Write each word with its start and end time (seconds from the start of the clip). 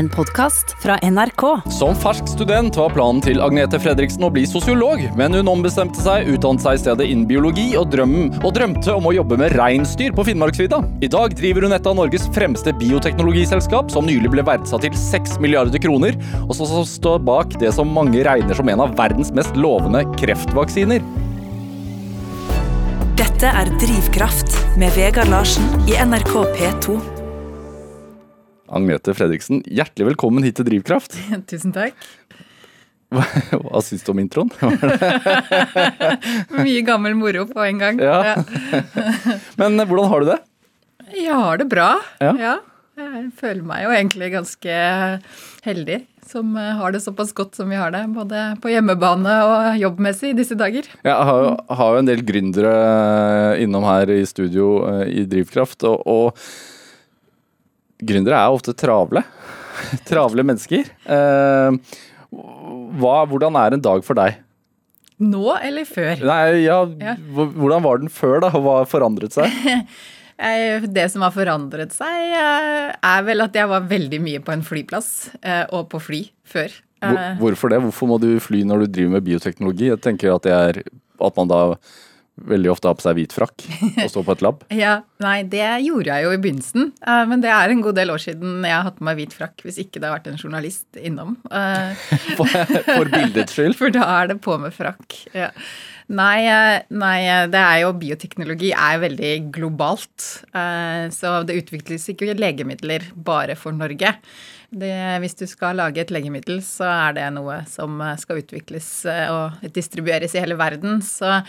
En 0.00 0.08
podkast 0.08 0.76
fra 0.80 0.94
NRK. 1.02 1.42
Som 1.78 1.92
fersk 1.92 2.30
student 2.32 2.76
var 2.80 2.92
planen 2.94 3.18
til 3.20 3.42
Agnete 3.44 3.76
Fredriksen 3.82 4.24
å 4.24 4.30
bli 4.32 4.46
sosiolog, 4.48 5.02
men 5.18 5.36
hun 5.36 5.50
ombestemte 5.52 6.00
seg, 6.00 6.24
utdannet 6.32 6.64
seg 6.64 6.78
i 6.78 6.80
stedet 6.80 7.08
innen 7.10 7.26
biologi 7.28 7.66
og 7.76 7.90
drømmen, 7.92 8.30
og 8.38 8.54
drømte 8.56 8.94
om 8.94 9.10
å 9.10 9.12
jobbe 9.12 9.36
med 9.42 9.52
reinsdyr 9.60 10.16
på 10.16 10.24
Finnmarksvidda. 10.30 10.80
I 11.04 11.12
dag 11.12 11.36
driver 11.36 11.68
hun 11.68 11.76
et 11.76 11.90
av 11.92 11.98
Norges 12.00 12.24
fremste 12.32 12.72
bioteknologiselskap, 12.80 13.92
som 13.92 14.08
nylig 14.08 14.32
ble 14.32 14.46
verdsatt 14.48 14.88
til 14.88 14.96
6 14.96 15.36
milliarder 15.44 15.84
kroner, 15.84 16.16
og 16.46 16.56
som 16.56 16.80
står 16.88 17.20
bak 17.28 17.60
det 17.60 17.76
som 17.76 17.92
mange 17.92 18.24
regner 18.24 18.56
som 18.56 18.72
en 18.72 18.86
av 18.88 18.96
verdens 18.96 19.36
mest 19.36 19.52
lovende 19.52 20.06
kreftvaksiner. 20.16 21.04
Dette 23.20 23.52
er 23.52 23.76
Drivkraft 23.84 24.62
med 24.80 24.96
Vegard 24.96 25.28
Larsen 25.28 25.68
i 25.84 26.00
NRK 26.00 26.38
P2. 26.56 27.19
Agnete 28.70 29.14
Fredriksen, 29.18 29.64
hjertelig 29.66 30.12
velkommen 30.12 30.44
hit 30.46 30.60
til 30.60 30.68
Drivkraft. 30.68 31.16
Tusen 31.50 31.72
takk. 31.74 31.96
Hva, 33.10 33.24
hva 33.58 33.80
syns 33.82 34.04
du 34.06 34.12
om 34.12 34.20
introen? 34.22 34.52
Mye 36.54 36.84
gammel 36.86 37.16
moro 37.18 37.48
på 37.50 37.64
en 37.66 37.82
gang. 37.82 37.98
Ja. 37.98 38.36
Men 39.58 39.74
eh, 39.74 39.88
hvordan 39.90 40.12
har 40.12 40.22
du 40.22 40.30
det? 40.30 40.38
Jeg 41.18 41.34
har 41.34 41.58
det 41.58 41.66
bra. 41.72 41.88
Ja. 42.22 42.60
Jeg 43.00 43.26
føler 43.40 43.66
meg 43.66 43.82
jo 43.88 43.92
egentlig 43.96 44.30
ganske 44.36 44.78
heldig 45.66 46.04
som 46.30 46.54
eh, 46.54 46.70
har 46.78 46.94
det 46.94 47.02
såpass 47.02 47.34
godt 47.34 47.58
som 47.58 47.74
vi 47.74 47.82
har 47.82 47.90
det. 47.90 48.06
Både 48.14 48.52
på 48.62 48.70
hjemmebane 48.70 49.36
og 49.50 49.82
jobbmessig 49.82 50.30
i 50.30 50.40
disse 50.44 50.54
dager. 50.54 50.86
Jeg 51.02 51.30
har 51.30 51.46
jo, 51.48 51.54
har 51.74 51.96
jo 51.96 52.04
en 52.04 52.14
del 52.14 52.22
gründere 52.22 52.76
eh, 52.78 53.64
innom 53.66 53.90
her 53.90 54.14
i 54.14 54.22
studio 54.30 54.76
i 55.10 55.26
Drivkraft, 55.26 55.82
og, 55.90 56.06
og 56.06 56.44
gründere 58.06 58.38
er 58.38 58.54
ofte 58.54 58.74
travle. 58.76 59.22
Travle 60.08 60.44
mennesker. 60.46 60.88
Eh, 61.08 61.96
hva, 63.00 63.16
hvordan 63.30 63.58
er 63.58 63.76
en 63.76 63.84
dag 63.84 64.04
for 64.06 64.18
deg? 64.18 64.38
Nå 65.20 65.44
eller 65.58 65.84
før? 65.88 66.22
Nei, 66.24 66.64
ja, 66.64 66.80
Ja. 67.00 67.14
Hvordan 67.36 67.84
var 67.84 68.00
den 68.00 68.12
før, 68.12 68.38
da? 68.46 68.50
Hva 68.56 68.80
forandret 68.88 69.36
seg? 69.36 69.52
Det 70.40 71.02
som 71.12 71.20
har 71.20 71.34
forandret 71.34 71.92
seg, 71.92 72.30
eh, 72.32 72.86
er 72.96 73.24
vel 73.26 73.44
at 73.44 73.56
jeg 73.58 73.68
var 73.68 73.84
veldig 73.90 74.20
mye 74.24 74.40
på 74.40 74.54
en 74.54 74.62
flyplass 74.64 75.10
eh, 75.42 75.66
og 75.68 75.90
på 75.92 76.00
fly 76.00 76.20
før. 76.48 76.72
Hvor, 77.00 77.18
hvorfor 77.42 77.72
det? 77.72 77.80
Hvorfor 77.84 78.08
må 78.08 78.16
du 78.20 78.30
fly 78.40 78.62
når 78.64 78.86
du 78.86 78.94
driver 78.94 79.18
med 79.18 79.26
bioteknologi? 79.26 79.90
Jeg 79.90 80.00
tenker 80.04 80.32
at 80.32 80.48
det 80.48 80.54
er 80.56 80.80
at 81.20 81.36
man 81.36 81.50
da 81.50 81.60
veldig 82.40 82.70
ofte 82.72 82.88
har 82.88 82.94
på 82.96 83.04
seg 83.04 83.16
hvit 83.18 83.34
frakk 83.36 83.64
og 83.90 84.06
står 84.08 84.24
på 84.24 84.32
et 84.36 84.44
lab. 84.46 84.62
Ja, 84.82 84.94
Nei, 85.20 85.42
det 85.52 85.66
gjorde 85.84 86.08
jeg 86.14 86.24
jo 86.24 86.30
i 86.32 86.38
begynnelsen. 86.40 86.86
eh, 87.04 87.24
Men 87.28 87.42
det 87.44 87.50
er 87.52 87.68
en 87.74 87.82
god 87.84 87.98
del 87.98 88.10
år 88.14 88.22
siden 88.22 88.62
jeg 88.64 88.72
har 88.76 88.86
hatt 88.86 88.96
på 89.00 89.04
meg 89.10 89.18
hvit 89.20 89.34
frakk, 89.36 89.60
hvis 89.66 89.76
ikke 89.82 90.00
det 90.00 90.08
har 90.08 90.16
vært 90.18 90.30
en 90.32 90.40
journalist 90.40 90.96
innom. 90.96 91.36
Eh, 91.50 91.92
For, 92.38 92.48
for 92.88 93.10
bildets 93.12 93.52
skyld. 93.58 93.76
For 93.80 93.92
da 93.92 94.06
er 94.22 94.30
det 94.32 94.38
på 94.44 94.56
med 94.62 94.72
frakk. 94.76 95.18
Ja. 95.36 95.50
Nei, 96.10 96.42
eh, 96.42 96.82
nei, 96.90 97.18
eh, 97.22 97.46
det 97.46 97.58
er 97.60 97.82
jo 97.84 97.92
bioteknologi 97.94 98.72
er 98.74 98.98
veldig 98.98 99.34
globalt. 99.54 100.44
eh, 100.52 101.08
Så 101.08 101.46
det 101.46 101.62
utvikles 101.62 102.08
ikke 102.10 102.34
legemidler 102.34 103.12
bare 103.14 103.54
for 103.54 103.70
Norge. 103.70 104.16
Det, 104.72 105.18
hvis 105.20 105.34
du 105.34 105.46
skal 105.46 105.76
lage 105.76 105.98
et 105.98 106.10
legemiddel, 106.10 106.60
så 106.62 106.84
er 106.86 107.12
det 107.14 107.32
noe 107.34 107.64
som 107.66 107.98
skal 108.16 108.38
utvikles 108.38 109.04
og 109.04 109.58
distribueres 109.74 110.34
i 110.34 110.38
hele 110.38 110.54
verden. 110.54 111.02
Så 111.02 111.42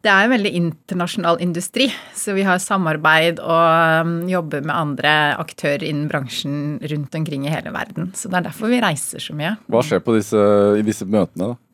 det 0.00 0.06
er 0.06 0.24
en 0.24 0.30
veldig 0.30 0.52
internasjonal 0.54 1.40
industri. 1.40 1.92
Så 2.14 2.34
vi 2.34 2.42
har 2.46 2.58
samarbeid 2.58 3.40
og 3.40 4.06
um, 4.06 4.28
jobber 4.28 4.62
med 4.62 4.76
andre 4.76 5.34
aktører 5.42 5.82
innen 5.82 6.06
bransjen 6.06 6.78
rundt 6.78 7.14
omkring 7.18 7.46
i 7.46 7.50
hele 7.50 7.74
verden. 7.74 8.12
Så 8.14 8.30
det 8.30 8.38
er 8.38 8.46
derfor 8.46 8.70
vi 8.70 8.78
reiser 8.78 9.18
så 9.18 9.34
mye. 9.34 9.56
Hva 9.66 9.82
skjer 9.82 9.98
disse, 10.14 10.44
i 10.78 10.86
disse 10.86 11.04
møtene? 11.04 11.56
da? 11.56 11.67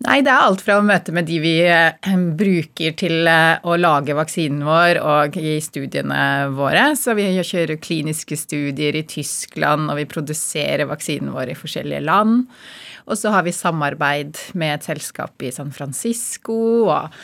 Nei, 0.00 0.22
det 0.24 0.30
er 0.32 0.46
alt 0.46 0.62
fra 0.64 0.78
å 0.80 0.84
møte 0.86 1.12
med 1.12 1.26
de 1.28 1.36
vi 1.42 1.58
eh, 1.68 2.12
bruker 2.40 2.94
til 2.96 3.26
eh, 3.28 3.60
å 3.60 3.74
lage 3.76 4.14
vaksinen 4.16 4.62
vår 4.64 4.96
og 5.04 5.36
i 5.36 5.58
studiene 5.60 6.22
våre. 6.56 6.86
Så 6.96 7.12
vi 7.18 7.26
kjører 7.36 7.76
kliniske 7.84 8.38
studier 8.40 8.96
i 8.96 9.04
Tyskland, 9.04 9.90
og 9.92 10.00
vi 10.00 10.08
produserer 10.08 10.88
vaksinen 10.88 11.34
vår 11.34 11.52
i 11.52 11.58
forskjellige 11.58 12.00
land. 12.06 12.48
Og 13.04 13.20
så 13.20 13.34
har 13.34 13.44
vi 13.44 13.52
samarbeid 13.52 14.40
med 14.56 14.78
et 14.78 14.88
selskap 14.88 15.44
i 15.44 15.52
San 15.52 15.68
Francisco 15.76 16.56
og 16.86 17.20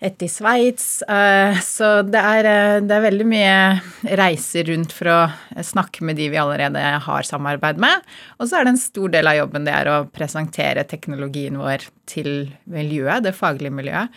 et 0.00 0.22
i 0.22 0.28
Sveits. 0.30 1.02
eh, 1.02 1.58
Så 1.60 2.02
det 2.02 2.18
er, 2.18 2.46
eh, 2.46 2.80
det 2.80 2.94
er 2.94 3.10
veldig 3.10 3.26
mye 3.26 4.16
reiser 4.16 4.64
rundt 4.70 4.92
for 4.92 5.06
å 5.06 5.20
snakke 5.62 6.02
med 6.02 6.16
de 6.16 6.28
vi 6.28 6.38
allerede 6.38 6.78
har 6.78 7.22
samarbeid 7.22 7.78
med. 7.78 8.02
Og 8.38 8.48
så 8.48 8.58
er 8.58 8.64
det 8.64 8.74
en 8.76 8.78
stor 8.78 9.08
del 9.08 9.26
av 9.26 9.36
jobben 9.36 9.64
det 9.64 9.74
er 9.74 9.86
å 9.86 10.06
presentere 10.10 10.86
teknologien 10.86 11.58
vår 11.58 11.88
til 12.06 12.52
miljøet, 12.66 13.24
det 13.24 13.34
faglige 13.34 13.74
miljøet, 13.74 14.08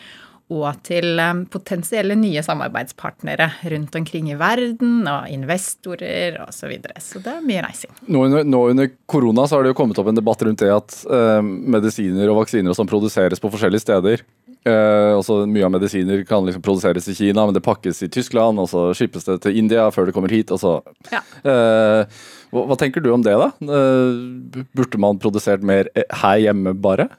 og 0.52 0.84
til 0.84 1.18
eh, 1.18 1.34
potensielle 1.50 2.14
nye 2.16 2.44
samarbeidspartnere 2.44 3.50
rundt 3.72 3.96
omkring 3.96 4.30
i 4.32 4.38
verden, 4.38 5.08
og 5.08 5.30
investorer 5.32 6.38
osv. 6.44 6.60
Så, 6.62 6.68
videre. 6.70 7.02
så 7.02 7.20
det 7.24 7.34
er 7.34 7.42
mye 7.42 7.64
reising. 7.66 7.92
Nå 8.06 8.26
under, 8.28 8.44
nå 8.44 8.70
under 8.70 8.92
korona 9.10 9.48
så 9.48 9.58
har 9.58 9.64
det 9.64 9.74
jo 9.74 9.80
kommet 9.82 9.98
opp 9.98 10.12
en 10.12 10.20
debatt 10.20 10.44
rundt 10.46 10.62
det 10.62 10.70
at 10.70 11.00
eh, 11.10 11.42
medisiner 11.42 12.30
og 12.30 12.44
vaksiner 12.44 12.78
som 12.78 12.86
produseres 12.86 13.42
på 13.42 13.50
forskjellige 13.50 13.88
steder 13.88 14.26
eh, 14.68 15.12
altså 15.16 15.42
Mye 15.50 15.66
av 15.68 15.74
medisiner 15.74 16.24
kan 16.28 16.46
liksom 16.48 16.64
produseres 16.66 17.10
i 17.12 17.16
Kina, 17.18 17.46
men 17.48 17.56
det 17.56 17.64
pakkes 17.66 18.04
i 18.06 18.12
Tyskland, 18.12 18.62
og 18.62 18.70
så 18.72 18.90
shippes 18.98 19.28
det 19.28 19.42
til 19.46 19.58
India 19.62 19.88
før 19.94 20.10
det 20.10 20.16
kommer 20.18 20.34
hit. 20.34 20.54
og 20.54 20.62
så... 20.62 20.78
Ja. 21.14 21.24
Eh, 21.42 22.22
hva, 22.52 22.68
hva 22.68 22.78
tenker 22.80 23.04
du 23.04 23.12
om 23.14 23.24
det, 23.26 23.38
da? 23.40 23.52
Eh, 23.64 24.62
burde 24.76 25.02
man 25.02 25.22
produsert 25.22 25.64
mer 25.66 25.90
her 25.96 26.40
hjemme, 26.44 26.76
bare? 26.78 27.10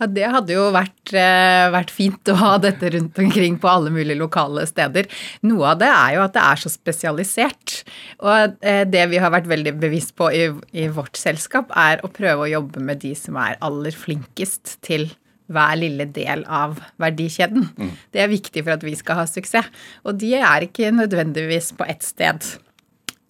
Ja, 0.00 0.08
Det 0.08 0.28
hadde 0.32 0.54
jo 0.56 0.62
vært, 0.72 1.12
vært 1.12 1.92
fint 1.92 2.32
å 2.32 2.36
ha 2.40 2.54
dette 2.66 2.90
rundt 2.96 3.18
omkring 3.20 3.58
på 3.60 3.68
alle 3.70 3.92
mulige 3.92 4.18
lokale 4.18 4.64
steder. 4.68 5.08
Noe 5.46 5.74
av 5.74 5.80
det 5.82 5.90
er 5.92 6.16
jo 6.16 6.24
at 6.24 6.36
det 6.36 6.44
er 6.46 6.62
så 6.62 6.72
spesialisert. 6.72 7.80
Og 8.24 8.58
det 8.90 9.06
vi 9.12 9.20
har 9.20 9.32
vært 9.36 9.50
veldig 9.50 9.76
bevisst 9.82 10.16
på 10.18 10.32
i, 10.32 10.46
i 10.72 10.88
vårt 10.92 11.20
selskap, 11.20 11.72
er 11.76 12.00
å 12.00 12.12
prøve 12.12 12.46
å 12.48 12.52
jobbe 12.56 12.82
med 12.84 13.04
de 13.04 13.12
som 13.18 13.36
er 13.40 13.60
aller 13.60 13.96
flinkest 13.96 14.78
til 14.86 15.10
hver 15.50 15.78
lille 15.80 16.06
del 16.14 16.44
av 16.46 16.78
verdikjeden. 17.02 17.68
Det 18.14 18.22
er 18.22 18.30
viktig 18.32 18.64
for 18.64 18.76
at 18.76 18.86
vi 18.86 18.94
skal 18.98 19.22
ha 19.22 19.26
suksess. 19.28 19.70
Og 20.06 20.18
de 20.20 20.34
er 20.38 20.66
ikke 20.68 20.92
nødvendigvis 20.94 21.72
på 21.78 21.88
ett 21.90 22.06
sted. 22.06 22.46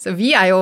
Så 0.00 0.14
vi 0.16 0.32
er 0.36 0.52
jo 0.52 0.60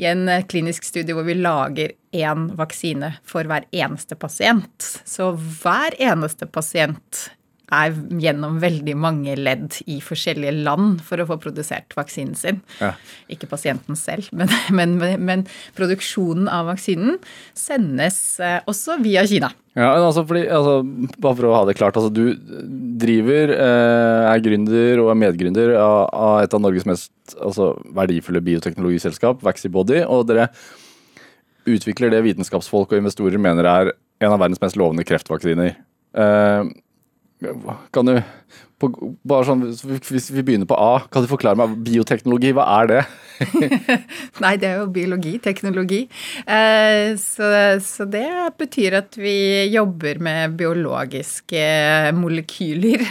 i 0.00 0.06
en 0.08 0.28
eh, 0.28 0.44
klinisk 0.48 0.86
studie 0.88 1.16
hvor 1.16 1.26
vi 1.28 1.36
lager 1.36 1.92
én 2.16 2.48
vaksine 2.58 3.14
for 3.28 3.48
hver 3.48 3.66
eneste 3.72 4.16
pasient. 4.16 4.88
Så 5.04 5.32
hver 5.36 5.96
eneste 6.00 6.48
pasient 6.48 7.30
er 7.70 7.94
gjennom 8.22 8.58
veldig 8.62 8.96
mange 8.98 9.36
ledd 9.38 9.80
i 9.90 10.00
forskjellige 10.04 10.54
land 10.66 11.00
for 11.06 11.22
å 11.22 11.28
få 11.28 11.38
produsert 11.42 11.94
vaksinen 11.96 12.36
sin. 12.38 12.60
Ja. 12.80 12.92
Ikke 13.32 13.48
pasienten 13.50 13.98
selv, 13.98 14.28
men, 14.36 14.50
men, 14.76 14.98
men, 15.00 15.24
men 15.26 15.46
produksjonen 15.78 16.50
av 16.50 16.68
vaksinen 16.70 17.18
sendes 17.56 18.20
eh, 18.42 18.58
også 18.70 18.98
via 19.04 19.24
Kina. 19.30 19.52
Ja, 19.78 19.92
altså, 19.94 20.24
fordi, 20.26 20.42
altså, 20.50 20.80
Bare 21.22 21.36
for 21.38 21.46
å 21.46 21.54
ha 21.54 21.62
det 21.68 21.76
klart. 21.78 21.94
altså 21.96 22.10
Du 22.10 22.34
driver, 23.00 23.54
eh, 23.54 24.26
er 24.32 24.42
gründer 24.42 25.02
og 25.04 25.12
er 25.12 25.20
medgründer 25.22 25.74
av, 25.78 26.40
et 26.42 26.54
av 26.54 26.62
Norges 26.62 26.86
mest 26.88 27.12
altså, 27.38 27.72
verdifulle 27.94 28.42
bioteknologiselskap, 28.42 29.44
Vaxibody. 29.46 30.02
Og 30.10 30.26
dere 30.28 30.50
utvikler 31.70 32.10
det 32.10 32.24
vitenskapsfolk 32.26 32.90
og 32.90 33.02
investorer 33.02 33.38
mener 33.38 33.68
er 33.68 33.92
en 34.20 34.34
av 34.34 34.40
verdens 34.42 34.60
mest 34.62 34.78
lovende 34.80 35.06
kreftvaksiner. 35.06 35.76
Eh, 36.18 36.72
kan 37.94 38.08
du 38.08 38.18
på, 38.80 38.88
bare 39.28 39.44
sånn, 39.44 39.64
Hvis 40.08 40.30
vi 40.32 40.44
begynner 40.44 40.68
på 40.68 40.76
A, 40.80 41.02
kan 41.12 41.24
du 41.24 41.28
forklare 41.30 41.58
meg 41.60 41.76
bioteknologi? 41.84 42.52
Hva 42.56 42.64
er 42.78 42.90
det? 42.90 43.00
Nei, 44.44 44.54
det 44.60 44.70
er 44.70 44.78
jo 44.80 44.86
biologi, 44.92 45.34
teknologi. 45.44 46.00
Eh, 46.44 47.12
så, 47.20 47.50
så 47.84 48.06
det 48.08 48.28
betyr 48.60 48.96
at 49.02 49.18
vi 49.20 49.34
jobber 49.72 50.20
med 50.24 50.56
biologiske 50.60 51.64
molekyler. 52.16 53.04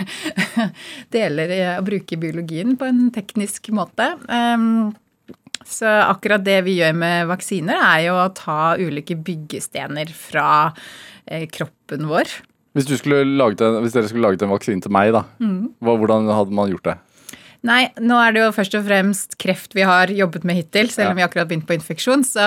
Deler 1.15 1.55
og 1.75 1.85
bruker 1.89 2.21
biologien 2.21 2.73
på 2.79 2.89
en 2.89 3.07
teknisk 3.13 3.71
måte. 3.75 4.11
Um, 4.25 4.91
så 5.69 5.89
akkurat 6.07 6.41
det 6.45 6.61
vi 6.65 6.79
gjør 6.79 6.95
med 6.97 7.29
vaksiner, 7.29 7.77
er 7.77 8.07
jo 8.07 8.17
å 8.17 8.29
ta 8.33 8.75
ulike 8.79 9.17
byggestener 9.21 10.09
fra 10.17 10.49
eh, 11.29 11.45
kroppen 11.51 12.09
vår. 12.09 12.39
Hvis, 12.77 12.85
du 12.85 12.95
skulle 12.99 13.23
laget 13.39 13.61
en, 13.65 13.79
hvis 13.83 13.95
dere 13.95 14.09
skulle 14.11 14.27
laget 14.27 14.43
en 14.45 14.51
vaksine 14.53 14.81
til 14.85 14.91
meg, 14.93 15.11
da, 15.15 15.23
hva, 15.39 15.95
hvordan 15.97 16.27
hadde 16.29 16.53
man 16.55 16.69
gjort 16.69 16.85
det? 16.91 16.97
Nei, 17.67 17.89
nå 17.99 18.15
er 18.23 18.31
det 18.31 18.39
jo 18.45 18.51
først 18.55 18.75
og 18.79 18.85
fremst 18.87 19.33
kreft 19.41 19.73
vi 19.75 19.83
har 19.83 20.07
jobbet 20.15 20.45
med 20.47 20.55
hittil, 20.61 20.87
selv 20.93 21.09
Ja. 21.09 21.11
om 21.11 21.17
vi 21.19 21.25
akkurat 21.25 21.49
begynt 21.49 21.65
på 21.67 21.75
infeksjon. 21.75 22.23
Så 22.23 22.45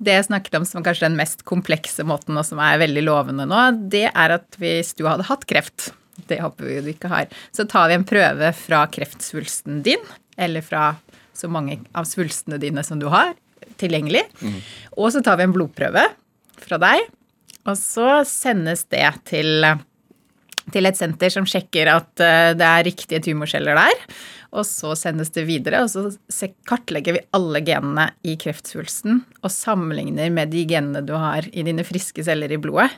det 0.00 0.14
jeg 0.14 0.24
snakket 0.30 0.54
om 0.56 0.64
som 0.64 0.82
kanskje 0.82 1.04
den 1.10 1.18
mest 1.18 1.44
komplekse 1.44 2.00
måten, 2.06 2.38
og 2.40 2.46
som 2.48 2.58
er 2.64 2.78
veldig 2.80 3.02
lovende 3.04 3.44
nå, 3.50 3.88
det 3.92 4.06
er 4.14 4.36
at 4.38 4.56
hvis 4.56 4.94
du 4.96 5.04
hadde 5.04 5.26
hatt 5.28 5.44
kreft, 5.50 5.90
det 6.30 6.38
håper 6.40 6.64
vi 6.64 6.80
du 6.80 6.88
ikke 6.94 7.10
har, 7.12 7.26
så 7.52 7.66
tar 7.68 7.90
vi 7.90 7.98
en 7.98 8.06
prøve 8.08 8.54
fra 8.56 8.86
kreftsvulsten 8.88 9.82
din, 9.84 10.00
eller 10.38 10.64
fra 10.64 10.94
så 11.34 11.50
mange 11.50 11.80
av 11.94 12.06
svulstene 12.08 12.56
dine 12.62 12.82
som 12.86 12.98
du 13.02 13.08
har, 13.12 13.34
tilgjengelig. 13.76 14.22
Og 14.96 15.10
så 15.12 15.20
tar 15.20 15.36
vi 15.36 15.44
en 15.48 15.52
blodprøve 15.52 16.06
fra 16.64 16.78
deg, 16.80 17.04
og 17.64 17.76
så 17.80 18.22
sendes 18.28 18.84
det 18.92 19.04
til 19.30 19.66
til 20.72 20.88
et 20.88 20.96
senter 20.96 21.32
som 21.32 21.46
sjekker 21.48 21.90
at 21.92 22.22
eh, 22.24 22.52
det 22.56 22.64
er 22.64 22.86
riktige 22.86 23.20
tumorceller 23.24 23.76
der. 23.76 24.04
Og 24.54 24.66
så 24.68 24.92
sendes 24.98 25.32
det 25.34 25.46
videre, 25.48 25.82
og 25.82 25.90
så 25.90 26.50
kartlegger 26.68 27.16
vi 27.16 27.24
alle 27.34 27.62
genene 27.66 28.08
i 28.22 28.36
kreftsvulsten 28.40 29.24
og 29.42 29.50
sammenligner 29.50 30.30
med 30.34 30.52
de 30.54 30.62
genene 30.70 31.02
du 31.04 31.16
har 31.18 31.48
i 31.50 31.64
dine 31.66 31.84
friske 31.86 32.22
celler 32.26 32.54
i 32.54 32.60
blodet. 32.62 32.92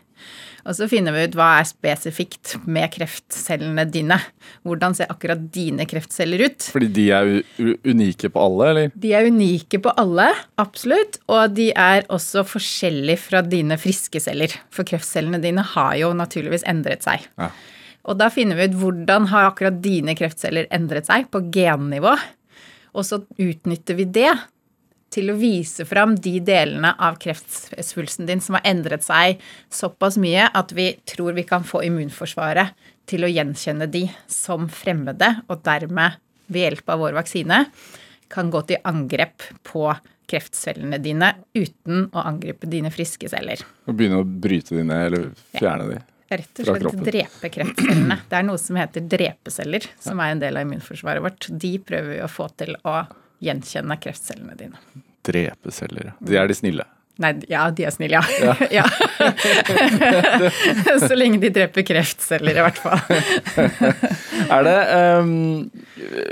Og 0.66 0.74
så 0.74 0.88
finner 0.90 1.14
vi 1.14 1.26
ut 1.28 1.36
hva 1.38 1.60
er 1.60 1.68
spesifikt 1.68 2.56
med 2.66 2.90
kreftcellene 2.96 3.84
dine. 3.88 4.18
Hvordan 4.66 4.96
ser 4.98 5.10
akkurat 5.12 5.44
dine 5.54 5.86
kreftceller 5.88 6.42
ut? 6.48 6.66
Fordi 6.74 6.88
de 6.96 7.04
er 7.14 7.30
unike 7.86 8.32
på 8.34 8.42
alle, 8.42 8.70
eller? 8.72 8.96
De 8.98 9.12
er 9.14 9.30
unike 9.30 9.78
på 9.84 9.92
alle, 10.00 10.26
absolutt. 10.58 11.20
Og 11.30 11.54
de 11.54 11.70
er 11.70 12.02
også 12.10 12.42
forskjellige 12.48 13.22
fra 13.28 13.44
dine 13.46 13.78
friske 13.78 14.20
celler. 14.22 14.58
For 14.74 14.88
kreftcellene 14.88 15.40
dine 15.44 15.62
har 15.76 15.94
jo 16.02 16.10
naturligvis 16.18 16.66
endret 16.66 17.06
seg. 17.06 17.30
Ja. 17.38 17.52
Og 18.06 18.18
da 18.18 18.28
finner 18.30 18.58
vi 18.58 18.68
ut 18.70 18.76
hvordan 18.80 19.30
har 19.32 19.48
akkurat 19.48 19.78
dine 19.82 20.14
kreftceller 20.18 20.68
endret 20.74 21.08
seg 21.08 21.26
på 21.32 21.42
gennivå. 21.54 22.14
Og 22.96 23.04
så 23.04 23.20
utnytter 23.42 23.98
vi 23.98 24.06
det 24.08 24.30
til 25.12 25.30
å 25.30 25.36
vise 25.38 25.86
fram 25.88 26.16
de 26.20 26.34
delene 26.44 26.92
av 27.02 27.18
kreftsvulsten 27.22 28.28
din 28.28 28.42
som 28.42 28.58
har 28.58 28.66
endret 28.68 29.04
seg 29.06 29.40
såpass 29.72 30.18
mye 30.20 30.48
at 30.50 30.74
vi 30.76 30.90
tror 31.08 31.36
vi 31.36 31.46
kan 31.48 31.64
få 31.66 31.84
immunforsvaret 31.86 32.74
til 33.06 33.24
å 33.24 33.30
gjenkjenne 33.30 33.86
de 33.90 34.06
som 34.30 34.66
fremmede, 34.72 35.28
og 35.46 35.62
dermed 35.66 36.18
ved 36.50 36.66
hjelp 36.66 36.90
av 36.90 37.02
vår 37.04 37.16
vaksine 37.20 37.62
kan 38.32 38.50
gå 38.50 38.62
til 38.66 38.82
angrep 38.86 39.46
på 39.66 39.86
kreftcellene 40.26 40.98
dine 40.98 41.30
uten 41.54 42.08
å 42.10 42.24
angripe 42.26 42.66
dine 42.70 42.90
friske 42.90 43.30
celler. 43.30 43.62
Og 43.86 43.94
begynne 43.94 44.18
å 44.22 44.26
bryte 44.26 44.74
de 44.74 44.82
ned 44.86 45.06
eller 45.06 45.28
fjerne 45.54 45.86
ja. 45.86 46.00
de? 46.00 46.15
Rett 46.28 46.60
og 46.62 46.66
slett 46.66 47.04
drepe 47.06 47.50
kreftcellene. 47.54 48.18
Det 48.26 48.38
er 48.38 48.46
noe 48.48 48.58
som 48.58 48.78
heter 48.80 49.04
drepeceller, 49.06 49.86
som 50.02 50.18
er 50.22 50.34
en 50.34 50.42
del 50.42 50.58
av 50.58 50.66
immunforsvaret 50.66 51.22
vårt. 51.22 51.46
De 51.50 51.76
prøver 51.78 52.16
vi 52.16 52.22
å 52.24 52.30
få 52.30 52.48
til 52.58 52.74
å 52.82 52.98
gjenkjenne 53.46 53.98
kreftcellene 54.02 54.58
dine. 54.58 54.82
Drepeceller. 55.26 56.14
De 56.18 56.38
er 56.40 56.50
de 56.50 56.56
snille? 56.58 56.86
Nei, 57.22 57.30
ja, 57.48 57.62
de 57.72 57.86
er 57.88 57.94
snille, 57.94 58.18
ja. 58.42 58.54
ja. 58.74 58.84
Så 61.06 61.16
lenge 61.16 61.38
de 61.40 61.48
dreper 61.54 61.86
kreftceller, 61.88 62.58
i 62.58 62.64
hvert 62.66 62.80
fall. 62.82 63.00
er 64.58 64.66
det 64.66 64.76
um, 65.22 65.32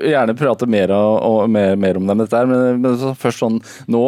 Gjerne 0.04 0.36
prate 0.36 0.68
mer, 0.68 0.92
og, 0.92 1.14
og 1.24 1.54
mer, 1.54 1.78
mer, 1.80 1.96
om 1.96 2.10
dem, 2.10 2.20
dette 2.20 2.36
her, 2.36 2.50
men, 2.50 2.82
men 2.84 3.16
først 3.16 3.40
sånn 3.40 3.62
nå, 3.88 4.04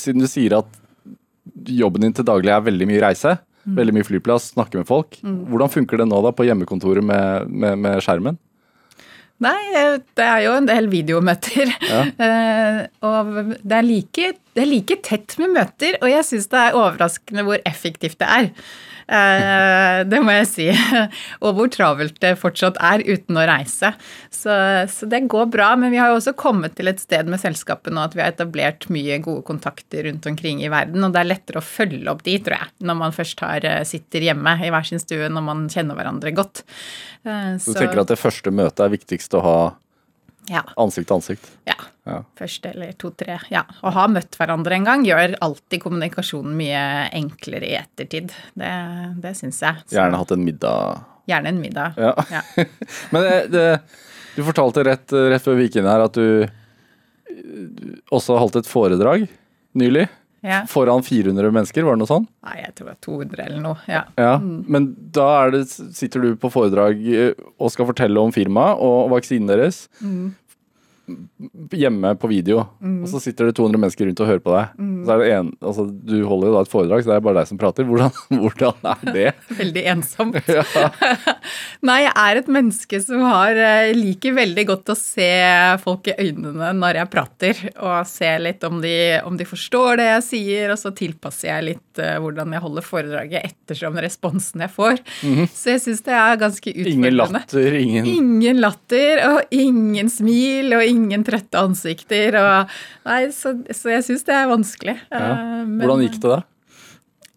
siden 0.00 0.20
du 0.20 0.28
sier 0.28 0.58
at 0.60 0.80
jobben 1.64 2.04
din 2.04 2.12
til 2.16 2.26
daglig 2.28 2.52
er 2.52 2.66
veldig 2.66 2.90
mye 2.90 3.02
reise, 3.06 3.38
mm. 3.64 3.76
veldig 3.78 3.96
mye 3.96 4.06
flyplass, 4.06 4.52
snakke 4.54 4.80
med 4.80 4.88
folk, 4.88 5.18
mm. 5.24 5.38
hvordan 5.50 5.72
funker 5.72 6.00
det 6.00 6.08
nå 6.10 6.20
da 6.24 6.32
på 6.36 6.46
hjemmekontoret 6.48 7.04
med, 7.04 7.50
med, 7.50 7.80
med 7.84 8.04
skjermen? 8.04 8.40
Nei, 9.42 9.58
det 10.14 10.24
er 10.24 10.44
jo 10.44 10.54
en 10.54 10.68
del 10.68 10.86
videomøter. 10.92 11.72
Ja. 11.90 12.02
Uh, 12.20 12.80
og 13.08 13.54
det 13.60 13.78
er, 13.80 13.86
like, 13.86 14.32
det 14.54 14.62
er, 14.62 14.70
like, 14.70 14.98
tett 15.04 15.36
med 15.42 15.56
møter, 15.56 15.98
og 16.00 16.10
jeg 16.12 16.26
syns 16.28 16.50
det 16.52 16.60
er 16.60 16.78
overraskende 16.78 17.46
hvor 17.46 17.62
effektivt 17.68 18.20
det 18.22 18.30
er. 18.30 18.50
Uh, 19.04 20.02
det 20.08 20.20
må 20.24 20.34
jeg 20.38 20.48
si. 20.48 20.68
og 21.44 21.58
hvor 21.58 21.70
travelt 21.72 22.16
det 22.22 22.34
fortsatt 22.40 22.78
er 22.82 23.04
uten 23.04 23.38
å 23.38 23.46
reise. 23.48 23.92
Så, 24.32 24.54
så, 24.90 25.08
det 25.10 25.24
går 25.32 25.48
bra. 25.52 25.72
Men 25.80 25.92
vi 25.94 26.00
har 26.00 26.12
jo 26.12 26.18
også 26.20 26.34
kommet 26.38 26.76
til 26.78 26.90
et 26.90 27.02
sted 27.02 27.28
med 27.30 27.42
selskapet 27.42 27.94
nå 27.94 28.04
at 28.04 28.16
vi 28.16 28.24
har 28.24 28.34
etablert 28.34 28.88
mye 28.92 29.20
gode 29.24 29.44
kontakter 29.46 30.08
rundt 30.08 30.26
omkring 30.30 30.62
i 30.64 30.72
verden, 30.72 31.04
og 31.04 31.14
det 31.14 31.22
er 31.22 31.30
lettere 31.30 31.60
å 31.60 31.66
følge 31.66 32.10
opp 32.10 32.24
de, 32.26 32.36
tror 32.44 32.58
jeg, 32.58 32.72
når 32.88 33.00
man 33.00 33.14
først 33.14 33.40
har, 33.44 33.64
eh, 33.68 33.82
sitter 33.88 34.28
hjemme 34.28 34.56
i 34.64 34.70
hver 34.72 34.86
sin 34.88 35.02
stue 35.02 35.30
når 35.32 35.44
man 35.46 35.64
kjenner 35.72 35.98
hverandre 35.98 36.34
godt. 36.36 36.64
Uh, 37.24 37.56
så 37.60 37.74
du 37.74 37.80
tenker 37.80 38.04
at 38.04 38.12
det 38.12 38.20
første 38.20 38.52
møtet 38.54 38.84
er 38.84 38.92
viktigst 38.94 39.36
å 39.38 39.44
ha 39.44 39.58
ja. 40.50 40.62
Ansikt 40.80 41.08
til 41.08 41.16
ansikt. 41.16 41.50
Ja. 41.68 41.76
ja. 42.08 42.18
Første 42.38 42.72
eller 42.74 42.92
to-tre. 43.00 43.38
Ja. 43.52 43.64
Å 43.84 43.92
ha 43.94 44.06
møtt 44.12 44.36
hverandre 44.38 44.76
en 44.76 44.88
gang 44.88 45.04
gjør 45.06 45.36
alltid 45.44 45.82
kommunikasjonen 45.84 46.56
mye 46.58 46.82
enklere 47.16 47.70
i 47.70 47.76
ettertid. 47.78 48.34
Det, 48.54 48.72
det 49.24 49.34
syns 49.38 49.62
jeg. 49.64 49.84
Så. 49.86 49.96
Gjerne 49.96 50.20
hatt 50.20 50.34
en 50.36 50.44
middag. 50.44 51.06
Gjerne 51.30 51.54
en 51.54 51.62
middag. 51.62 52.00
Ja. 52.00 52.12
ja. 52.32 52.42
Men 53.14 53.24
det, 53.28 53.38
det, 53.54 53.64
du 54.36 54.42
fortalte 54.44 54.84
rett, 54.86 55.16
rett 55.32 55.44
før 55.44 55.58
vi 55.58 55.68
gikk 55.68 55.80
inn 55.80 55.88
her 55.88 56.04
at 56.04 56.18
du 56.18 56.44
også 58.14 58.36
holdt 58.38 58.60
et 58.60 58.68
foredrag 58.68 59.26
nylig. 59.78 60.06
Ja. 60.44 60.60
Foran 60.68 61.00
400 61.04 61.48
mennesker, 61.56 61.86
var 61.86 61.96
det 61.96 62.02
noe 62.02 62.10
sånn? 62.10 62.26
Nei, 62.44 62.58
jeg 62.60 62.74
tror 62.76 62.90
det 62.90 62.92
var 62.92 63.00
200 63.06 63.44
eller 63.46 63.62
noe. 63.64 63.78
ja. 63.88 64.02
ja 64.20 64.34
mm. 64.42 64.58
Men 64.68 64.90
da 65.16 65.28
det, 65.54 65.64
sitter 65.72 66.20
du 66.20 66.34
på 66.40 66.50
foredrag 66.52 67.00
eh, 67.08 67.32
og 67.56 67.72
skal 67.72 67.88
fortelle 67.88 68.20
om 68.20 68.34
firmaet 68.34 68.82
og 68.84 69.08
vaksinen 69.14 69.48
deres. 69.50 69.86
Mm 70.04 70.34
hjemme 71.74 72.14
på 72.20 72.28
video, 72.30 72.64
mm. 72.80 73.02
og 73.04 73.10
så 73.12 73.20
sitter 73.20 73.48
det 73.48 73.56
200 73.58 73.80
mennesker 73.80 74.08
rundt 74.08 74.22
og 74.24 74.28
hører 74.30 74.42
på 74.44 74.54
deg. 74.54 74.74
Mm. 74.80 74.94
Så 75.04 75.14
er 75.14 75.20
det 75.20 75.28
en, 75.34 75.50
altså, 75.60 75.84
du 75.90 76.14
holder 76.28 76.48
jo 76.48 76.54
da 76.54 76.62
et 76.64 76.72
foredrag, 76.72 77.04
så 77.04 77.10
det 77.10 77.16
er 77.16 77.24
bare 77.26 77.38
deg 77.40 77.50
som 77.50 77.60
prater. 77.60 77.88
Hvordan, 77.88 78.14
hvordan 78.42 78.88
er 78.94 79.14
det? 79.18 79.26
Veldig 79.60 79.84
ensomt. 79.94 80.38
Ja. 80.48 80.88
Nei, 81.88 81.98
jeg 82.06 82.14
er 82.24 82.40
et 82.40 82.50
menneske 82.56 83.00
som 83.04 83.24
har, 83.28 83.58
eh, 83.60 83.92
liker 83.96 84.36
veldig 84.36 84.64
godt 84.70 84.92
å 84.94 84.96
se 84.98 85.30
folk 85.82 86.08
i 86.08 86.16
øynene 86.16 86.70
når 86.78 87.00
jeg 87.02 87.12
prater, 87.12 87.64
og 87.76 88.08
se 88.08 88.30
litt 88.40 88.64
om 88.64 88.80
de, 88.82 88.94
om 89.26 89.36
de 89.36 89.46
forstår 89.48 90.00
det 90.00 90.08
jeg 90.08 90.24
sier, 90.30 90.72
og 90.72 90.80
så 90.80 90.94
tilpasser 90.96 91.50
jeg 91.50 91.68
litt 91.68 91.83
hvordan 91.98 92.54
jeg 92.54 92.62
holder 92.64 92.86
foredraget 92.86 93.50
ettersom 93.50 93.98
responsen 94.02 94.64
jeg 94.64 94.72
får. 94.74 95.02
Mm. 95.22 95.44
Så 95.50 95.74
jeg 95.74 95.82
syns 95.84 96.02
det 96.06 96.16
er 96.18 96.40
ganske 96.40 96.72
utfordrende. 96.74 96.94
Ingen 96.94 97.20
latter, 97.20 97.78
ingen 97.80 98.08
Ingen 98.14 98.62
latter, 98.64 99.22
og 99.28 99.54
ingen 99.54 100.10
smil, 100.12 100.74
og 100.78 100.86
ingen 100.88 101.26
trøtte 101.26 101.60
ansikter. 101.60 102.40
Og, 102.40 102.74
nei, 103.08 103.20
så, 103.34 103.54
så 103.70 103.94
jeg 103.94 104.08
syns 104.08 104.26
det 104.26 104.34
er 104.38 104.50
vanskelig. 104.50 104.98
Ja. 105.12 105.22
Eh, 105.30 105.62
men, 105.68 105.84
Hvordan 105.84 106.04
gikk 106.06 106.18
det 106.20 106.34
da? 106.34 106.42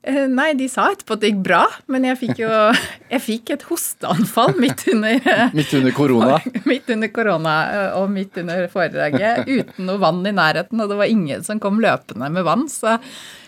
Eh, 0.07 0.27
nei, 0.31 0.51
de 0.56 0.69
sa 0.71 0.86
etterpå 0.94 1.18
at 1.18 1.24
det 1.24 1.33
gikk 1.33 1.42
bra, 1.50 1.63
men 1.92 2.06
jeg 2.07 2.19
fikk 2.21 2.44
jo 2.45 2.51
jeg 3.13 3.24
fikk 3.24 3.51
et 3.57 3.65
hosteanfall 3.68 4.56
midt 4.62 4.86
under 4.94 5.18
Midt 5.57 5.74
under 5.80 5.95
korona? 5.95 6.38
Midt 6.69 6.94
under 6.95 7.12
korona 7.12 7.56
og 8.00 8.07
midt 8.13 8.39
under 8.39 8.69
foredraget, 8.71 9.44
uten 9.50 9.89
noe 9.89 10.00
vann 10.00 10.24
i 10.24 10.36
nærheten, 10.36 10.80
og 10.80 10.94
det 10.94 11.01
var 11.01 11.12
ingen 11.12 11.44
som 11.44 11.60
kom 11.63 11.81
løpende 11.83 12.31
med 12.31 12.48
vann, 12.48 12.68
så, 12.71 12.95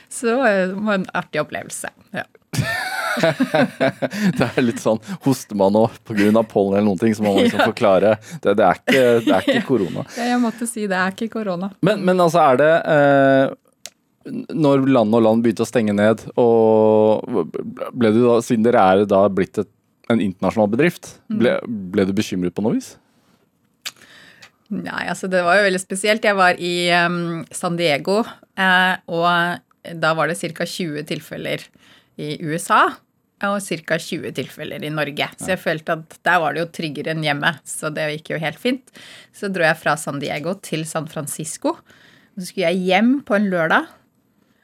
så 0.10 0.26
det 0.44 0.74
var 0.74 0.94
en 1.00 1.08
artig 1.14 1.42
opplevelse. 1.42 1.92
Ja. 2.16 2.26
det 4.40 4.46
er 4.46 4.64
litt 4.64 4.82
sånn 4.82 4.98
Hoster 5.26 5.58
man 5.60 5.74
nå 5.76 5.84
pga. 6.08 6.44
pollen 6.50 6.80
eller 6.80 6.88
noen 6.88 7.02
ting, 7.02 7.16
så 7.16 7.24
må 7.24 7.34
man 7.36 7.46
liksom 7.46 7.62
forklare. 7.62 8.16
Det, 8.42 8.56
det, 8.58 8.66
er 8.66 8.80
ikke, 8.80 9.02
det, 9.26 9.34
er 9.34 9.48
ikke, 9.48 9.66
korona. 9.68 10.06
Ja, 10.18 10.30
jeg 10.34 10.44
måtte 10.44 10.68
si 10.70 10.86
det 10.90 11.00
er 11.00 11.16
ikke 11.16 11.30
korona. 11.40 11.72
Men, 11.86 12.06
men 12.08 12.22
altså, 12.24 12.42
er 12.44 12.62
det 12.62 12.72
eh, 12.94 14.40
Når 14.58 14.88
land 14.90 15.20
og 15.20 15.26
land 15.26 15.46
begynte 15.46 15.66
å 15.66 15.70
stenge 15.70 15.96
ned, 15.96 16.26
og 16.40 17.28
ble 17.94 18.14
du 18.16 18.24
da, 18.26 18.40
siden 18.46 18.66
dere 18.66 18.88
er 18.94 19.06
da 19.10 19.24
blitt 19.34 19.62
et, 19.62 19.70
en 20.10 20.22
internasjonal 20.24 20.72
bedrift, 20.74 21.14
mm. 21.30 21.38
ble, 21.42 21.56
ble 21.94 22.10
du 22.10 22.16
bekymret 22.18 22.56
på 22.56 22.66
noe 22.66 22.78
vis? 22.80 22.96
Nei, 24.70 25.08
altså 25.10 25.26
det 25.30 25.42
var 25.42 25.58
jo 25.58 25.66
veldig 25.66 25.82
spesielt. 25.82 26.26
Jeg 26.26 26.38
var 26.38 26.60
i 26.62 26.74
um, 26.94 27.42
San 27.54 27.78
Diego, 27.78 28.20
eh, 28.54 28.96
og 29.10 29.26
da 29.84 30.14
var 30.18 30.30
det 30.30 30.40
ca. 30.40 30.66
20 30.66 31.06
tilfeller 31.10 31.64
i 32.20 32.36
USA 32.44 32.82
og 33.48 33.62
ca. 33.64 33.98
20 33.98 34.34
tilfeller 34.36 34.84
i 34.84 34.92
Norge. 34.92 35.30
Så 35.40 35.54
jeg 35.54 35.62
følte 35.64 35.96
at 35.96 36.18
der 36.28 36.42
var 36.44 36.56
det 36.56 36.66
jo 36.66 36.72
tryggere 36.80 37.14
enn 37.16 37.24
hjemme, 37.24 37.54
så 37.64 37.92
det 37.94 38.10
gikk 38.18 38.34
jo 38.34 38.42
helt 38.44 38.60
fint. 38.60 38.92
Så 39.32 39.52
dro 39.54 39.64
jeg 39.64 39.80
fra 39.80 39.96
San 40.00 40.20
Diego 40.20 40.58
til 40.60 40.86
San 40.90 41.08
Francisco. 41.12 41.78
Så 42.36 42.50
skulle 42.50 42.68
jeg 42.72 42.84
hjem 42.90 43.16
på 43.28 43.38
en 43.38 43.50
lørdag, 43.52 43.88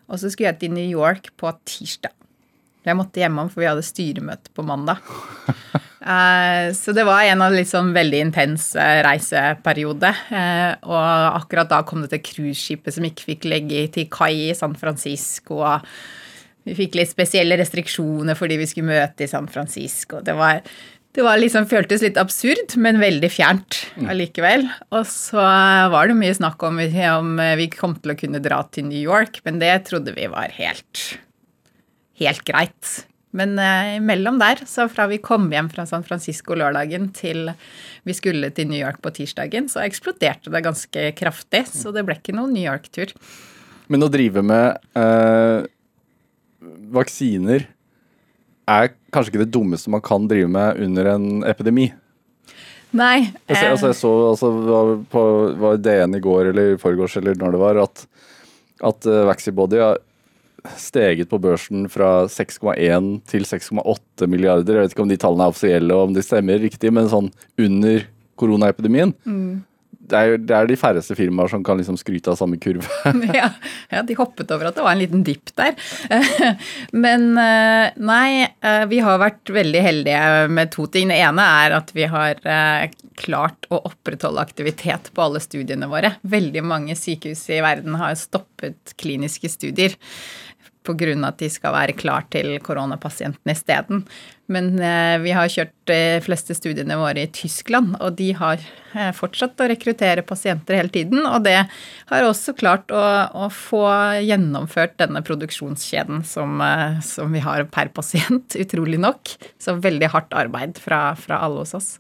og 0.06 0.20
så 0.22 0.30
skulle 0.32 0.52
jeg 0.52 0.62
til 0.62 0.76
New 0.76 0.86
York 0.86 1.32
på 1.40 1.52
tirsdag. 1.68 2.14
Jeg 2.86 2.98
måtte 3.00 3.22
hjemom, 3.22 3.50
for 3.50 3.64
vi 3.64 3.70
hadde 3.70 3.86
styremøte 3.86 4.54
på 4.56 4.66
mandag. 4.68 5.04
Eh, 6.06 6.68
så 6.78 6.94
det 6.94 7.02
var 7.08 7.26
en 7.26 7.42
av 7.42 7.54
litt 7.56 7.66
sånn 7.66 7.88
veldig 7.96 8.20
intens 8.28 8.68
eh, 8.78 9.00
reiseperiode. 9.02 10.12
Eh, 10.30 10.76
og 10.86 11.32
akkurat 11.42 11.72
da 11.72 11.80
kom 11.82 12.04
det 12.04 12.12
til 12.12 12.22
cruiseskipet 12.28 12.94
som 12.94 13.08
ikke 13.08 13.32
fikk 13.32 13.48
legge 13.50 13.88
til 13.96 14.06
kai 14.14 14.52
i 14.52 14.58
San 14.58 14.78
Francisco. 14.78 15.64
og 15.64 15.88
vi 16.66 16.74
fikk 16.78 17.00
litt 17.00 17.10
spesielle 17.10 17.58
restriksjoner 17.58 18.38
fordi 18.38 18.60
vi 18.62 18.68
skulle 18.70 18.94
møte 18.94 19.26
i 19.26 19.30
San 19.30 19.50
Francisco. 19.50 20.22
Det 20.26 20.38
var, 20.38 20.62
det 21.18 21.26
var 21.26 21.42
liksom, 21.42 21.66
føltes 21.74 22.06
litt 22.06 22.22
absurd, 22.22 22.78
men 22.82 23.02
veldig 23.02 23.30
fjernt 23.34 23.82
mm. 23.98 24.08
allikevel. 24.14 24.66
Og 24.94 25.10
så 25.10 25.42
var 25.42 26.10
det 26.10 26.18
mye 26.22 26.38
snakk 26.38 26.62
om, 26.66 26.82
om 26.86 27.36
vi 27.62 27.70
kom 27.74 27.98
til 27.98 28.14
å 28.14 28.18
kunne 28.18 28.42
dra 28.46 28.62
til 28.70 28.90
New 28.90 29.02
York, 29.02 29.42
men 29.46 29.62
det 29.62 29.76
trodde 29.90 30.14
vi 30.18 30.26
var 30.30 30.54
helt, 30.58 31.06
helt 32.22 32.46
greit. 32.48 32.94
Men 33.36 33.58
imellom 33.60 34.06
mellom 34.08 34.38
der, 34.40 34.62
så 34.64 34.86
fra 34.88 35.10
vi 35.12 35.18
kom 35.20 35.50
hjem 35.52 35.68
fra 35.74 35.84
San 35.90 36.06
Francisco 36.08 36.56
lørdagen 36.56 37.10
til 37.16 37.50
vi 38.08 38.14
skulle 38.16 38.52
til 38.56 38.70
New 38.70 38.80
York 38.80 39.02
på 39.04 39.12
tirsdagen, 39.12 39.68
så 39.68 39.82
eksploderte 39.84 40.54
det 40.54 40.62
ganske 40.64 41.10
kraftig. 41.18 41.66
Så 41.68 41.92
det 41.92 42.06
ble 42.08 42.16
ikke 42.16 42.36
noen 42.38 42.54
New 42.56 42.64
York-tur. 42.64 43.12
Men 43.92 44.06
å 44.06 44.10
drive 44.14 44.44
med 44.46 44.78
eh, 44.98 45.66
vaksiner 46.96 47.68
er 48.66 48.94
kanskje 49.14 49.34
ikke 49.34 49.44
det 49.44 49.54
dummeste 49.54 49.92
man 49.94 50.04
kan 50.06 50.30
drive 50.30 50.50
med 50.50 50.82
under 50.86 51.12
en 51.16 51.28
epidemi. 51.50 51.90
Nei. 52.96 53.28
Jeg, 53.50 53.58
ser, 53.58 53.74
altså, 53.74 53.92
jeg 53.92 54.00
så 54.00 54.14
altså, 54.30 54.52
var 54.70 54.92
på 55.12 55.24
var 55.60 55.82
DN 55.84 56.16
i 56.16 56.24
går 56.24 56.52
eller 56.54 56.74
i 56.74 56.80
forgårs 56.82 57.18
eller 57.20 57.38
når 57.42 57.56
det 57.56 57.62
var, 57.62 57.82
at, 57.84 58.06
at 58.88 59.10
uh, 59.10 59.26
Vaxibody 59.28 59.82
har 59.82 60.00
steget 60.80 61.30
på 61.32 61.40
børsen 61.42 61.86
fra 61.92 62.26
6,1 62.32 63.12
til 63.30 63.48
6,8 63.48 64.30
milliarder. 64.32 64.80
Jeg 64.80 64.88
vet 64.88 64.96
ikke 64.96 65.06
om 65.06 65.14
de 65.14 65.20
tallene 65.22 65.48
er 65.48 65.54
offisielle 65.54 65.96
og 65.96 66.10
om 66.10 66.18
de 66.18 66.26
stemmer 66.26 66.62
riktig, 66.64 66.92
men 66.96 67.12
sånn 67.12 67.32
under 67.62 68.06
koronaepidemien. 68.40 69.16
Mm 69.28 69.64
det 70.06 70.18
er, 70.20 70.36
det 70.42 70.56
er 70.56 70.70
de 70.70 70.78
færreste 70.78 71.16
firmaer 71.18 71.50
som 71.52 71.64
kan 71.66 71.80
liksom 71.80 71.98
skryte 72.00 72.32
av 72.32 72.38
samme 72.40 72.60
kurve. 72.62 72.86
ja, 73.40 73.50
ja, 73.92 74.04
de 74.06 74.18
hoppet 74.18 74.52
over 74.54 74.70
at 74.70 74.78
det 74.78 74.86
var 74.86 74.96
en 74.96 75.02
liten 75.02 75.26
dipp 75.26 75.52
der. 75.58 75.74
Men 77.06 77.28
eh, 77.42 77.96
nei, 77.98 78.46
eh, 78.46 78.86
vi 78.92 79.02
har 79.06 79.22
vært 79.22 79.54
veldig 79.54 79.84
heldige 79.86 80.22
med 80.54 80.74
to 80.76 80.88
ting. 80.92 81.10
Det 81.12 81.20
ene 81.26 81.50
er 81.66 81.78
at 81.80 81.94
vi 81.96 82.08
har 82.12 82.42
eh, 82.42 82.88
klart 83.22 83.70
å 83.74 83.82
opprettholde 83.90 84.44
aktivitet 84.44 85.12
på 85.16 85.26
alle 85.26 85.42
studiene 85.44 85.90
våre. 85.92 86.16
Veldig 86.28 86.66
mange 86.66 86.98
sykehus 87.00 87.48
i 87.54 87.62
verden 87.66 87.98
har 88.02 88.18
stoppet 88.20 88.96
kliniske 89.02 89.50
studier 89.52 89.98
pga. 90.86 91.28
at 91.28 91.42
de 91.42 91.50
skal 91.50 91.74
være 91.74 91.98
klar 91.98 92.26
til 92.32 92.56
koronapasientene 92.64 93.54
isteden. 93.56 94.06
Men 94.46 94.76
eh, 94.78 95.18
vi 95.24 95.32
har 95.34 95.50
kjørt 95.50 95.74
de 95.90 96.20
fleste 96.22 96.54
studiene 96.54 96.98
våre 97.00 97.24
i 97.26 97.32
Tyskland, 97.34 97.96
og 97.98 98.14
de 98.20 98.30
har 98.38 98.62
eh, 98.94 99.10
fortsatt 99.18 99.58
å 99.58 99.70
rekruttere 99.72 100.22
pasienter 100.22 100.78
hele 100.78 100.94
tiden. 100.94 101.26
Og 101.26 101.42
det 101.48 101.58
har 102.12 102.28
også 102.28 102.54
klart 102.58 102.94
å, 102.94 103.02
å 103.34 103.50
få 103.50 103.88
gjennomført 104.22 105.00
denne 105.02 105.24
produksjonskjeden 105.26 106.22
som, 106.30 106.62
eh, 106.62 107.02
som, 107.06 107.34
vi 107.34 107.42
har 107.42 107.66
per 107.74 107.90
pasient, 107.96 108.56
utrolig 108.64 109.02
nok. 109.02 109.34
Så 109.58 109.80
veldig 109.82 110.14
hardt 110.14 110.38
arbeid 110.38 110.78
fra, 110.82 111.08
fra 111.18 111.42
alle 111.48 111.66
hos 111.66 111.74
oss. 111.78 111.92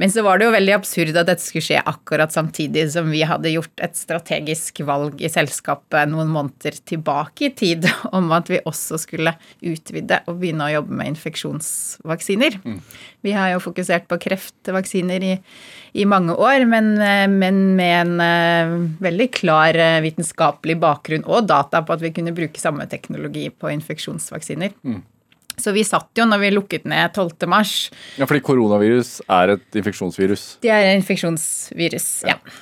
Men 0.00 0.10
så 0.10 0.22
var 0.24 0.38
det 0.38 0.46
jo 0.46 0.54
veldig 0.54 0.72
absurd 0.74 1.16
at 1.20 1.28
dette 1.28 1.44
skulle 1.44 1.64
skje 1.66 1.80
akkurat 1.84 2.32
samtidig 2.32 2.86
som 2.94 3.10
vi 3.12 3.20
hadde 3.28 3.52
gjort 3.52 3.82
et 3.84 3.96
strategisk 3.98 4.80
valg 4.88 5.20
i 5.20 5.30
selskapet 5.32 6.08
noen 6.08 6.30
måneder 6.32 6.78
tilbake 6.88 7.50
i 7.50 7.52
tid 7.56 7.86
om 8.16 8.32
at 8.32 8.48
vi 8.48 8.62
også 8.64 9.00
skulle 9.02 9.34
utvide 9.60 10.22
og 10.26 10.40
begynne 10.40 10.70
å 10.70 10.74
jobbe 10.78 10.96
med 10.96 11.12
infeksjonsvaksiner. 11.12 12.58
Mm. 12.64 12.80
Vi 13.22 13.36
har 13.36 13.52
jo 13.52 13.62
fokusert 13.62 14.08
på 14.10 14.18
kreftvaksiner 14.24 15.28
i, 15.28 15.36
i 16.00 16.08
mange 16.08 16.34
år, 16.40 16.64
men, 16.66 16.94
men, 17.36 17.62
med 17.76 17.94
en 18.00 18.16
uh, 18.18 18.74
veldig 19.04 19.28
klar 19.36 19.76
uh, 19.76 20.00
vitenskapelig 20.02 20.78
bakgrunn 20.82 21.28
og 21.28 21.46
data 21.52 21.84
på 21.84 21.94
at 21.94 22.02
vi 22.02 22.14
kunne 22.16 22.34
bruke 22.34 22.60
samme 22.60 22.88
teknologi 22.90 23.46
på 23.52 23.70
infeksjonsvaksiner. 23.76 24.72
Mm. 24.82 25.02
Så 25.60 25.74
vi 25.76 25.84
satt 25.84 26.10
jo 26.16 26.26
når 26.28 26.40
vi 26.42 26.50
lukket 26.54 26.88
ned 26.88 27.12
12. 27.12 27.46
mars. 27.50 27.76
Ja, 28.16 28.26
fordi 28.26 28.42
koronavirus 28.44 29.18
er 29.28 29.56
et 29.56 29.80
infeksjonsvirus? 29.82 30.46
Det 30.64 30.72
er 30.72 30.88
et 30.88 31.00
infeksjonsvirus, 31.00 32.08
ja. 32.28 32.38
ja. 32.38 32.58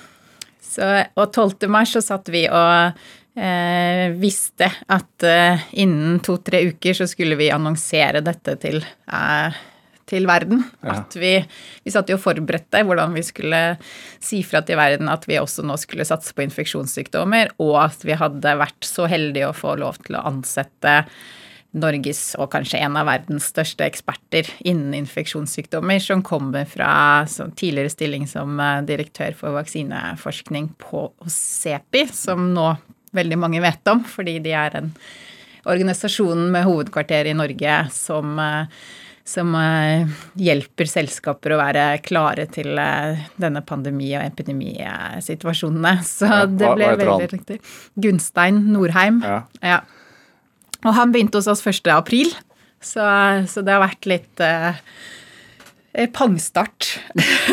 Så, 0.71 0.87
og 1.19 1.33
12. 1.33 1.67
mars 1.71 1.97
så 1.97 2.03
satt 2.05 2.31
vi 2.31 2.45
og 2.47 3.01
eh, 3.35 4.07
visste 4.21 4.69
at 4.91 5.27
eh, 5.27 5.67
innen 5.83 6.21
to-tre 6.25 6.63
uker 6.71 6.95
så 6.97 7.09
skulle 7.11 7.39
vi 7.41 7.51
annonsere 7.55 8.23
dette 8.23 8.55
til, 8.63 8.79
eh, 9.11 9.59
til 10.11 10.29
verden. 10.31 10.63
Ja. 10.85 11.01
At 11.01 11.17
vi, 11.19 11.35
vi 11.83 11.95
satt 11.95 12.11
jo 12.11 12.19
og 12.21 12.23
forberedte 12.23 12.85
hvordan 12.87 13.17
vi 13.17 13.25
skulle 13.27 13.65
si 14.23 14.45
fra 14.47 14.63
til 14.67 14.79
verden 14.79 15.11
at 15.11 15.27
vi 15.31 15.41
også 15.41 15.67
nå 15.67 15.79
skulle 15.81 16.07
satse 16.07 16.35
på 16.37 16.47
infeksjonssykdommer, 16.47 17.57
og 17.63 17.77
at 17.89 18.07
vi 18.07 18.19
hadde 18.19 18.57
vært 18.63 18.87
så 18.87 19.11
heldige 19.11 19.51
å 19.51 19.57
få 19.57 19.77
lov 19.81 19.99
til 20.07 20.19
å 20.21 20.27
ansette 20.31 21.01
Norges 21.71 22.33
og 22.35 22.49
kanskje 22.51 22.81
en 22.83 22.97
av 22.99 23.07
verdens 23.07 23.47
største 23.53 23.87
eksperter 23.87 24.49
innen 24.67 24.97
infeksjonssykdommer, 24.99 26.01
som 26.03 26.23
kommer 26.27 26.67
fra 26.67 27.23
tidligere 27.29 27.93
stilling 27.93 28.27
som 28.31 28.59
eh, 28.59 28.81
direktør 28.89 29.37
for 29.39 29.55
vaksineforskning 29.55 30.73
på 30.83 31.07
CEPI, 31.31 32.09
som 32.15 32.51
nå 32.57 32.73
veldig 33.15 33.39
mange 33.39 33.63
vet 33.63 33.91
om, 33.91 34.03
fordi 34.07 34.41
de 34.43 34.55
er 34.59 34.81
en 34.81 34.91
organisasjon 35.71 36.49
med 36.51 36.67
hovedkvarter 36.67 37.31
i 37.31 37.37
Norge 37.39 37.77
som, 37.95 38.35
eh, 38.43 38.83
som 39.31 39.55
eh, 39.55 40.11
hjelper 40.43 40.91
selskaper 40.91 41.55
å 41.55 41.61
være 41.63 41.87
klare 42.03 42.49
til 42.51 42.75
denne 43.39 43.63
pandemi- 43.63 44.17
og 44.19 44.27
epidemisituasjonene. 44.27 45.95
Så 46.03 46.27
det 46.51 46.75
ble 46.75 46.93
veldig 46.99 47.33
riktig. 47.37 47.63
Gunstein 47.95 48.65
Norheim. 48.75 49.23
Ja. 49.23 49.43
ja. 49.63 49.81
Og 50.85 50.97
han 50.97 51.13
begynte 51.13 51.41
hos 51.41 51.51
oss 51.51 51.65
1. 51.67 51.89
april, 51.93 52.33
så, 52.81 53.05
så 53.51 53.65
det 53.65 53.75
har 53.75 53.83
vært 53.83 54.09
litt 54.09 54.43
eh, 54.45 54.79
pangstart. 56.17 56.95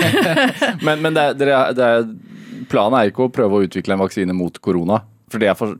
men, 0.85 1.01
men 1.03 1.17
det, 1.17 1.29
det, 1.41 1.49
det, 1.77 1.89
planen 2.71 2.99
er 2.99 3.11
ikke 3.11 3.27
å 3.27 3.33
prøve 3.33 3.59
å 3.59 3.65
utvikle 3.67 3.97
en 3.97 4.03
vaksine 4.05 4.35
mot 4.37 4.61
korona? 4.63 5.01
For 5.31 5.43
det 5.43 5.51
er 5.51 5.59
for 5.59 5.75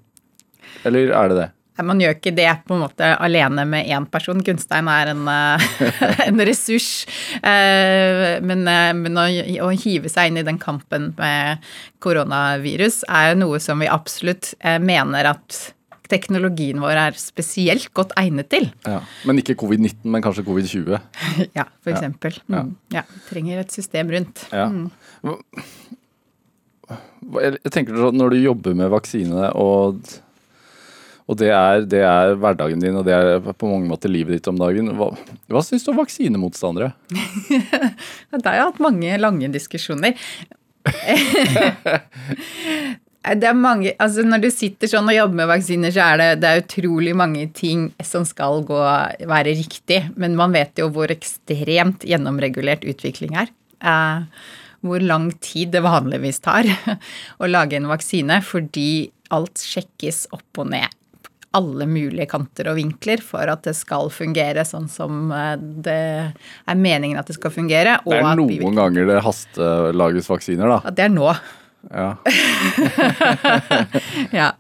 Eller 0.88 1.14
er 1.16 1.32
det 1.32 1.40
det? 1.40 1.52
Man 1.86 2.00
gjør 2.02 2.16
ikke 2.16 2.34
det 2.34 2.50
på 2.66 2.74
en 2.74 2.82
måte 2.82 3.10
alene 3.22 3.62
med 3.70 3.86
én 3.94 4.08
person. 4.10 4.42
Gunstein 4.42 4.88
er 4.90 5.12
en, 5.12 5.28
eh, 5.30 5.66
en 6.28 6.42
ressurs. 6.50 7.06
Eh, 7.38 8.40
men, 8.42 8.66
eh, 8.66 8.94
men 8.98 9.20
å, 9.20 9.28
å, 9.68 9.70
hive 9.78 10.10
seg 10.10 10.32
inn 10.32 10.42
i 10.42 10.46
den 10.48 10.58
kampen 10.62 11.12
med 11.20 11.66
koronavirus 12.02 13.04
er 13.06 13.32
jo 13.32 13.42
noe 13.44 13.62
som 13.62 13.84
vi 13.84 13.92
absolutt 13.92 14.56
mener 14.82 15.30
at 15.36 15.60
teknologien 16.12 16.80
vår 16.82 17.02
er 17.08 17.18
spesielt 17.20 17.90
godt 17.98 18.14
egnet 18.20 18.50
til. 18.54 18.70
Ja, 18.88 19.02
men 19.28 19.42
ikke 19.42 19.58
covid-19, 19.60 20.08
men 20.08 20.24
kanskje 20.26 20.46
covid-20? 20.48 20.96
ja, 21.60 21.68
for 21.84 21.94
eksempel. 21.94 22.40
Ja. 22.48 22.64
Mm. 22.64 22.72
ja. 22.96 23.04
Trenger 23.30 23.64
et 23.64 23.76
system 23.76 24.14
rundt. 24.16 24.48
Ja. 24.52 24.70
Mm. 24.72 24.88
Jeg 27.38 27.74
tenker 27.74 28.12
Når 28.16 28.32
du 28.32 28.38
jobber 28.40 28.76
med 28.78 28.92
vaksine, 28.94 29.50
og, 29.60 30.00
og 31.28 31.40
det, 31.40 31.50
er, 31.52 31.84
det, 31.84 32.04
er, 32.08 32.36
hverdagen 32.40 32.84
din 32.84 32.96
og 32.96 33.04
det 33.08 33.18
er 33.18 33.50
på 33.52 33.68
mange 33.68 33.90
måter 33.90 34.12
livet 34.12 34.38
ditt 34.38 34.48
om 34.48 34.60
dagen, 34.60 34.94
hva, 34.96 35.12
hva 35.52 35.64
syns 35.66 35.84
du 35.84 35.92
om 35.92 36.00
vaksinemotstandere? 36.00 36.94
det 38.32 38.46
har 38.46 38.62
jeg 38.62 38.70
hatt 38.70 38.84
mange 38.84 39.20
lange 39.20 39.52
diskusjoner. 39.56 40.16
Det 43.28 43.48
er 43.50 43.58
mange, 43.58 43.92
altså 44.00 44.24
Når 44.24 44.44
du 44.46 44.48
sitter 44.54 44.88
sånn 44.88 45.10
og 45.10 45.18
jobber 45.18 45.40
med 45.42 45.50
vaksiner, 45.50 45.92
så 45.92 46.06
er 46.14 46.22
det, 46.22 46.28
det 46.44 46.52
er 46.52 46.62
utrolig 46.64 47.16
mange 47.18 47.48
ting 47.56 47.90
som 48.06 48.24
skal 48.28 48.62
gå, 48.68 48.78
være 49.28 49.56
riktig. 49.58 50.04
Men 50.16 50.38
man 50.40 50.56
vet 50.56 50.80
jo 50.80 50.88
hvor 50.96 51.12
ekstremt 51.12 52.08
gjennomregulert 52.08 52.88
utvikling 52.88 53.36
er. 53.44 53.52
Eh, 53.84 54.48
hvor 54.86 55.04
lang 55.04 55.32
tid 55.44 55.74
det 55.76 55.84
vanligvis 55.86 56.40
tar 56.46 56.70
å 57.42 57.50
lage 57.50 57.80
en 57.80 57.90
vaksine, 57.92 58.40
fordi 58.46 59.10
alt 59.34 59.60
sjekkes 59.60 60.28
opp 60.36 60.64
og 60.64 60.72
ned. 60.72 60.88
Alle 61.58 61.88
mulige 61.90 62.28
kanter 62.30 62.70
og 62.72 62.78
vinkler 62.78 63.22
for 63.24 63.50
at 63.50 63.64
det 63.66 63.74
skal 63.76 64.12
fungere 64.14 64.64
sånn 64.68 64.88
som 64.92 65.32
eh, 65.34 65.56
det 65.58 66.02
er 66.32 66.80
meningen 66.80 67.20
at 67.20 67.28
det 67.28 67.38
skal 67.40 67.54
fungere. 67.56 68.00
det 68.06 68.20
er 68.22 68.40
noen 68.40 68.84
ganger 68.84 69.10
det 69.10 69.24
hastelages 69.26 70.30
vaksiner, 70.32 70.78
da. 70.78 70.94
Det 70.94 71.10
er 71.10 71.16
nå. 71.16 71.32
Ja. 71.92 72.18
ja. 74.40 74.52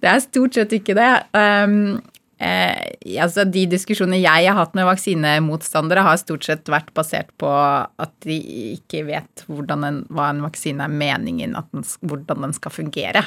Det 0.00 0.10
er 0.10 0.22
stort 0.24 0.56
sett 0.56 0.72
ikke 0.76 0.94
det. 0.98 1.10
Um, 1.34 1.98
eh, 2.38 2.94
altså 3.22 3.44
de 3.48 3.66
diskusjonene 3.72 4.20
jeg 4.22 4.48
har 4.48 4.58
hatt 4.58 4.76
med 4.78 4.88
vaksinemotstandere, 4.88 6.06
har 6.06 6.22
stort 6.22 6.46
sett 6.46 6.70
vært 6.70 6.92
basert 6.96 7.32
på 7.40 7.50
at 7.50 8.14
de 8.26 8.38
ikke 8.76 9.04
vet 9.08 9.46
en, 9.48 10.02
hva 10.08 10.30
en 10.30 10.44
vaksine 10.46 10.86
er 10.86 10.98
meningen, 11.02 11.58
den, 11.58 11.86
hvordan 12.06 12.48
den 12.48 12.56
skal 12.56 12.74
fungere. 12.74 13.26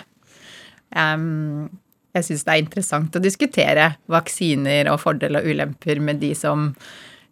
Um, 0.94 1.72
jeg 2.14 2.28
syns 2.28 2.44
det 2.46 2.54
er 2.54 2.62
interessant 2.62 3.16
å 3.18 3.22
diskutere 3.22 3.96
vaksiner 4.12 4.92
og 4.92 5.00
fordeler 5.02 5.42
og 5.42 5.50
ulemper 5.50 6.02
med 6.04 6.20
de 6.22 6.36
som, 6.38 6.70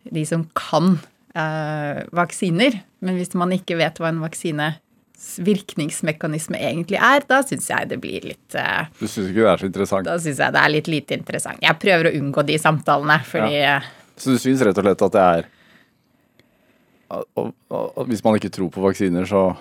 de 0.10 0.24
som 0.26 0.48
kan 0.58 0.96
eh, 1.38 2.00
vaksiner. 2.18 2.80
Men 3.06 3.20
hvis 3.20 3.36
man 3.38 3.54
ikke 3.54 3.78
vet 3.78 4.02
hva 4.02 4.10
en 4.10 4.24
vaksine 4.24 4.72
virkningsmekanisme 5.46 6.60
egentlig 6.60 6.98
er, 6.98 7.24
da 7.30 7.42
syns 7.46 7.70
jeg 7.70 7.90
det 7.92 7.98
blir 8.02 8.26
litt 8.26 8.58
uh, 8.58 8.90
Du 9.00 9.06
syns 9.06 9.30
ikke 9.30 9.44
det 9.44 9.50
er 9.52 9.62
så 9.62 9.70
interessant? 9.70 10.10
Da 10.10 10.18
syns 10.20 10.42
jeg 10.42 10.56
det 10.56 10.62
er 10.62 10.74
litt 10.74 10.92
lite 10.92 11.18
interessant. 11.18 11.62
Jeg 11.64 11.80
prøver 11.82 12.10
å 12.10 12.14
unngå 12.20 12.46
de 12.48 12.58
samtalene, 12.62 13.18
fordi 13.28 13.60
ja. 13.62 13.80
Så 14.22 14.36
du 14.36 14.42
syns 14.42 14.62
rett 14.66 14.78
og 14.78 14.86
slett 14.86 15.04
at 15.08 15.16
det 15.16 15.26
er 15.26 15.50
og, 17.12 17.26
og, 17.36 17.52
og, 17.98 18.06
Hvis 18.08 18.24
man 18.24 18.38
ikke 18.38 18.52
tror 18.54 18.70
på 18.74 18.84
vaksiner, 18.84 19.28
så 19.28 19.52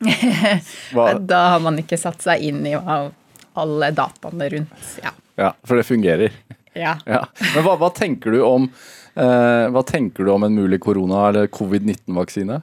Da 1.30 1.40
har 1.54 1.62
man 1.64 1.78
ikke 1.80 1.98
satt 2.00 2.24
seg 2.24 2.44
inn 2.48 2.62
i 2.68 2.74
alle 2.74 3.90
dataene 3.94 4.50
rundt. 4.56 4.84
Ja, 5.02 5.14
ja 5.40 5.50
for 5.64 5.78
det 5.78 5.86
fungerer. 5.88 6.34
Ja. 6.74 6.96
ja. 7.14 7.22
Men 7.54 7.66
hva, 7.66 7.76
hva, 7.80 7.90
tenker 7.94 8.34
du 8.34 8.42
om 8.44 8.66
eh, 8.66 9.66
hva 9.70 9.84
tenker 9.86 10.26
du 10.26 10.32
om 10.34 10.46
en 10.46 10.56
mulig 10.56 10.80
korona- 10.82 11.28
eller 11.30 11.50
covid-19-vaksine? 11.52 12.60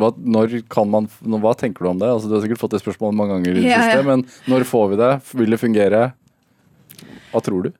Hva, 0.00 0.10
når 0.16 0.54
kan 0.72 0.88
man, 0.90 1.06
hva 1.20 1.52
tenker 1.60 1.84
du 1.84 1.90
om 1.92 2.00
det? 2.00 2.08
Altså, 2.08 2.30
du 2.30 2.36
har 2.38 2.42
sikkert 2.44 2.60
fått 2.62 2.74
det 2.76 2.80
spørsmålet 2.82 3.18
mange 3.20 3.36
ganger 3.36 3.52
i 3.52 3.60
det 3.60 3.68
Ja, 3.70 3.80
siste, 3.84 4.00
ja. 4.00 4.06
men 4.08 4.24
når 4.50 4.64
får 4.70 4.86
vi 4.94 5.00
det? 5.00 5.10
Vil 5.42 5.54
det 5.56 5.60
fungere? 5.60 6.02
Hva 7.30 7.42
tror 7.44 7.66
du? 7.68 7.72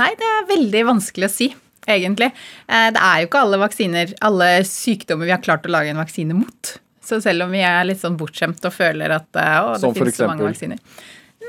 Nei, 0.00 0.10
det 0.18 0.26
er 0.32 0.48
veldig 0.50 0.82
vanskelig 0.88 1.26
å 1.28 1.32
si, 1.34 1.48
egentlig. 1.90 2.30
Eh, 2.70 2.88
Det 2.94 3.02
er 3.02 3.20
jo 3.22 3.28
ikke 3.30 3.42
alle 3.44 3.58
vaksiner, 3.62 4.12
alle 4.26 4.50
sykdommer 4.68 5.26
vi 5.28 5.34
har 5.34 5.42
klart 5.44 5.66
å 5.66 5.72
lage 5.74 5.90
en 5.92 6.00
vaksine 6.02 6.36
mot. 6.38 6.74
Så 7.04 7.18
selv 7.24 7.46
om 7.48 7.50
vi 7.54 7.62
er 7.66 7.84
litt 7.88 7.98
sånn 8.02 8.18
bortskjemt 8.20 8.62
og 8.68 8.74
føler 8.76 9.10
at 9.16 9.40
eh, 9.40 9.56
å, 9.66 9.74
det 9.82 9.94
finnes 9.98 10.18
så 10.20 10.28
mange 10.30 10.46
vaksiner. 10.46 10.78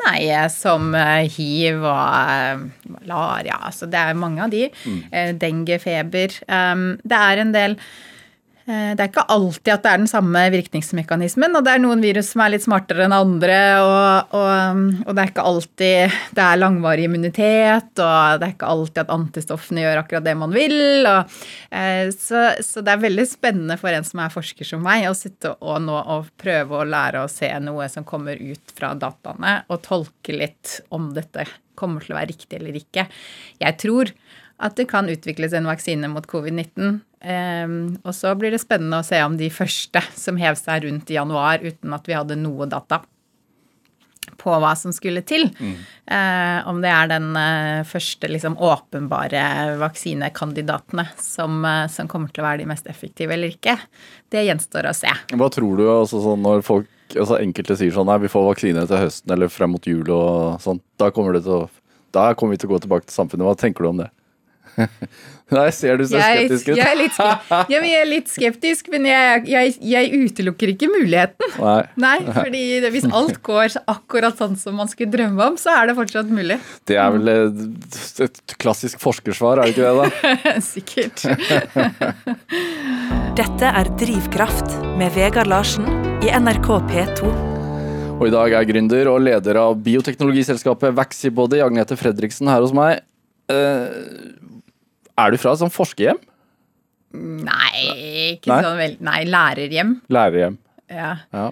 Nei, 0.02 0.20
eh, 0.34 0.48
som 0.50 0.94
hiv 1.36 1.84
og 1.86 2.64
malaria, 2.90 3.60
altså 3.70 3.86
det 3.92 4.00
er 4.02 4.18
mange 4.18 4.42
av 4.48 4.50
de. 4.54 4.64
Mm. 4.88 5.02
Denguefeber. 5.42 6.38
Det 7.04 7.20
er 7.20 7.42
en 7.44 7.52
del 7.54 7.76
det 8.66 9.00
er 9.02 9.10
ikke 9.10 9.26
alltid 9.34 9.72
at 9.74 9.84
det 9.84 9.92
er 9.92 10.02
den 10.04 10.10
samme 10.10 10.42
virkningsmekanismen, 10.54 11.56
og 11.58 11.66
det 11.66 11.74
er 11.74 11.82
noen 11.82 12.04
virus 12.04 12.32
som 12.34 12.44
er 12.46 12.54
litt 12.54 12.66
smartere 12.66 13.08
enn 13.08 13.16
andre, 13.16 13.60
og, 13.82 14.36
og, 14.38 14.82
og 15.06 15.16
det 15.18 15.24
er 15.24 15.32
ikke 15.32 15.46
alltid 15.50 16.18
det 16.38 16.44
er 16.46 16.60
langvarig 16.60 17.08
immunitet, 17.08 17.92
og 17.98 18.42
det 18.42 18.48
er 18.48 18.54
ikke 18.54 18.70
alltid 18.74 19.02
at 19.04 19.14
antistoffene 19.16 19.86
gjør 19.86 20.02
akkurat 20.04 20.28
det 20.28 20.36
man 20.40 20.54
vil. 20.56 20.78
Og, 21.10 21.40
eh, 21.74 22.12
så, 22.16 22.46
så 22.64 22.84
det 22.86 22.94
er 22.94 23.04
veldig 23.06 23.28
spennende 23.30 23.80
for 23.82 23.94
en 23.94 24.08
som 24.08 24.24
er 24.24 24.34
forsker 24.34 24.68
som 24.68 24.86
meg, 24.86 25.08
å 25.10 25.18
sitte 25.18 25.56
og 25.60 25.82
nå 25.86 25.98
og 26.02 26.32
prøve 26.42 26.82
å 26.82 26.88
lære 26.88 27.26
å 27.26 27.32
se 27.32 27.50
noe 27.64 27.90
som 27.92 28.08
kommer 28.08 28.40
ut 28.40 28.76
fra 28.78 28.94
dataene, 28.98 29.62
og 29.72 29.84
tolke 29.86 30.38
litt 30.38 30.80
om 30.94 31.12
dette 31.16 31.48
kommer 31.82 32.04
til 32.04 32.14
å 32.14 32.20
være 32.20 32.34
riktig 32.34 32.60
eller 32.60 32.78
ikke. 32.78 33.08
Jeg 33.62 33.78
tror 33.82 34.12
at 34.62 34.76
det 34.78 34.88
kan 34.92 35.10
utvikles 35.10 35.56
en 35.58 35.70
vaksine 35.70 36.10
mot 36.12 36.28
covid-19. 36.30 37.00
Um, 37.22 37.74
og 38.02 38.16
så 38.18 38.34
blir 38.38 38.54
det 38.54 38.64
spennende 38.64 39.02
å 39.02 39.06
se 39.06 39.20
om 39.22 39.36
de 39.38 39.52
første 39.54 40.02
som 40.18 40.40
hev 40.42 40.58
seg 40.58 40.88
rundt 40.88 41.12
i 41.14 41.18
januar 41.20 41.62
uten 41.62 41.94
at 41.94 42.08
vi 42.10 42.18
hadde 42.18 42.40
noe 42.40 42.70
data 42.70 43.04
på 44.42 44.54
hva 44.62 44.72
som 44.78 44.94
skulle 44.94 45.24
til. 45.28 45.50
Eh, 46.06 46.68
om 46.70 46.82
det 46.84 46.92
er 46.92 47.10
den 47.12 47.30
eh, 47.38 47.82
første 47.88 48.30
liksom, 48.32 48.58
åpenbare 48.62 49.44
vaksinekandidatene 49.82 51.06
som, 51.22 51.62
eh, 51.66 51.86
som 51.92 52.10
kommer 52.12 52.34
til 52.34 52.44
å 52.44 52.48
være 52.48 52.64
de 52.64 52.70
mest 52.72 52.90
effektive 52.92 53.36
eller 53.36 53.54
ikke. 53.54 53.78
Det 54.32 54.46
gjenstår 54.48 54.90
å 54.90 54.96
se. 54.98 55.12
Hva 55.38 55.52
tror 55.54 55.78
du 55.80 55.86
altså, 55.90 56.22
sånn, 56.24 56.42
når 56.46 56.66
folk, 56.68 56.90
altså, 57.14 57.38
enkelte 57.40 57.78
sier 57.80 57.94
sånn 57.96 58.10
Nei, 58.12 58.22
vi 58.24 58.32
får 58.34 58.50
vaksine 58.50 58.88
til 58.90 59.06
høsten 59.06 59.36
eller 59.36 59.52
frem 59.52 59.76
mot 59.76 59.88
jul 59.88 60.10
og 60.10 60.58
sånn. 60.64 60.82
Da 61.02 61.12
kommer, 61.14 61.38
det 61.38 61.46
til 61.48 61.62
å, 61.62 61.94
da 62.16 62.32
kommer 62.38 62.58
vi 62.58 62.64
til 62.64 62.72
å 62.72 62.76
gå 62.76 62.84
tilbake 62.86 63.10
til 63.10 63.20
samfunnet. 63.22 63.48
Hva 63.48 63.58
tenker 63.60 63.86
du 63.86 63.94
om 63.94 64.04
det? 64.04 64.10
Nei, 65.52 65.66
ser 65.76 65.98
du 66.00 66.06
så 66.08 66.16
Jeg, 66.16 66.46
skeptisk 66.48 66.70
ut? 66.72 66.78
jeg, 66.80 66.86
er 66.88 66.96
litt 66.96 67.12
skep- 67.18 67.50
ja, 67.74 67.80
men 67.84 67.90
jeg 67.90 68.00
er 68.00 68.08
litt 68.08 68.30
skeptisk, 68.32 68.88
men 68.94 69.04
jeg, 69.10 69.42
jeg, 69.52 69.74
jeg 69.84 70.22
utelukker 70.30 70.72
ikke 70.72 70.88
muligheten. 70.88 71.58
Nei. 71.60 71.82
Nei, 72.06 72.14
fordi 72.32 72.62
det, 72.86 72.92
hvis 72.96 73.08
alt 73.12 73.42
går 73.44 73.76
akkurat 73.92 74.40
sånn 74.40 74.56
som 74.62 74.80
man 74.80 74.88
skulle 74.88 75.12
drømme 75.12 75.50
om, 75.52 75.58
så 75.60 75.74
er 75.76 75.92
det 75.92 75.98
fortsatt 76.00 76.32
mulig. 76.32 76.56
Det 76.88 76.96
er 76.96 77.12
vel 77.18 77.34
et, 77.34 78.00
et 78.24 78.56
klassisk 78.64 79.04
forskersvar, 79.04 79.60
er 79.60 79.68
det 79.68 79.76
ikke 79.76 79.92
det? 79.92 79.96
da? 80.00 80.56
Sikkert. 80.64 81.28
Dette 83.42 83.76
er 83.82 83.92
Drivkraft 84.00 84.78
med 85.00 85.12
Vegard 85.20 85.52
Larsen 85.52 85.88
i 86.24 86.32
NRK 86.32 86.68
P2. 86.92 87.32
Og 88.22 88.28
i 88.30 88.34
dag 88.34 88.54
er 88.54 88.68
gründer 88.70 89.08
og 89.12 89.24
leder 89.26 89.58
av 89.58 89.80
bioteknologiselskapet 89.84 90.94
Vaxibody, 90.96 91.60
Agnete 91.66 91.98
Fredriksen, 92.00 92.48
her 92.52 92.62
hos 92.64 92.72
meg. 92.78 93.02
Eh, 93.52 93.88
er 95.22 95.34
du 95.34 95.42
fra 95.42 95.56
et 95.56 95.62
sånt 95.62 95.76
forskerhjem? 95.76 96.20
Nei, 97.12 98.36
ikke 98.38 98.52
Nei? 98.54 98.60
sånn 98.64 98.78
vel... 98.80 98.94
Nei, 99.04 99.18
lærerhjem. 99.28 99.96
Lærerhjem? 100.12 100.56
Ja. 100.92 101.16
Ja. 101.36 101.50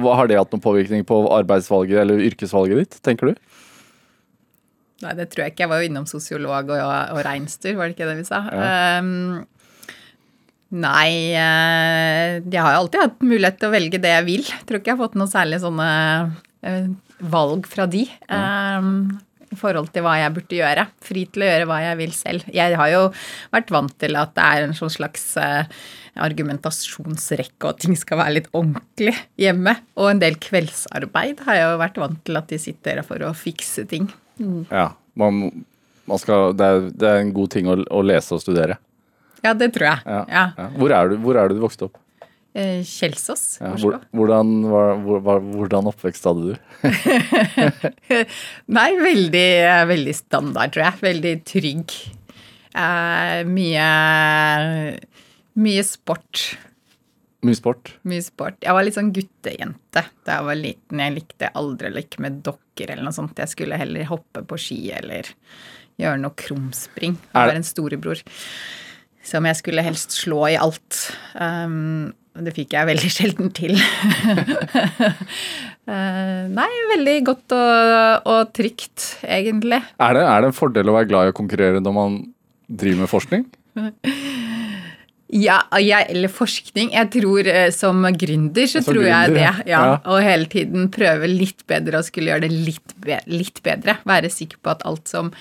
Hva 0.00 0.16
Har 0.18 0.30
det 0.30 0.38
hatt 0.38 0.54
noen 0.54 0.64
påvirkning 0.64 1.04
på 1.06 1.18
arbeidsvalget 1.36 2.00
eller 2.02 2.22
yrkesvalget 2.26 2.80
ditt, 2.82 2.98
tenker 3.04 3.30
du? 3.30 3.42
Nei, 5.04 5.12
det 5.18 5.28
tror 5.32 5.44
jeg 5.44 5.54
ikke. 5.54 5.66
Jeg 5.66 5.72
var 5.72 5.82
jo 5.82 5.90
innom 5.90 6.06
sosiolog 6.08 6.72
og, 6.72 6.80
og 6.80 7.20
reinsdyr, 7.26 7.76
var 7.76 7.90
det 7.90 7.96
ikke 7.96 8.08
det 8.08 8.16
vi 8.22 8.26
sa? 8.28 8.40
Um, 8.48 9.44
nei, 10.72 11.10
eh, 11.36 12.38
jeg 12.40 12.62
har 12.64 12.72
jo 12.72 12.80
alltid 12.80 13.02
hatt 13.04 13.26
mulighet 13.26 13.60
til 13.60 13.68
å 13.68 13.74
velge 13.76 14.00
det 14.02 14.14
jeg 14.14 14.26
vil. 14.30 14.46
Jeg 14.48 14.64
tror 14.64 14.80
ikke 14.80 14.92
jeg 14.92 14.96
har 14.96 15.04
fått 15.04 15.18
noen 15.20 15.32
særlig 15.34 15.60
sånne 15.62 15.90
eh, 16.64 16.88
valg 17.36 17.68
fra 17.68 17.86
de. 17.92 18.06
Um, 18.32 19.18
i 19.56 19.60
forhold 19.60 19.90
til 19.94 20.04
hva 20.06 20.16
jeg 20.20 20.34
burde 20.36 20.58
gjøre. 20.60 20.86
Fri 21.04 21.24
til 21.32 21.44
å 21.44 21.48
gjøre 21.50 21.68
hva 21.70 21.78
jeg 21.82 22.00
vil 22.02 22.12
selv. 22.16 22.50
Jeg 22.54 22.76
har 22.78 22.90
jo 22.92 23.04
vært 23.54 23.72
vant 23.74 23.94
til 24.02 24.18
at 24.20 24.34
det 24.36 24.44
er 24.46 24.66
en 24.66 24.76
sånn 24.76 24.92
slags 24.92 25.24
eh, 25.40 25.78
argumentasjonsrekke, 26.26 27.60
og 27.64 27.70
at 27.72 27.82
ting 27.84 27.96
skal 27.98 28.20
være 28.22 28.36
litt 28.38 28.50
ordentlig 28.56 29.14
hjemme. 29.40 29.76
Og 29.98 30.12
en 30.12 30.22
del 30.22 30.38
kveldsarbeid 30.42 31.42
har 31.48 31.60
jeg 31.60 31.70
jo 31.70 31.82
vært 31.82 32.00
vant 32.04 32.22
til 32.28 32.40
at 32.40 32.52
de 32.52 32.60
sitter 32.60 33.02
for 33.06 33.24
å 33.24 33.34
fikse 33.36 33.86
ting. 33.90 34.10
Ja. 34.70 34.90
Man, 35.16 35.46
man 36.08 36.20
skal, 36.20 36.52
det, 36.56 36.66
er, 36.66 36.90
det 36.92 37.08
er 37.08 37.22
en 37.22 37.36
god 37.36 37.54
ting 37.54 37.70
å, 37.72 37.78
å 37.80 38.02
lese 38.04 38.36
og 38.36 38.42
studere. 38.44 38.76
Ja, 39.44 39.54
det 39.56 39.70
tror 39.76 39.90
jeg. 39.90 40.02
Ja. 40.04 40.24
Ja. 40.28 40.68
Hvor, 40.76 40.92
er 40.92 41.12
du, 41.12 41.20
hvor 41.22 41.38
er 41.40 41.52
du 41.52 41.60
vokste 41.62 41.88
opp? 41.88 42.00
Eh, 42.56 42.80
Kjelsås, 42.88 43.58
Ja. 43.60 43.74
Hvor, 43.76 43.98
hvordan, 44.16 44.52
var, 44.70 45.40
hvordan 45.44 45.90
oppvekst 45.90 46.24
hadde 46.24 46.54
du? 46.54 46.54
Nei, 48.78 48.90
veldig, 48.96 49.48
veldig 49.90 50.14
standard, 50.16 50.72
tror 50.72 50.86
jeg. 50.86 51.02
Veldig 51.04 51.34
trygg. 51.44 51.96
Eh, 52.76 53.42
mye 53.50 53.90
Mye 55.56 55.84
sport. 55.88 56.56
Mye 57.46 57.56
sport? 57.56 57.94
Mye 58.08 58.24
sport. 58.24 58.58
Jeg 58.64 58.76
var 58.76 58.84
litt 58.84 58.96
sånn 58.96 59.12
guttejente 59.14 60.02
da 60.26 60.38
jeg 60.38 60.48
var 60.48 60.58
liten. 60.60 61.00
Jeg 61.04 61.14
likte 61.14 61.52
aldri 61.56 61.90
å 61.90 61.96
leke 61.96 62.20
med 62.24 62.42
dokker 62.44 62.92
eller 62.92 63.06
noe 63.06 63.16
sånt. 63.16 63.38
Jeg 63.40 63.52
skulle 63.52 63.78
heller 63.80 64.08
hoppe 64.08 64.42
på 64.48 64.58
ski 64.60 64.80
eller 64.96 65.28
gjøre 66.00 66.20
noe 66.20 66.36
krumspring. 66.36 67.16
Jeg 67.32 67.50
var 67.52 67.56
en 67.56 67.64
storebror 67.68 68.20
som 69.26 69.48
jeg 69.48 69.58
skulle 69.58 69.84
helst 69.84 70.14
slå 70.14 70.42
i 70.52 70.58
alt. 70.60 71.00
Um, 71.34 72.14
det 72.44 72.52
fikk 72.56 72.74
jeg 72.76 72.88
veldig 72.90 73.12
sjelden 73.18 73.54
til. 73.56 73.76
Eh, 75.86 76.46
nei, 76.50 76.66
veldig 76.90 77.12
godt 77.28 77.52
og, 77.54 78.24
og 78.26 78.48
trygt, 78.58 79.04
egentlig. 79.22 79.78
Er 80.02 80.16
det, 80.18 80.24
er 80.26 80.42
det 80.42 80.48
en 80.50 80.56
fordel 80.56 80.90
å 80.90 80.96
være 80.96 81.06
glad 81.12 81.28
i 81.28 81.30
å 81.30 81.36
konkurrere 81.38 81.78
når 81.78 81.94
man 81.94 82.16
driver 82.66 83.04
med 83.04 83.12
forskning? 83.12 83.44
Ja, 85.26 85.56
jeg, 85.82 86.06
eller 86.12 86.30
forskning. 86.30 86.92
Jeg 86.94 87.08
tror 87.10 87.48
eh, 87.50 87.68
som 87.74 88.04
gründer 88.14 88.68
så 88.70 88.78
Som 88.84 88.94
tror 88.94 89.06
jeg 89.08 89.30
gründer, 89.32 89.56
det. 89.64 89.70
ja. 89.72 89.80
Ja. 89.90 89.96
Og 90.12 90.20
hele 90.22 90.46
tiden 90.50 90.86
prøve 90.94 91.26
litt 91.26 91.64
bedre 91.66 91.98
og 91.98 92.06
skulle 92.06 92.30
gjøre 92.30 92.44
det 92.46 92.52
litt, 92.54 92.94
be 93.02 93.18
litt 93.26 93.58
bedre. 93.66 93.96
Være 94.06 94.30
sikker 94.30 94.60
på 94.62 94.70
at 94.76 94.84
alt 94.86 95.10
som 95.10 95.32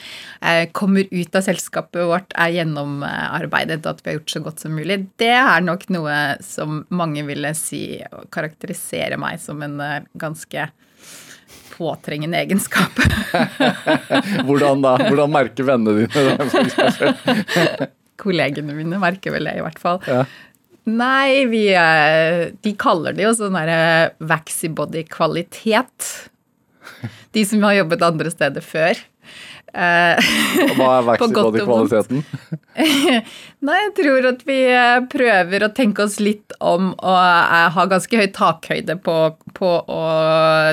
eh, 0.41 0.65
kommer 0.73 1.05
ut 1.11 1.37
av 1.37 1.45
selskapet 1.45 2.01
vårt 2.09 2.33
er 2.33 2.55
gjennomarbeidet, 2.57 3.83
og 3.85 3.91
at 3.93 4.01
vi 4.01 4.09
har 4.09 4.17
gjort 4.17 4.33
så 4.33 4.41
godt 4.47 4.63
som 4.65 4.73
mulig. 4.73 4.97
Det 5.21 5.29
er 5.37 5.61
nok 5.65 5.85
noe 5.93 6.15
som 6.45 6.81
mange 6.89 7.21
ville 7.27 7.53
si 7.57 7.83
og 8.09 8.25
karakterisere 8.33 9.19
meg 9.21 9.37
som 9.43 9.61
en 9.65 9.77
eh, 9.85 9.99
ganske 10.17 10.65
påtrengende 11.75 12.39
egenskap. 12.41 12.97
Hvordan 14.47 14.81
da? 14.81 14.95
Hvordan 15.09 15.33
merker 15.35 15.67
vennene 15.67 16.07
dine 16.07 16.33
det? 16.39 17.91
Kollegene 18.25 18.75
mine 18.75 18.99
merker 19.01 19.35
vel 19.35 19.47
det, 19.47 19.55
i 19.59 19.63
hvert 19.65 19.81
fall. 19.81 20.01
Ja. 20.09 20.25
Nei, 20.85 21.45
vi 21.49 21.63
eh, 21.73 22.51
De 22.61 22.75
kaller 22.77 23.15
det 23.17 23.25
jo 23.25 23.33
sånn 23.37 23.57
derre 23.57 24.13
Vaxibody-kvalitet. 24.21 26.09
De 27.33 27.43
som 27.47 27.63
har 27.65 27.79
jobbet 27.79 28.05
andre 28.05 28.31
steder 28.33 28.65
før. 28.65 28.99
Hva 29.75 30.91
er. 30.99 31.05
Vaxibody-kvaliteten? 31.09 32.23
Nei, 33.65 33.77
jeg 33.79 33.91
tror 33.97 34.27
at 34.29 34.43
vi 34.47 34.57
eh, 34.67 34.97
prøver 35.11 35.65
å 35.65 35.71
tenke 35.75 36.05
oss 36.05 36.17
litt 36.23 36.53
om 36.59 36.91
og 36.93 37.17
eh, 37.17 37.67
ha 37.75 37.85
ganske 37.91 38.19
høy 38.19 38.27
takhøyde 38.35 38.97
på, 39.03 39.15
på 39.57 39.71
å 39.91 40.01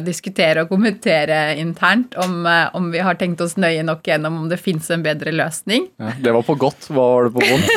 diskutere 0.07 0.65
og 0.65 0.73
kommentere 0.73 1.41
internt 1.61 2.17
om, 2.23 2.43
eh, 2.47 2.69
om 2.79 2.91
vi 2.95 3.03
har 3.03 3.19
tenkt 3.21 3.43
oss 3.45 3.57
nøye 3.61 3.85
nok 3.87 4.07
gjennom 4.07 4.43
om 4.45 4.51
det 4.53 4.61
fins 4.62 4.91
en 4.95 5.05
bedre 5.05 5.35
løsning. 5.35 5.88
Ja, 6.03 6.15
det 6.23 6.37
var 6.37 6.47
på 6.47 6.59
godt. 6.61 6.91
Hva 6.91 7.09
var 7.17 7.29
det 7.29 7.35
på 7.37 7.47
vondt? 7.49 7.69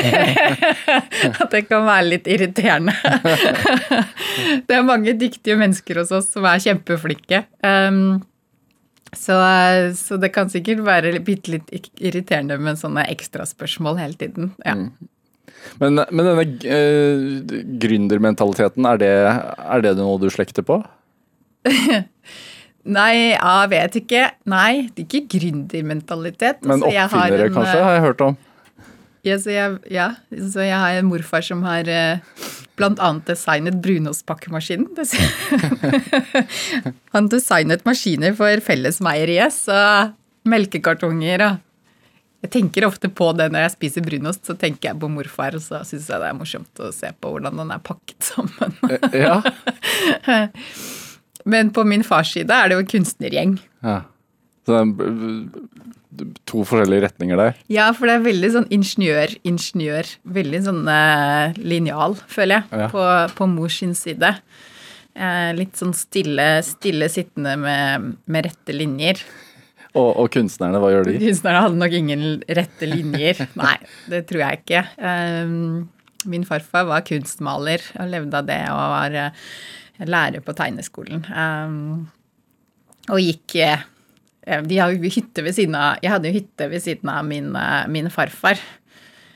At 1.45 1.49
det 1.53 1.65
kan 1.69 1.87
være 1.87 2.11
litt 2.11 2.29
irriterende. 2.29 2.93
det 4.67 4.77
er 4.77 4.85
mange 4.85 5.17
dyktige 5.17 5.57
mennesker 5.59 6.01
hos 6.01 6.13
oss 6.15 6.31
som 6.35 6.45
er 6.49 6.61
kjempeflinke. 6.65 7.45
Um, 7.65 8.23
så, 9.19 9.35
så 9.97 10.19
det 10.21 10.31
kan 10.35 10.51
sikkert 10.51 10.83
være 10.85 11.19
bitte 11.25 11.55
litt 11.55 11.71
irriterende 11.97 12.57
med 12.61 12.79
sånne 12.79 13.05
ekstraspørsmål 13.13 13.99
hele 14.01 14.19
tiden. 14.19 14.53
Ja. 14.65 14.75
Men, 15.81 15.97
men 15.97 16.27
denne 16.27 16.45
uh, 16.45 17.53
gründermentaliteten, 17.81 18.85
er 18.85 19.01
det, 19.01 19.13
er 19.65 19.85
det 19.85 19.95
noe 19.99 20.19
du 20.21 20.27
slekter 20.33 20.65
på? 20.65 20.79
Nei, 22.85 23.13
jeg 23.33 23.69
vet 23.71 23.95
ikke. 23.97 24.25
Nei, 24.51 24.87
det 24.93 25.05
er 25.05 25.07
ikke 25.07 25.39
gründermentalitet. 25.39 26.61
Men 26.61 26.83
Altså, 26.83 26.91
oppfinnere, 26.91 27.47
en, 27.49 27.55
kanskje, 27.55 27.79
har 27.81 27.97
jeg 27.97 28.05
hørt 28.05 28.21
om. 28.27 28.37
Ja 29.25 29.39
så, 29.41 29.49
jeg, 29.49 29.77
ja, 29.89 30.11
så 30.53 30.61
jeg 30.61 30.77
har 30.77 30.99
en 30.99 31.07
morfar 31.09 31.41
som 31.41 31.63
har 31.65 31.87
eh, 31.89 32.19
annet 32.83 33.25
designet 33.29 33.77
brunostpakkemaskinen. 33.81 34.89
Han 37.15 37.29
designet 37.31 37.85
maskiner 37.87 38.35
for 38.37 38.61
Fellesmeieriet, 38.65 39.53
så 39.55 39.79
melkekartonger 40.45 41.45
og 41.47 41.61
Jeg 42.45 42.51
tenker 42.53 42.85
ofte 42.85 43.09
på 43.09 43.31
det 43.33 43.47
når 43.49 43.63
jeg 43.63 43.71
spiser 43.73 44.03
brunost, 44.05 44.43
så 44.45 44.53
tenker 44.53 44.91
jeg 44.91 44.99
på 45.01 45.07
morfar, 45.09 45.55
og 45.57 45.63
så 45.65 45.79
syns 45.87 46.05
jeg 46.11 46.21
det 46.21 46.27
er 46.29 46.35
morsomt 46.37 46.81
å 46.83 46.91
se 46.93 47.09
på 47.17 47.31
hvordan 47.33 47.57
den 47.57 47.71
er 47.73 47.81
pakket 47.81 48.21
sammen. 48.29 48.75
Ja. 49.17 49.39
Men 51.45 51.71
på 51.73 51.81
min 51.89 52.03
fars 52.05 52.35
side 52.35 52.53
er 52.53 52.69
det 52.69 52.77
jo 52.77 52.83
en 52.83 52.91
kunstnergjeng. 52.91 53.55
ja. 53.85 54.01
Så 54.65 54.79
b- 54.97 55.07
to 56.49 56.63
forskjellige 56.67 57.05
retninger 57.07 57.39
der. 57.39 57.57
Ja, 57.71 57.89
for 57.95 58.09
det 58.09 58.17
er 58.19 58.25
veldig 58.25 58.51
sånn 58.53 58.67
ingeniør, 58.73 59.33
ingeniør. 59.47 60.09
Veldig 60.37 60.61
sånn 60.67 60.83
eh, 60.91 61.57
linjal, 61.61 62.15
føler 62.31 62.61
jeg, 62.63 62.81
Ja. 62.85 62.87
på, 62.93 63.05
på 63.37 63.47
mors 63.51 63.79
sin 63.81 63.95
side. 63.97 64.33
Eh, 65.15 65.51
litt 65.55 65.77
sånn 65.79 65.93
stille, 65.95 66.47
stille 66.67 67.07
sittende 67.11 67.55
med, 67.59 68.09
med 68.27 68.47
rette 68.49 68.75
linjer. 68.75 69.21
Og, 69.95 70.09
og 70.25 70.27
kunstnerne, 70.33 70.79
hva 70.83 70.89
gjør 70.91 71.05
de? 71.07 71.17
Kunstnerne 71.23 71.61
hadde 71.63 71.79
nok 71.79 71.93
ingen 71.95 72.25
rette 72.51 72.89
linjer. 72.91 73.45
Nei, 73.61 73.77
det 74.11 74.25
tror 74.27 74.41
jeg 74.43 74.63
ikke. 74.63 74.81
Eh, 74.99 75.55
min 76.25 76.43
farfar 76.47 76.87
var 76.89 77.03
kunstmaler 77.07 77.83
og 78.01 78.09
levde 78.11 78.39
av 78.41 78.47
det 78.49 78.59
og 78.73 78.83
var 78.95 79.15
eh, 79.21 79.47
lærer 80.09 80.43
på 80.43 80.55
tegneskolen. 80.57 81.23
Eh, 81.31 83.11
og 83.13 83.21
gikk 83.21 83.55
eh, 83.61 83.83
De 84.45 84.77
har 84.77 84.93
jo 84.93 85.09
hytte 85.09 85.41
ved 85.41 85.55
siden 85.57 85.75
av 85.79 86.01
Jeg 86.03 86.11
hadde 86.13 86.29
jo 86.29 86.37
hytte 86.37 86.69
ved 86.69 86.83
siden 86.83 87.09
av 87.09 87.25
min, 87.25 87.55
eh, 87.57 87.87
min 87.91 88.11
farfar. 88.13 88.61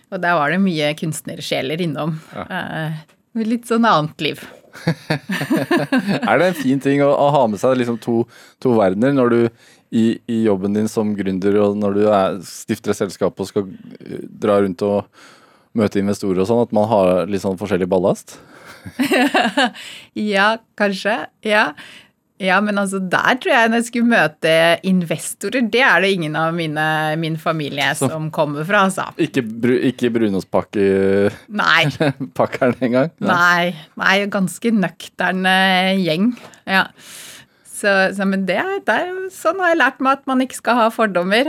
Og 0.09 0.21
der 0.21 0.37
var 0.37 0.53
det 0.53 0.61
mye 0.61 0.93
kunstnersjeler 0.97 1.81
innom. 1.85 2.17
Ja. 2.33 2.93
litt 3.37 3.67
sånn 3.69 3.85
annet 3.85 4.21
liv. 4.21 4.41
Er 6.29 6.39
det 6.39 6.47
en 6.47 6.57
fin 6.57 6.81
ting 6.81 7.01
å, 7.05 7.09
å 7.13 7.27
ha 7.33 7.43
med 7.49 7.61
seg 7.61 7.77
liksom 7.77 7.99
to, 8.01 8.23
to 8.61 8.73
verdener 8.77 9.13
når 9.15 9.33
du 9.33 9.41
i, 9.89 10.19
i 10.29 10.43
jobben 10.45 10.75
din 10.75 10.89
som 10.89 11.15
gründer 11.17 11.57
og 11.63 11.77
når 11.79 11.97
du 11.97 12.03
er, 12.09 12.39
stifter 12.45 12.93
et 12.93 12.99
selskap 12.99 13.39
og 13.41 13.49
skal 13.49 13.69
eh, 13.99 14.21
dra 14.41 14.59
rundt 14.61 14.83
og 14.85 15.07
møte 15.77 16.01
investorer 16.01 16.43
og 16.43 16.49
sånn, 16.49 16.63
at 16.65 16.75
man 16.75 16.89
har 16.89 17.29
litt 17.29 17.43
sånn 17.45 17.59
forskjellig 17.59 17.89
ballast? 17.89 18.37
Ja, 20.33 20.57
kanskje. 20.79 21.15
Ja. 21.45 21.73
Ja, 22.39 22.57
men 22.63 22.77
altså 22.79 23.01
der 23.11 23.35
tror 23.41 23.51
jeg 23.51 23.69
når 23.71 23.81
jeg 23.81 23.87
skulle 23.89 24.09
møte 24.13 24.53
investorer, 24.87 25.65
det 25.71 25.81
er 25.83 26.01
det 26.05 26.11
ingen 26.15 26.37
av 26.39 26.53
mine, 26.55 26.85
min 27.19 27.35
familie 27.37 27.89
Så- 27.99 28.09
som 28.09 28.29
kommer 28.31 28.63
fra, 28.67 28.85
altså. 28.87 29.09
Ikke, 29.19 29.43
bru, 29.43 29.73
ikke 29.91 30.11
brunostpakkeren 30.15 31.35
Nei. 31.49 31.83
engang? 32.87 33.11
Nei, 33.19 33.73
nei, 33.99 34.13
ganske 34.31 34.71
nøktern 34.71 35.43
eh, 35.45 35.97
gjeng. 35.99 36.31
Ja. 36.69 36.85
Så, 37.79 37.91
så, 38.17 38.25
men 38.27 38.41
det, 38.47 38.57
det 38.87 38.95
sånn 39.31 39.59
har 39.63 39.71
jeg 39.71 39.79
lært 39.79 39.99
meg 40.03 40.17
at 40.17 40.25
man 40.27 40.41
ikke 40.43 40.57
skal 40.57 40.79
ha 40.81 40.87
fordommer. 40.91 41.47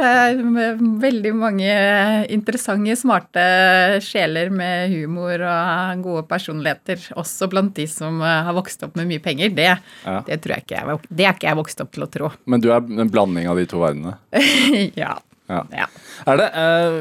Veldig 1.02 1.32
mange 1.34 1.70
interessante, 2.30 2.94
smarte 3.00 3.44
sjeler 4.04 4.52
med 4.54 4.92
humor 4.94 5.42
og 5.42 6.04
gode 6.04 6.26
personligheter, 6.30 7.02
også 7.18 7.48
blant 7.50 7.74
de 7.78 7.86
som 7.90 8.20
eh, 8.22 8.36
har 8.46 8.54
vokst 8.56 8.84
opp 8.86 8.94
med 9.00 9.10
mye 9.10 9.22
penger. 9.24 9.50
Det, 9.56 9.70
Ja. 10.04 10.20
det 10.26 10.38
tror 10.42 10.54
jeg 10.56 10.64
ikke 10.64 10.78
jeg, 10.78 11.00
det 11.10 11.26
er 11.26 11.34
ikke 11.34 11.48
jeg 11.48 11.58
vokst 11.58 11.82
opp 11.82 11.90
til 11.96 12.06
å 12.06 12.10
tro. 12.10 12.30
Men 12.50 12.62
du 12.62 12.70
er 12.70 12.78
en 12.78 13.10
blanding 13.10 13.48
av 13.50 13.58
de 13.58 13.66
to 13.70 13.82
verdenene? 13.82 14.16
ja. 15.02 15.16
Ja. 15.50 15.64
ja. 15.74 15.86
Er 16.30 16.38
det 16.38 16.44
eh, 16.54 16.98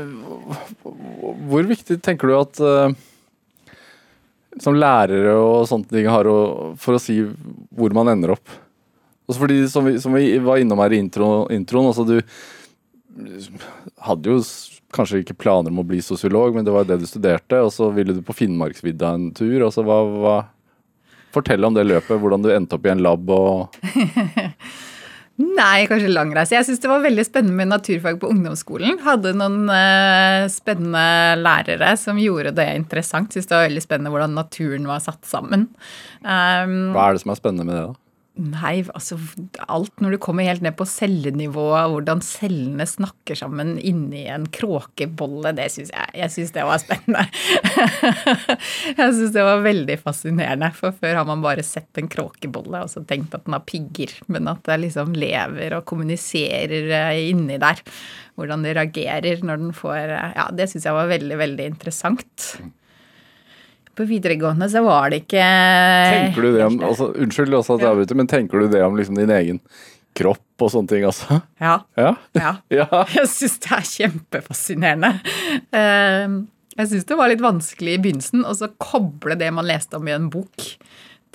Hvor 1.52 1.68
viktig 1.70 2.00
tenker 2.02 2.32
du 2.32 2.34
at 2.40 2.62
eh, 2.66 2.96
som 4.60 4.74
lærere 4.74 5.36
og 5.38 5.68
sånne 5.70 5.92
ting 5.92 6.10
har 6.10 6.26
å, 6.26 6.40
for 6.82 6.98
å 6.98 7.02
si 7.02 7.20
hvor 7.78 7.94
man 7.96 8.10
ender 8.16 8.34
opp? 8.34 8.58
Også 9.30 9.44
fordi, 9.44 9.60
som 9.70 9.86
vi, 9.86 10.00
som 10.02 10.16
vi 10.18 10.32
var 10.42 10.58
innom 10.58 10.82
her 10.82 10.96
i 10.96 11.02
intro, 11.04 11.46
introen, 11.54 11.92
altså 11.92 12.06
du 12.08 12.18
hadde 14.06 14.32
jo 14.32 14.40
kanskje 14.96 15.22
ikke 15.22 15.38
planer 15.38 15.74
om 15.74 15.82
å 15.84 15.86
bli 15.86 16.00
sosiolog, 16.02 16.56
men 16.56 16.66
det 16.66 16.74
var 16.74 16.88
det 16.90 16.98
du 17.02 17.08
studerte, 17.10 17.60
og 17.62 17.70
så 17.74 17.92
ville 17.94 18.16
du 18.16 18.24
på 18.26 18.36
Finnmarksvidda 18.38 19.14
en 19.16 19.28
tur. 19.38 19.60
Altså, 19.68 19.86
hva, 19.86 20.00
hva 20.24 20.38
Fortell 21.30 21.62
om 21.62 21.76
det 21.76 21.84
løpet, 21.86 22.18
hvordan 22.18 22.42
du 22.42 22.50
endte 22.50 22.74
opp 22.74 22.88
i 22.88 22.90
en 22.90 23.04
lab 23.06 23.28
og 23.30 23.76
Nei, 25.40 25.86
kanskje 25.88 26.10
langreise. 26.12 26.52
Jeg 26.52 26.66
syns 26.68 26.82
det 26.84 26.90
var 26.92 27.04
veldig 27.06 27.24
spennende 27.24 27.56
med 27.56 27.70
naturfag 27.72 28.18
på 28.20 28.28
ungdomsskolen. 28.34 28.98
Hadde 29.06 29.32
noen 29.40 29.70
eh, 29.72 30.50
spennende 30.52 31.38
lærere 31.40 31.94
som 32.02 32.20
gjorde 32.20 32.52
det 32.58 32.66
interessant. 32.76 33.32
Syns 33.32 33.48
det 33.48 33.56
var 33.56 33.70
veldig 33.70 33.84
spennende 33.86 34.12
hvordan 34.12 34.36
naturen 34.36 34.90
var 34.90 35.00
satt 35.06 35.22
sammen. 35.30 35.70
Um, 36.26 36.92
Hva 36.92 37.06
er 37.06 37.16
det 37.16 37.24
som 37.24 37.32
er 37.32 37.40
spennende 37.40 37.70
med 37.70 37.78
det, 37.78 37.86
da? 37.88 38.09
Nei, 38.40 38.86
altså 38.96 39.18
alt 39.68 40.00
når 40.00 40.14
du 40.16 40.18
kommer 40.24 40.48
helt 40.48 40.64
ned 40.64 40.78
på 40.80 40.86
cellenivå, 40.88 41.66
hvordan 41.92 42.22
cellene 42.24 42.86
snakker 42.88 43.36
sammen 43.36 43.74
inni 43.84 44.22
en 44.32 44.46
kråkebolle, 44.56 45.52
det 45.58 45.66
syns 45.74 45.92
jeg 45.92 46.22
Jeg 46.22 46.32
syns 46.32 46.54
det 46.56 46.64
var 46.70 46.80
spennende. 46.80 47.26
jeg 49.02 49.18
syns 49.18 49.36
det 49.36 49.44
var 49.44 49.66
veldig 49.66 50.00
fascinerende, 50.00 50.72
for 50.78 50.96
før 50.96 51.20
har 51.20 51.28
man 51.28 51.44
bare 51.44 51.66
sett 51.68 52.00
en 52.00 52.08
kråkebolle 52.12 52.86
og 52.86 52.94
så 52.94 53.04
tenkt 53.04 53.36
at 53.36 53.44
den 53.44 53.58
har 53.58 53.68
pigger, 53.68 54.16
men 54.32 54.48
at 54.52 54.64
det 54.70 54.80
liksom 54.86 55.12
lever 55.20 55.76
og 55.76 55.88
kommuniserer 55.90 56.94
eh, 56.96 57.22
inni 57.34 57.60
der. 57.60 57.84
Hvordan 58.40 58.64
det 58.64 58.78
reagerer 58.80 59.44
når 59.44 59.66
den 59.66 59.76
får 59.76 60.00
eh, 60.06 60.36
Ja, 60.40 60.48
det 60.56 60.72
syns 60.72 60.88
jeg 60.88 60.96
var 60.96 61.12
veldig, 61.12 61.44
veldig 61.44 61.72
interessant. 61.76 62.54
På 64.00 64.06
videregående 64.08 64.70
så 64.72 64.80
var 64.86 65.12
det 65.12 65.26
ikke 65.26 65.44
Tenker 65.44 66.46
du 66.46 66.54
det 66.56 66.66
om 66.66 66.78
altså, 66.88 67.10
Unnskyld 67.20 67.58
også 67.58 67.76
at 67.76 67.84
jeg 67.84 67.92
avbryter, 67.94 68.20
men 68.20 68.30
tenker 68.32 68.64
du 68.64 68.70
det 68.72 68.84
om 68.86 68.96
liksom 68.96 69.18
din 69.20 69.34
egen 69.36 69.60
kropp 70.18 70.64
og 70.66 70.72
sånne 70.74 70.90
ting 70.92 71.04
altså? 71.08 71.42
Ja. 71.62 71.76
Ja? 72.00 72.14
ja. 72.40 72.54
Ja. 72.80 72.88
Jeg 73.18 73.28
syns 73.32 73.60
det 73.66 73.74
er 73.78 73.90
kjempefascinerende. 73.92 75.12
Eh, 75.76 76.38
Jeg 76.80 76.92
syns 76.94 77.08
det 77.12 77.18
var 77.20 77.32
litt 77.32 77.44
vanskelig 77.44 77.98
i 77.98 78.02
begynnelsen 78.06 78.48
å 78.48 78.56
så 78.58 78.72
koble 78.82 79.36
det 79.40 79.52
man 79.56 79.68
leste 79.68 80.00
om 80.00 80.08
i 80.10 80.16
en 80.16 80.30
bok, 80.32 80.70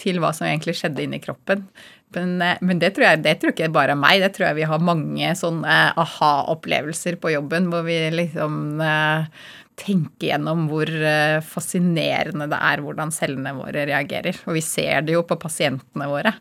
til 0.01 0.19
hva 0.19 0.33
som 0.35 0.49
egentlig 0.49 0.75
skjedde 0.81 1.05
inni 1.05 1.21
kroppen. 1.23 1.67
Men, 2.17 2.33
eh, 2.43 2.59
men 2.65 2.81
det, 2.83 2.95
tror 2.97 3.07
jeg, 3.11 3.23
det 3.25 3.37
tror 3.43 3.53
ikke 3.55 3.69
bare 3.75 3.95
er 3.95 4.01
meg, 4.01 4.23
det 4.25 4.33
tror 4.37 4.49
jeg 4.49 4.59
vi 4.63 4.69
har 4.73 4.83
mange 4.89 5.35
sånne 5.39 5.77
aha-opplevelser 6.01 7.21
på 7.23 7.33
jobben 7.37 7.69
hvor 7.73 7.85
vi 7.87 7.99
liksom 8.15 8.81
eh, 8.83 9.29
tenker 9.81 10.31
gjennom 10.31 10.67
hvor 10.71 10.89
eh, 10.89 11.41
fascinerende 11.45 12.47
det 12.51 12.59
er 12.59 12.83
hvordan 12.85 13.13
cellene 13.15 13.55
våre 13.57 13.87
reagerer. 13.91 14.39
Og 14.47 14.59
vi 14.59 14.63
ser 14.65 15.07
det 15.07 15.17
jo 15.17 15.25
på 15.27 15.39
pasientene 15.41 16.09
våre. 16.11 16.35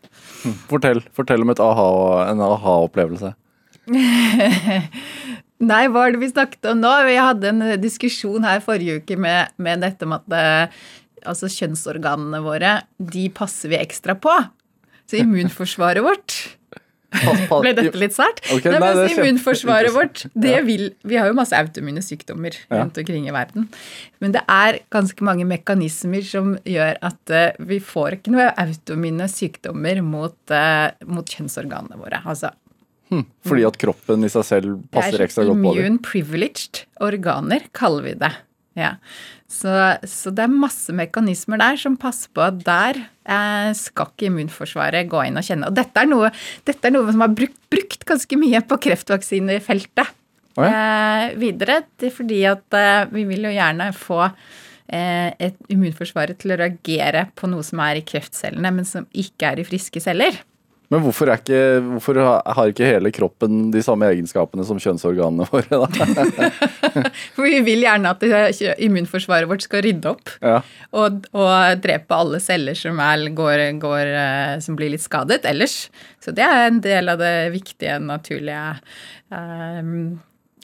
Fortell, 0.70 1.02
fortell 1.14 1.44
om 1.44 1.54
et 1.54 1.62
aha, 1.62 1.88
en 2.30 2.44
aha-opplevelse. 2.44 3.34
Nei, 5.64 5.84
hva 5.92 6.06
er 6.06 6.14
det 6.14 6.20
vi 6.22 6.32
snakket 6.32 6.70
om 6.72 6.82
nå? 6.82 6.92
Vi 7.06 7.16
hadde 7.20 7.50
en 7.50 7.64
diskusjon 7.82 8.46
her 8.46 8.62
forrige 8.64 9.00
uke 9.00 9.18
med, 9.20 9.54
med 9.62 9.84
dette 9.84 10.08
med 10.08 10.24
at 10.24 10.38
eh, 10.38 10.84
altså 11.28 11.50
kjønnsorganene 11.50 12.42
våre, 12.44 12.78
de 12.98 13.28
passer 13.34 13.72
vi 13.72 13.80
ekstra 13.80 14.16
på. 14.18 14.34
Så 15.10 15.20
immunforsvaret 15.20 16.04
vårt 16.04 16.36
Ble 17.14 17.74
dette 17.76 18.00
litt 18.00 18.16
sært? 18.16 18.40
Okay, 18.48 18.72
nei, 18.72 18.78
nei, 18.78 18.80
men 18.80 18.98
det 18.98 19.04
er 19.06 19.20
immunforsvaret 19.22 19.94
vårt, 19.98 20.24
det 20.34 20.56
vil 20.66 20.88
Vi 21.06 21.18
har 21.20 21.30
jo 21.30 21.36
masse 21.36 21.56
autoimmune 21.56 22.02
sykdommer 22.04 22.56
rundt 22.72 22.98
omkring 23.00 23.28
i 23.28 23.34
verden. 23.34 23.68
Men 24.24 24.34
det 24.36 24.44
er 24.50 24.80
ganske 24.94 25.26
mange 25.26 25.46
mekanismer 25.48 26.24
som 26.26 26.54
gjør 26.68 26.98
at 27.04 27.34
uh, 27.34 27.64
vi 27.70 27.80
får 27.84 28.18
ikke 28.18 28.34
noe 28.34 28.50
autoimmune 28.60 29.28
sykdommer 29.30 30.02
mot, 30.04 30.38
uh, 30.52 30.90
mot 31.08 31.28
kjønnsorganene 31.28 32.00
våre. 32.00 32.22
Altså 32.24 32.52
Fordi 33.46 33.66
at 33.68 33.78
kroppen 33.80 34.26
i 34.26 34.32
seg 34.32 34.48
selv 34.48 34.80
passer 34.94 35.22
ekstra 35.26 35.46
godt 35.48 35.60
på 35.60 35.76
det. 35.76 35.84
Immune 35.84 36.02
privileged 36.04 36.84
organer, 37.04 37.68
kaller 37.76 38.08
vi 38.08 38.18
det. 38.24 38.32
Ja. 38.74 38.96
Så, 39.50 39.70
så 40.08 40.32
det 40.34 40.48
er 40.48 40.50
masse 40.50 40.94
mekanismer 40.96 41.60
der 41.62 41.78
som 41.78 41.98
passer 42.00 42.32
på 42.34 42.42
at 42.42 42.58
der 42.66 42.98
eh, 42.98 43.70
skal 43.78 44.10
ikke 44.10 44.28
immunforsvaret 44.30 45.06
gå 45.10 45.22
inn 45.28 45.38
og 45.38 45.46
kjenne. 45.46 45.70
Og 45.70 45.78
dette 45.78 46.02
er 46.02 46.10
noe, 46.10 46.32
dette 46.66 46.90
er 46.90 46.94
noe 46.96 47.12
som 47.12 47.22
har 47.22 47.34
brukt, 47.38 47.60
brukt 47.70 48.02
ganske 48.08 48.38
mye 48.40 48.64
på 48.66 48.80
kreftvaksinefeltet. 48.88 50.20
Å 50.54 50.66
eh, 50.66 51.28
videre, 51.38 51.80
det 51.98 52.10
er 52.10 52.14
fordi 52.14 52.42
at 52.46 52.78
eh, 52.78 53.06
vi 53.14 53.24
vil 53.26 53.46
jo 53.48 53.54
gjerne 53.54 53.88
få 53.98 54.20
eh, 54.26 55.30
et 55.32 55.56
immunforsvaret 55.74 56.38
til 56.38 56.54
å 56.54 56.58
reagere 56.60 57.28
på 57.38 57.50
noe 57.50 57.66
som 57.66 57.82
er 57.82 57.98
i 57.98 58.04
kreftcellene, 58.06 58.74
men 58.74 58.86
som 58.86 59.06
ikke 59.10 59.50
er 59.50 59.62
i 59.62 59.66
friske 59.66 60.02
celler. 60.02 60.38
Men 60.92 61.00
hvorfor, 61.00 61.30
ikke, 61.32 61.60
hvorfor 61.80 62.18
har 62.20 62.70
ikke 62.70 62.86
hele 62.86 63.10
kroppen 63.14 63.70
de 63.72 63.80
samme 63.84 64.08
egenskapene 64.12 64.66
som 64.68 64.80
kjønnsorganene 64.80 65.46
våre? 65.48 65.80
da? 65.80 66.50
For 67.34 67.48
vi 67.48 67.62
vil 67.64 67.86
gjerne 67.86 68.12
at 68.12 68.26
immunforsvaret 68.84 69.48
vårt 69.50 69.64
skal 69.64 69.84
rydde 69.86 70.12
opp. 70.12 70.34
Ja. 70.44 70.60
og, 70.92 71.24
og 71.32 71.80
drepe 71.82 72.18
alle 72.18 72.40
celler 72.42 72.76
som, 72.78 73.00
er, 73.00 73.24
går, 73.36 73.64
går, 73.80 74.12
eh, 74.20 74.52
som 74.64 74.76
blir 74.78 74.92
litt 74.92 75.04
skadet 75.04 75.42
ellers. 75.48 75.88
Så 76.22 76.36
det 76.36 76.44
er 76.44 76.68
en 76.68 76.84
del 76.84 77.10
av 77.12 77.20
det 77.22 77.34
viktige, 77.54 77.96
naturlige 78.04 78.76
um, 79.32 80.20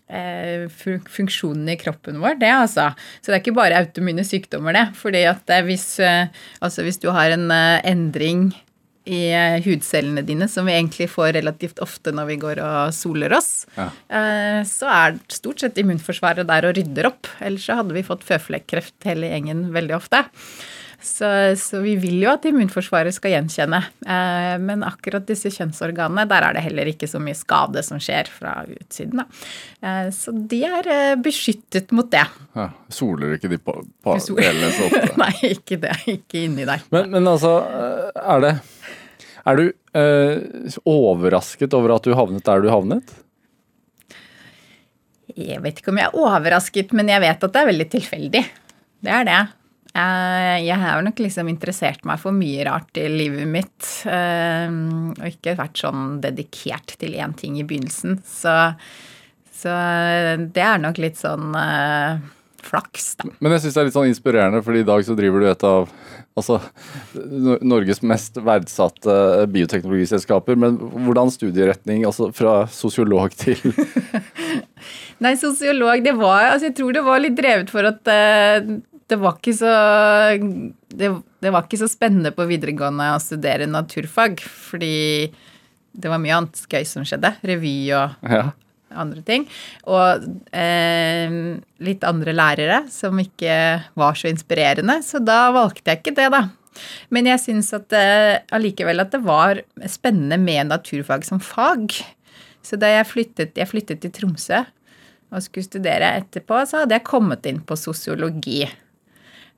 eh, 0.06 0.68
funksjonene 0.70 1.74
i 1.74 1.80
kroppen 1.80 2.20
vår, 2.20 2.36
det 2.42 2.52
altså. 2.54 2.90
Så 3.18 3.30
det 3.30 3.38
er 3.38 3.44
ikke 3.44 3.58
bare 3.58 3.80
automune 3.80 4.24
sykdommer, 4.26 4.76
det. 4.76 4.88
Fordi 5.00 5.24
at 5.32 5.54
hvis, 5.64 5.94
eh, 6.04 6.28
altså 6.60 6.84
hvis 6.84 7.00
du 7.00 7.08
har 7.16 7.32
en 7.34 7.48
endring 7.50 8.50
i 9.08 9.20
hudcellene 9.64 10.24
dine, 10.26 10.48
som 10.50 10.68
vi 10.68 10.74
egentlig 10.76 11.08
får 11.10 11.32
relativt 11.38 11.80
ofte 11.82 12.12
når 12.14 12.28
vi 12.28 12.36
går 12.42 12.60
og 12.64 12.94
soler 12.94 13.32
oss, 13.36 13.64
ja. 13.74 13.88
så 14.68 14.90
er 14.92 15.16
stort 15.32 15.62
sett 15.62 15.80
immunforsvaret 15.80 16.46
der 16.46 16.68
og 16.68 16.76
rydder 16.76 17.08
opp. 17.08 17.30
Ellers 17.40 17.64
så 17.66 17.78
hadde 17.80 17.96
vi 17.96 18.04
fått 18.06 18.26
føflekkreft 18.28 19.08
hele 19.08 19.32
gjengen 19.32 19.70
veldig 19.74 19.96
ofte. 19.96 20.26
Så, 21.02 21.56
så, 21.56 21.78
vi 21.80 21.94
vil 21.96 22.18
jo 22.20 22.28
at 22.28 22.44
immunforsvaret 22.48 23.14
skal 23.16 23.32
gjenkjenne. 23.32 23.80
Eh, 24.04 24.56
men 24.60 24.84
akkurat 24.84 25.24
disse 25.28 25.48
kjønnsorganene, 25.54 26.26
der 26.28 26.44
er 26.44 26.56
det 26.56 26.64
heller 26.66 26.90
ikke 26.92 27.08
så 27.08 27.20
mye 27.22 27.36
skade 27.38 27.82
som 27.86 28.00
skjer 28.02 28.28
fra 28.32 28.58
utsiden. 28.68 29.22
Eh, 29.80 30.10
så 30.12 30.34
de 30.34 30.60
er 30.68 30.90
eh, 30.92 31.14
beskyttet 31.20 31.94
mot 31.96 32.10
det. 32.12 32.26
Ja, 32.58 32.68
soler 32.92 33.38
ikke 33.38 33.52
de 33.52 33.60
på, 33.62 33.78
på 34.04 34.18
delene 34.36 34.72
så 34.76 34.90
ofte? 34.90 35.16
Nei, 35.24 35.32
ikke 35.54 35.80
det. 35.80 35.96
Ikke 36.18 36.44
inni 36.44 36.68
der. 36.68 36.84
Men, 36.92 37.08
men 37.16 37.32
altså, 37.32 37.56
er 38.20 38.44
det 38.44 38.54
Er 39.48 39.60
du 39.60 39.64
eh, 39.96 40.78
overrasket 40.88 41.74
over 41.76 41.96
at 41.96 42.06
du 42.06 42.16
havnet 42.16 42.44
der 42.46 42.64
du 42.64 42.70
havnet? 42.72 43.14
Jeg 45.38 45.62
vet 45.62 45.80
ikke 45.80 45.92
om 45.92 46.00
jeg 46.00 46.10
er 46.10 46.18
overrasket, 46.18 46.92
men 46.96 47.10
jeg 47.12 47.22
vet 47.22 47.46
at 47.46 47.54
det 47.54 47.62
er 47.62 47.70
veldig 47.70 47.88
tilfeldig. 47.92 48.44
Det 49.00 49.12
er 49.14 49.26
det. 49.28 49.40
Eh, 49.90 50.56
jeg 50.66 50.78
har 50.78 51.02
nok 51.02 51.22
liksom 51.22 51.48
interessert 51.50 52.04
meg 52.06 52.20
for 52.22 52.36
mye 52.36 52.66
rart 52.68 53.00
i 53.00 53.06
livet 53.10 53.48
mitt. 53.50 53.86
Eh, 54.06 54.74
og 55.14 55.30
ikke 55.30 55.56
vært 55.58 55.80
sånn 55.82 56.18
dedikert 56.22 56.98
til 57.00 57.16
én 57.18 57.34
ting 57.38 57.58
i 57.58 57.66
begynnelsen. 57.66 58.20
Så, 58.26 58.56
så, 59.62 59.78
det 60.40 60.66
er 60.66 60.82
nok 60.82 61.00
litt 61.02 61.18
sånn 61.20 61.54
uh, 61.56 62.20
flaks, 62.64 63.14
da. 63.20 63.30
Men 63.38 63.54
jeg 63.54 63.64
syns 63.64 63.76
det 63.76 63.82
er 63.82 63.88
litt 63.88 63.96
sånn 63.96 64.10
inspirerende, 64.10 64.62
for 64.66 64.76
i 64.76 64.86
dag 64.86 65.04
så 65.06 65.16
driver 65.18 65.42
du 65.42 65.48
et 65.50 65.64
av 65.66 65.90
altså, 66.38 66.58
Norges 67.66 68.02
mest 68.06 68.38
verdsatte 68.44 69.16
bioteknologiselskaper. 69.52 70.58
Men 70.60 70.78
hvordan 71.06 71.32
studieretning, 71.34 72.04
altså 72.08 72.30
fra 72.36 72.62
sosiolog 72.72 73.34
til 73.38 73.60
Nei, 75.24 75.34
sosiolog, 75.36 76.00
det 76.04 76.14
var 76.16 76.54
Altså, 76.54 76.70
jeg 76.70 76.78
tror 76.78 76.94
det 76.96 77.04
var 77.04 77.20
litt 77.20 77.36
drevet 77.36 77.72
for 77.72 77.84
at 77.90 78.08
uh, 78.08 78.70
det 79.10 79.18
var 79.20 79.36
ikke 79.36 79.52
så 79.58 79.74
det, 80.38 81.10
det, 81.42 81.50
var 81.50 81.66
ikke 81.66 81.80
så 81.80 81.88
spennende 81.90 82.32
på 82.34 82.46
videregående 82.48 83.10
å 83.16 83.22
studere 83.22 83.68
naturfag, 83.68 84.40
fordi 84.40 85.30
det 85.90 86.10
var 86.10 86.22
mye 86.22 86.36
annet 86.36 86.60
gøy 86.70 86.86
som 86.86 87.06
skjedde. 87.06 87.32
Revy 87.46 87.74
og 87.96 88.30
ja. 88.30 88.44
Andre 88.90 89.22
ting. 89.26 89.46
Og 89.90 90.24
eh, 90.56 91.36
litt 91.84 92.06
andre 92.06 92.34
lærere 92.36 92.82
som 92.92 93.18
ikke 93.22 93.54
var 93.98 94.18
så 94.18 94.30
inspirerende, 94.32 95.00
så 95.06 95.22
da 95.22 95.46
valgte 95.54 95.92
jeg 95.92 96.02
ikke 96.02 96.16
det, 96.18 96.30
da. 96.34 96.46
Men 97.12 97.28
jeg 97.28 97.42
syns 97.42 97.72
at 97.76 97.92
eh, 97.96 98.40
allikevel 98.54 99.02
at 99.02 99.14
det 99.14 99.22
var 99.26 99.62
spennende 99.90 100.38
med 100.40 100.70
naturfag 100.70 101.26
som 101.26 101.42
fag. 101.42 101.96
Så 102.64 102.78
da 102.80 102.90
jeg 102.92 103.08
flyttet, 103.08 103.56
jeg 103.58 103.70
flyttet 103.70 104.02
til 104.04 104.14
Tromsø 104.14 104.62
og 105.30 105.42
skulle 105.44 105.66
studere 105.66 106.14
etterpå, 106.18 106.58
så 106.66 106.82
hadde 106.82 106.96
jeg 106.96 107.06
kommet 107.06 107.44
inn 107.46 107.60
på 107.62 107.76
sosiologi. 107.78 108.64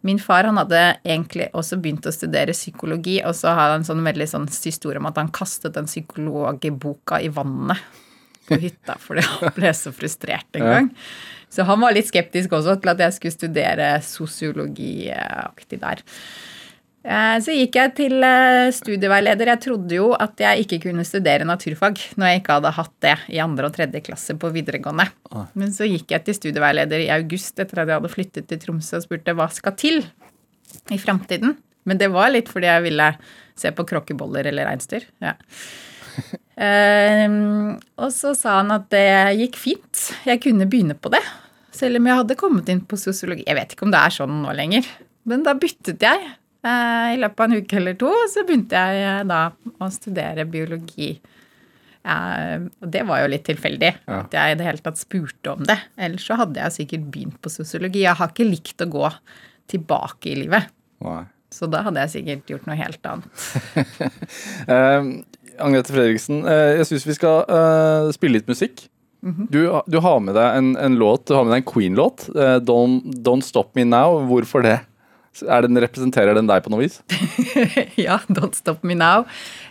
Min 0.04 0.18
far 0.20 0.44
han 0.44 0.58
hadde 0.58 0.80
egentlig 1.00 1.46
også 1.56 1.78
begynt 1.80 2.08
å 2.08 2.12
studere 2.12 2.52
psykologi, 2.56 3.20
og 3.24 3.36
så 3.38 3.54
har 3.54 3.70
han 3.70 3.80
en 3.80 3.86
sånn 3.86 4.02
veldig 4.04 4.26
sånn 4.28 4.48
historie 4.50 5.00
om 5.00 5.08
at 5.08 5.20
han 5.20 5.30
kastet 5.32 5.78
den 5.78 5.88
psykologboka 5.88 7.22
i 7.22 7.30
vannet 7.32 7.80
på 8.48 8.58
hytta 8.62 8.98
fordi 9.02 9.24
han 9.26 9.54
ble 9.58 9.74
så 9.76 9.92
frustrert 9.94 10.60
en 10.60 10.68
gang. 10.68 10.88
Så 11.52 11.66
han 11.68 11.82
var 11.82 11.92
litt 11.92 12.08
skeptisk 12.08 12.54
også 12.56 12.78
til 12.80 12.94
at 12.94 13.04
jeg 13.04 13.18
skulle 13.18 13.34
studere 13.34 13.92
sosiologiaktig 14.06 15.78
der. 15.82 16.00
Eh, 17.02 17.36
så 17.42 17.54
gikk 17.54 17.76
jeg 17.76 17.92
til 17.98 18.24
eh, 18.24 18.70
studieveileder. 18.74 19.50
Jeg 19.52 19.62
trodde 19.64 19.98
jo 19.98 20.12
at 20.14 20.38
jeg 20.40 20.64
ikke 20.64 20.78
kunne 20.84 21.04
studere 21.06 21.46
naturfag 21.48 21.98
når 22.16 22.30
jeg 22.30 22.40
ikke 22.40 22.58
hadde 22.60 22.74
hatt 22.78 22.94
det 23.04 23.16
i 23.34 23.42
andre 23.42 23.68
og 23.68 23.74
tredje 23.74 24.04
klasse 24.06 24.36
på 24.38 24.52
videregående. 24.54 25.08
Men 25.58 25.74
så 25.74 25.88
gikk 25.88 26.14
jeg 26.14 26.24
til 26.28 26.38
studieveileder 26.38 27.04
i 27.04 27.10
august 27.14 27.58
etter 27.58 27.82
at 27.82 27.90
jeg 27.90 28.00
hadde 28.00 28.12
flyttet 28.12 28.48
til 28.48 28.62
Tromsø 28.62 29.00
og 29.00 29.06
spurte 29.06 29.34
hva 29.36 29.50
skal 29.52 29.76
til 29.80 30.04
i 30.94 31.00
framtiden. 31.00 31.56
Men 31.90 31.98
det 31.98 32.12
var 32.14 32.30
litt 32.30 32.50
fordi 32.52 32.70
jeg 32.70 32.86
ville 32.86 33.08
se 33.58 33.72
på 33.74 33.86
kråkeboller 33.88 34.46
eller 34.48 34.70
reinsdyr. 34.70 35.08
Ja. 35.22 35.34
Um, 36.56 37.78
og 38.00 38.10
så 38.14 38.34
sa 38.38 38.58
han 38.60 38.74
at 38.74 38.90
det 38.92 39.06
gikk 39.40 39.58
fint. 39.60 40.04
Jeg 40.28 40.42
kunne 40.44 40.68
begynne 40.70 40.98
på 40.98 41.12
det. 41.14 41.22
Selv 41.72 41.98
om 41.98 42.06
jeg 42.08 42.20
hadde 42.20 42.38
kommet 42.40 42.68
inn 42.72 42.84
på 42.84 43.00
sosiologi. 43.00 43.46
Jeg 43.48 43.58
vet 43.58 43.74
ikke 43.74 43.88
om 43.88 43.94
det 43.94 44.04
er 44.04 44.14
sånn 44.14 44.42
nå 44.44 44.54
lenger. 44.56 44.88
Men 45.28 45.44
da 45.46 45.54
byttet 45.56 46.02
jeg 46.04 46.32
Eh, 46.62 47.14
i 47.16 47.18
løpet 47.18 47.40
av 47.42 47.48
en 47.50 47.58
uke 47.58 47.78
eller 47.78 47.98
to. 47.98 48.10
Så 48.30 48.44
begynte 48.46 48.78
jeg 48.78 49.02
eh, 49.02 49.22
da 49.26 49.44
å 49.52 49.90
studere 49.92 50.46
biologi. 50.48 51.16
og 52.02 52.88
det 52.90 53.02
var 53.06 53.20
jo 53.22 53.28
litt 53.30 53.44
tilfeldig 53.46 53.90
ja. 53.92 54.16
at 54.24 54.32
jeg 54.34 54.54
i 54.54 54.56
det 54.58 54.64
hele 54.66 54.82
tatt 54.82 54.98
spurte 54.98 55.52
om 55.52 55.62
det. 55.66 55.78
Ellers 55.94 56.26
så 56.26 56.38
hadde 56.40 56.58
jeg 56.58 56.76
sikkert 56.78 57.04
begynt 57.14 57.38
på 57.42 57.52
sosiologi. 57.52 58.02
Jeg 58.06 58.18
har 58.18 58.32
ikke 58.32 58.48
likt 58.48 58.82
å 58.82 58.90
gå 58.90 59.10
tilbake 59.70 60.32
i 60.32 60.40
livet. 60.42 60.70
Nei. 61.02 61.22
Så 61.52 61.68
da 61.68 61.82
hadde 61.84 62.02
jeg 62.06 62.12
sikkert 62.14 62.50
gjort 62.50 62.66
noe 62.66 62.78
helt 62.78 63.06
annet. 63.06 63.42
Agnete 65.62 65.94
Fredriksen, 65.94 66.42
uh, 66.46 66.72
jeg 66.78 66.88
syns 66.90 67.08
vi 67.08 67.18
skal 67.18 67.44
uh, 67.48 68.12
spille 68.14 68.40
litt 68.40 68.50
musikk. 68.50 68.86
Mm 69.22 69.34
-hmm. 69.34 69.46
du, 69.54 69.60
du, 69.86 69.98
har 70.02 70.18
med 70.20 70.34
deg 70.34 70.56
en, 70.58 70.76
en, 70.76 70.94
låt, 70.98 71.26
du 71.26 71.34
har 71.34 71.44
med 71.44 71.52
deg 71.54 71.62
en 71.62 71.72
Queen-låt. 71.72 72.26
Don't, 72.66 73.02
Don't 73.22 73.46
Stop 73.46 73.70
Me 73.74 73.84
Now. 73.84 74.18
Hvorfor 74.26 74.62
det? 74.62 74.80
Den, 75.40 75.78
representerer 75.78 76.34
den 76.34 76.46
deg 76.46 76.64
på 76.64 76.70
noe 76.70 76.82
vis? 76.82 77.00
ja, 78.06 78.18
Don't 78.28 78.54
Stop 78.58 78.82
Me 78.82 78.94
Now. 78.94 79.24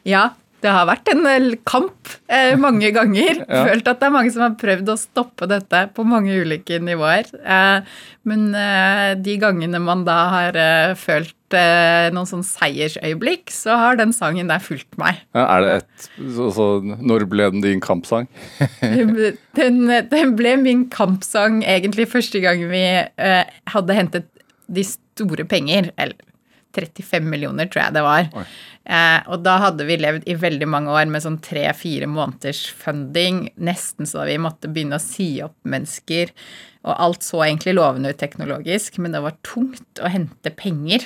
Ja, 0.04 0.30
det 0.62 0.72
har 0.74 0.88
vært 0.90 1.10
en 1.14 1.26
eh, 1.30 1.50
kamp 1.68 2.14
eh, 2.32 2.54
mange 2.60 2.92
ganger. 2.96 3.44
ja. 3.50 3.66
Følt 3.68 3.90
at 3.90 4.02
det 4.02 4.08
er 4.08 4.16
mange 4.16 4.34
som 4.34 4.46
har 4.46 4.58
prøvd 4.62 4.94
å 4.94 4.98
stoppe 5.00 5.50
dette 5.50 5.84
på 5.96 6.06
mange 6.08 6.36
ulike 6.44 6.80
nivåer. 6.84 7.30
Eh, 7.42 7.94
men 8.30 8.50
eh, 8.54 9.12
de 9.18 9.38
gangene 9.42 9.82
man 9.82 10.04
da 10.06 10.18
har 10.30 10.58
eh, 10.60 10.94
følt 11.00 11.58
eh, 11.58 12.12
noen 12.14 12.30
sånn 12.30 12.46
seiersøyeblikk, 12.46 13.50
så 13.54 13.80
har 13.82 13.98
den 13.98 14.14
sangen 14.14 14.52
der 14.52 14.62
fulgt 14.62 14.94
meg. 15.02 15.24
Ja, 15.34 15.48
er 15.48 15.66
det 15.66 15.76
et 15.80 16.10
så, 16.36 16.52
så, 16.54 16.68
Når 16.86 17.26
ble 17.32 17.50
den 17.56 17.66
din 17.66 17.82
kampsang? 17.84 18.30
den, 18.82 19.82
den, 20.14 20.36
ble 20.38 20.56
min 20.62 20.86
kampsang 20.94 21.64
egentlig 21.66 22.12
første 22.12 22.44
gang 22.44 22.62
vi 22.70 22.86
hadde 23.18 23.98
hentet 23.98 24.30
de 24.72 24.86
store 24.86 25.48
penger. 25.50 25.90
Eller 25.98 26.31
35 26.76 27.30
millioner, 27.30 27.70
tror 27.72 27.86
jeg 27.86 27.96
det 27.98 28.04
var. 28.06 28.28
Eh, 28.82 29.20
og 29.30 29.44
da 29.46 29.58
hadde 29.62 29.86
vi 29.86 30.00
levd 30.02 30.28
i 30.30 30.38
veldig 30.40 30.68
mange 30.70 30.94
år 30.96 31.10
med 31.12 31.24
sånn 31.24 31.40
tre-fire 31.44 32.10
måneders 32.10 32.64
funding. 32.82 33.46
Nesten 33.62 34.10
så 34.10 34.26
vi 34.30 34.40
måtte 34.42 34.72
begynne 34.72 34.98
å 34.98 35.04
si 35.04 35.34
opp 35.46 35.58
mennesker. 35.68 36.34
Og 36.88 36.94
alt 36.96 37.26
så 37.26 37.44
egentlig 37.46 37.76
lovende 37.78 38.14
ut 38.14 38.22
teknologisk, 38.22 38.98
men 39.02 39.14
det 39.14 39.22
var 39.24 39.38
tungt 39.46 40.02
å 40.02 40.10
hente 40.10 40.54
penger. 40.58 41.06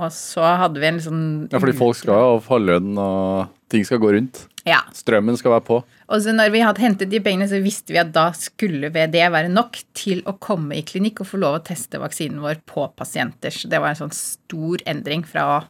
Og 0.00 0.08
så 0.16 0.54
hadde 0.62 0.80
vi 0.80 0.88
en 0.88 1.02
sånn 1.04 1.24
Ja, 1.52 1.60
fordi 1.60 1.76
folk 1.76 1.98
skal 1.98 2.16
jo 2.16 2.38
ha 2.46 2.60
lønn, 2.62 2.94
og 2.96 3.52
ting 3.72 3.84
skal 3.84 4.00
gå 4.00 4.14
rundt. 4.16 4.46
Ja. 4.68 4.80
Strømmen 4.94 5.38
skal 5.38 5.56
være 5.56 5.64
på. 5.66 5.78
Og 5.82 6.22
så 6.22 6.34
når 6.34 6.52
vi 6.54 6.62
hadde 6.62 6.82
hentet 6.84 7.10
de 7.10 7.20
pengene, 7.22 7.48
så 7.50 7.58
visste 7.64 7.94
vi 7.94 8.00
at 8.02 8.12
da 8.14 8.28
skulle 8.36 8.92
det 8.92 9.24
være 9.34 9.50
nok 9.50 9.80
til 9.98 10.22
å 10.28 10.36
komme 10.42 10.78
i 10.78 10.84
klinikk 10.86 11.22
og 11.22 11.32
få 11.32 11.40
lov 11.42 11.58
å 11.58 11.64
teste 11.66 12.00
vaksinen 12.02 12.42
vår 12.44 12.62
på 12.68 12.86
pasienter. 12.98 13.54
Så 13.54 13.70
det 13.70 13.80
var 13.82 13.92
en 13.92 14.04
sånn 14.04 14.14
stor 14.14 14.84
endring 14.86 15.26
fra 15.26 15.64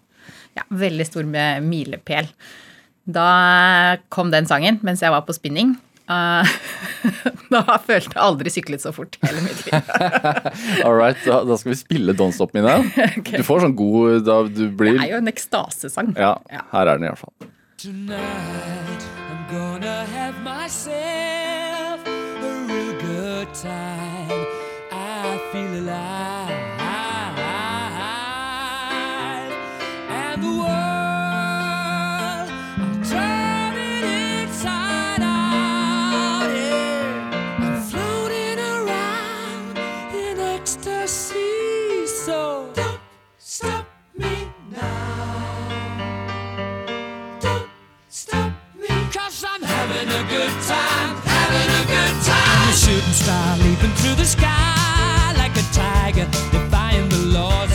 ja, 0.58 0.66
veldig 0.68 1.06
stor 1.08 1.28
med 1.28 1.64
milepæl. 1.64 2.28
Da 3.08 3.96
kom 4.14 4.30
den 4.34 4.46
sangen 4.46 4.78
mens 4.86 5.02
jeg 5.02 5.14
var 5.14 5.24
på 5.26 5.34
spinning. 5.36 5.74
Uh, 6.10 6.44
da 7.54 7.78
følte 7.80 8.10
jeg 8.10 8.20
aldri 8.20 8.50
syklet 8.52 8.82
så 8.82 8.92
fort 8.92 9.16
hele 9.22 9.40
mitt 9.44 9.62
liv. 9.64 9.92
All 10.84 10.98
right, 10.98 11.16
da, 11.24 11.40
da, 11.46 11.56
skal 11.56 11.72
vi 11.72 11.78
spille 11.78 12.14
Don't 12.18 12.36
Stop 12.36 12.52
Me 12.56 12.64
Now. 12.64 12.84
Okay. 13.22 13.38
Du 13.38 13.46
får 13.46 13.62
sånn 13.64 13.74
god 13.78 14.26
da 14.26 14.42
du 14.50 14.66
blir... 14.68 14.98
Det 14.98 15.06
er 15.06 15.14
jo 15.14 15.22
en 15.22 15.30
ekstasesang. 15.30 16.12
Ja, 16.18 16.34
her 16.72 16.90
er 16.90 16.98
den 16.98 17.06
iallfall. 17.06 17.32
Tonight 17.82 19.02
I'm 19.28 19.50
gonna 19.50 20.04
have 20.04 20.40
myself 20.40 22.06
a 22.06 22.64
real 22.68 23.00
good 23.00 23.52
time. 23.54 24.46
I 24.92 25.50
feel 25.50 25.80
alive. 25.80 26.41
shooting 52.92 53.12
star 53.14 53.56
leaping 53.58 53.94
through 54.00 54.14
the 54.16 54.24
sky 54.24 55.32
like 55.38 55.56
a 55.56 55.62
tiger, 55.72 56.26
defying 56.50 57.08
the 57.08 57.18
laws 57.38 57.74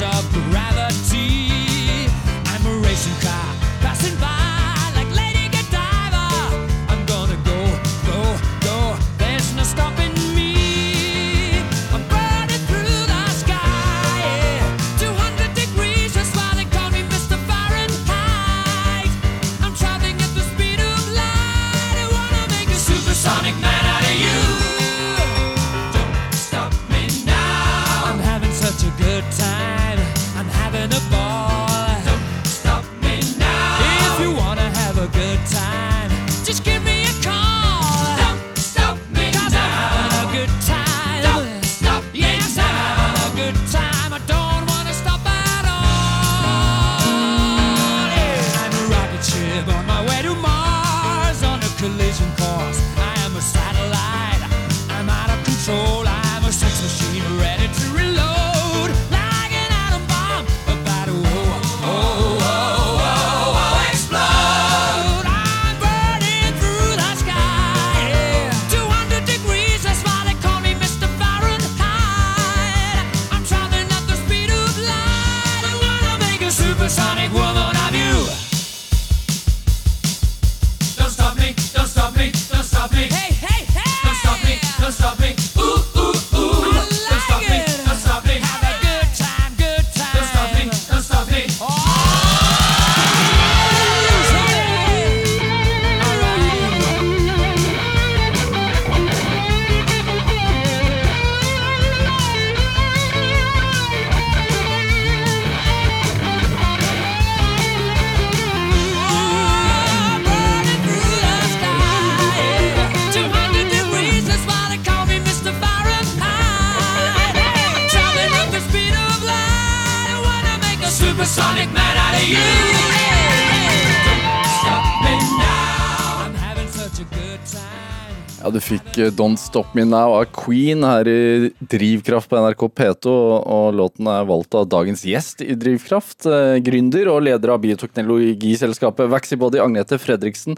Don't 129.27 129.37
Stop 129.37 129.73
Me 129.75 129.83
Now 129.83 130.13
av 130.15 130.25
Queen 130.31 130.85
her 130.87 131.07
i 131.11 131.49
Drivkraft 131.59 132.29
på 132.31 132.37
NRK 132.39 132.61
P2, 132.79 133.11
og, 133.11 133.73
låten 133.75 134.07
er 134.07 134.27
valgt 134.29 134.55
av 134.55 134.69
dagens 134.71 135.03
gjest 135.03 135.41
i 135.43 135.57
Drivkraft. 135.59 136.23
Eh, 136.31 136.59
gründer 136.63 137.09
og 137.11 137.25
leder 137.25 137.51
av 137.51 137.59
bioteknologiselskapet 137.65 139.11
Vaxibody, 139.11 139.59
Agnete 139.59 139.99
Fredriksen. 139.99 140.55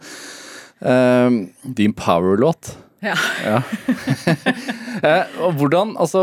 Eh, 0.86 1.40
din 1.80 1.96
power-låt. 1.98 2.76
Ja. 3.02 3.18
Ja. 3.42 3.64
eh, 5.08 5.42
og 5.42 5.58
hvordan, 5.58 5.96
altså 5.98 6.22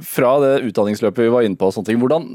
Fra 0.00 0.38
det 0.40 0.54
utdanningsløpet 0.72 1.28
vi 1.28 1.32
var 1.36 1.46
inne 1.46 1.60
på, 1.60 1.70
og 1.70 1.76
sånne 1.76 1.92
ting, 1.92 2.02
hvordan 2.02 2.26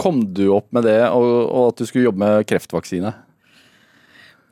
kom 0.00 0.24
du 0.34 0.48
opp 0.56 0.72
med 0.74 0.88
det, 0.88 1.02
og, 1.14 1.30
og 1.46 1.70
at 1.70 1.78
du 1.78 1.86
skulle 1.86 2.08
jobbe 2.08 2.24
med 2.24 2.48
kreftvaksine? 2.50 3.14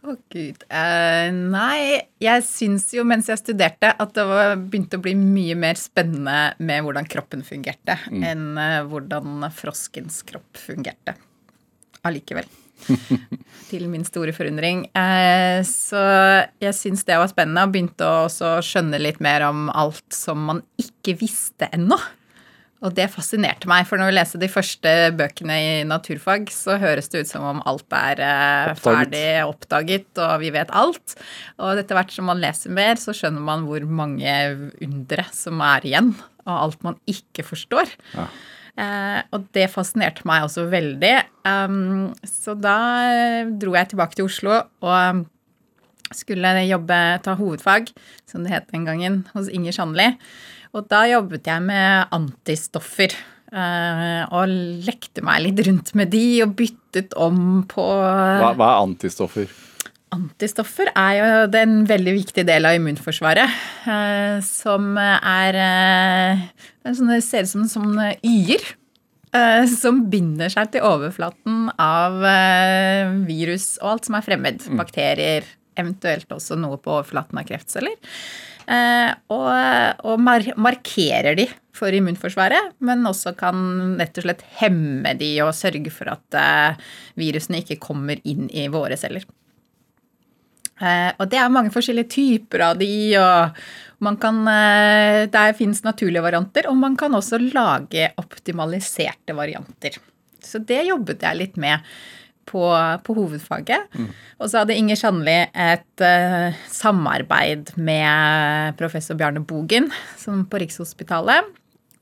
Å, 0.08 0.14
gud. 0.32 0.62
Eh, 0.72 1.28
nei, 1.36 1.98
jeg 2.22 2.44
syns 2.46 2.86
jo 2.96 3.02
mens 3.04 3.26
jeg 3.28 3.40
studerte 3.42 3.90
at 3.92 4.14
det 4.16 4.24
var, 4.24 4.54
begynte 4.56 4.96
å 4.96 5.02
bli 5.04 5.12
mye 5.18 5.56
mer 5.58 5.76
spennende 5.76 6.54
med 6.64 6.86
hvordan 6.86 7.08
kroppen 7.12 7.44
fungerte, 7.44 7.98
enn 8.08 8.56
uh, 8.56 8.86
hvordan 8.88 9.44
froskens 9.52 10.22
kropp 10.28 10.56
fungerte. 10.62 11.12
Allikevel. 12.08 12.48
Til 13.70 13.84
min 13.92 14.06
store 14.08 14.32
forundring. 14.32 14.86
Eh, 14.96 15.60
så 15.68 16.00
jeg 16.62 16.76
syns 16.78 17.04
det 17.04 17.18
var 17.20 17.28
spennende, 17.28 17.66
og 17.68 17.74
begynte 17.74 18.08
å 18.08 18.62
skjønne 18.64 19.02
litt 19.02 19.20
mer 19.24 19.44
om 19.50 19.68
alt 19.68 20.06
som 20.16 20.40
man 20.48 20.64
ikke 20.80 21.18
visste 21.20 21.68
ennå. 21.74 22.00
Og 22.78 22.92
det 22.94 23.08
fascinerte 23.10 23.66
meg, 23.66 23.86
for 23.88 23.98
når 23.98 24.12
vi 24.12 24.14
leste 24.14 24.38
de 24.38 24.48
første 24.50 24.90
bøkene 25.18 25.54
i 25.58 25.70
naturfag, 25.88 26.46
så 26.54 26.76
høres 26.78 27.10
det 27.10 27.24
ut 27.24 27.30
som 27.32 27.46
om 27.48 27.62
alt 27.66 27.96
er 27.98 28.22
eh, 28.22 28.68
Oppdaget. 28.70 28.82
ferdig 28.84 29.24
oppdaget, 29.48 30.10
og 30.22 30.34
vi 30.44 30.52
vet 30.54 30.70
alt. 30.70 31.16
Og 31.58 31.80
etter 31.82 31.98
hvert 31.98 32.14
som 32.14 32.28
man 32.30 32.42
leser 32.42 32.74
mer, 32.74 33.00
så 33.02 33.14
skjønner 33.16 33.42
man 33.42 33.66
hvor 33.66 33.82
mange 33.88 34.36
undre 34.84 35.26
som 35.34 35.58
er 35.66 35.88
igjen, 35.90 36.12
og 36.46 36.54
alt 36.54 36.86
man 36.86 37.00
ikke 37.10 37.42
forstår. 37.48 37.90
Eh, 38.78 39.18
og 39.34 39.48
det 39.56 39.66
fascinerte 39.72 40.22
meg 40.30 40.46
også 40.46 40.68
veldig. 40.70 41.16
Um, 41.50 42.12
så 42.22 42.54
da 42.54 42.76
eh, 43.10 43.50
dro 43.58 43.74
jeg 43.74 43.90
tilbake 43.90 44.14
til 44.20 44.28
Oslo 44.28 44.60
og 44.86 45.24
skulle 46.14 46.54
jobbe, 46.64 46.98
ta 47.26 47.34
hovedfag, 47.36 47.90
som 48.28 48.46
det 48.46 48.54
het 48.54 48.70
den 48.72 48.86
gangen, 48.86 49.26
hos 49.34 49.50
Inger 49.52 49.74
Sandli. 49.76 50.06
Og 50.76 50.88
da 50.90 51.04
jobbet 51.09 51.48
jeg 51.48 51.64
med 51.64 52.12
antistoffer. 52.14 53.14
eh, 53.52 54.24
og 54.37 54.50
lekte 54.85 55.22
meg 55.24 55.40
litt 55.46 55.62
rundt 55.66 55.94
med 55.96 56.11
de 56.12 56.42
og 56.44 56.52
byttet 56.59 57.14
om 57.16 57.62
på 57.68 57.87
Hva, 57.88 58.52
hva 58.52 58.74
er 58.74 58.83
antistoffer? 58.83 59.48
Antistoffer 60.12 60.88
er 60.96 61.14
jo 61.18 61.31
en 61.61 61.83
veldig 61.88 62.14
viktig 62.16 62.44
del 62.48 62.64
av 62.68 62.76
immunforsvaret. 62.78 63.48
eh, 63.88 64.40
som 64.44 64.96
er 64.98 65.59
eh, 65.64 66.44
det 66.85 66.94
er 66.96 67.20
ser 67.24 67.44
ut 67.44 67.52
som 67.52 67.64
sånne 67.68 68.14
y-er. 68.24 68.64
eh, 69.37 69.66
som 69.68 70.07
binder 70.09 70.48
seg 70.52 70.72
til 70.72 70.85
overflaten 70.88 71.68
av 71.78 72.24
eh, 72.24 73.12
virus 73.28 73.78
og 73.83 73.94
alt 73.96 74.09
som 74.09 74.16
er 74.16 74.24
fremmed. 74.24 74.64
Bakterier, 74.81 75.44
eventuelt 75.76 76.28
også 76.33 76.57
noe 76.57 76.81
på 76.81 76.96
overflaten 76.98 77.38
av 77.38 77.48
kreftceller. 77.48 77.96
Eh, 78.68 79.11
og 79.33 80.04
og 80.04 80.20
mar 80.20 80.44
markerer 80.61 81.38
de 81.38 81.46
for 81.76 81.94
immunforsvaret, 81.94 82.74
men 82.85 83.07
også 83.09 83.33
kan 83.38 83.96
rett 84.00 84.18
og 84.20 84.26
slett 84.26 84.44
hemme 84.61 85.14
de 85.16 85.31
og 85.44 85.54
sørge 85.57 85.92
for 85.94 86.11
at 86.12 86.37
eh, 86.37 86.88
virusene 87.20 87.62
ikke 87.62 87.81
kommer 87.81 88.20
inn 88.28 88.50
i 88.52 88.66
våre 88.72 88.98
celler. 89.00 89.24
Eh, 90.78 91.11
og 91.16 91.24
det 91.33 91.40
er 91.40 91.54
mange 91.54 91.72
forskjellige 91.74 92.12
typer 92.12 92.66
av 92.68 92.83
de, 92.83 92.92
og 93.18 94.04
man 94.04 94.14
kan 94.20 94.44
Der 94.46 95.57
fins 95.59 95.83
naturlige 95.83 96.22
varianter, 96.22 96.68
og 96.70 96.76
man 96.76 96.94
kan 96.96 97.14
også 97.14 97.40
lage 97.40 98.12
optimaliserte 98.20 99.35
varianter. 99.35 99.96
Så 100.44 100.61
det 100.62 100.85
jobbet 100.87 101.24
jeg 101.24 101.40
litt 101.40 101.57
med 101.57 101.82
på, 102.49 102.64
på 103.05 103.16
hovedfaget. 103.18 103.92
Og 104.40 104.49
så 104.49 104.62
hadde 104.62 104.76
Inger 104.78 104.99
Sandli 104.99 105.36
et 105.44 106.05
uh, 106.05 106.57
samarbeid 106.72 107.74
med 107.76 108.78
professor 108.80 109.18
Bjarne 109.18 109.44
Bogen 109.44 109.90
som 110.16 110.46
på 110.49 110.62
Rikshospitalet. 110.64 111.55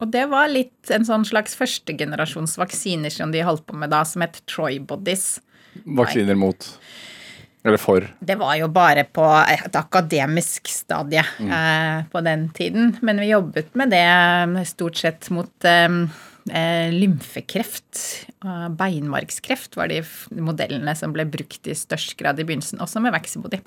Og 0.03 0.13
det 0.13 0.27
var 0.29 0.51
litt 0.53 0.93
en 0.93 1.07
sånn 1.09 1.25
slags 1.25 1.57
førstegenerasjons 1.57 2.59
vaksiner 2.61 3.13
som 3.13 3.33
de 3.33 3.45
holdt 3.47 3.65
på 3.69 3.77
med 3.81 3.93
da, 3.95 4.03
som 4.05 4.25
het 4.25 4.43
Troybodies. 4.51 5.39
Vaksiner 5.85 6.37
mot 6.39 6.69
Eller 7.67 7.81
for? 7.83 8.05
Det 8.21 8.37
var 8.39 8.55
jo 8.61 8.69
bare 8.71 9.07
på 9.09 9.25
et 9.51 9.75
akademisk 9.75 10.69
stadie 10.71 11.25
eh, 11.25 12.05
på 12.13 12.23
den 12.23 12.47
tiden. 12.55 12.93
Men 13.03 13.19
vi 13.19 13.33
jobbet 13.33 13.73
med 13.75 13.91
det 13.91 14.67
stort 14.71 15.01
sett 15.01 15.31
mot 15.35 15.67
eh, 15.67 15.89
lymfekreft. 16.95 18.03
og 18.45 18.77
Beinmargskreft 18.79 19.77
var 19.79 19.91
de 19.91 20.03
modellene 20.31 20.95
som 20.99 21.15
ble 21.15 21.27
brukt 21.29 21.67
i 21.67 21.75
størst 21.77 22.17
grad 22.21 22.39
i 22.41 22.47
begynnelsen, 22.47 22.83
også 22.83 23.03
med 23.03 23.15
Vaxibody. 23.17 23.63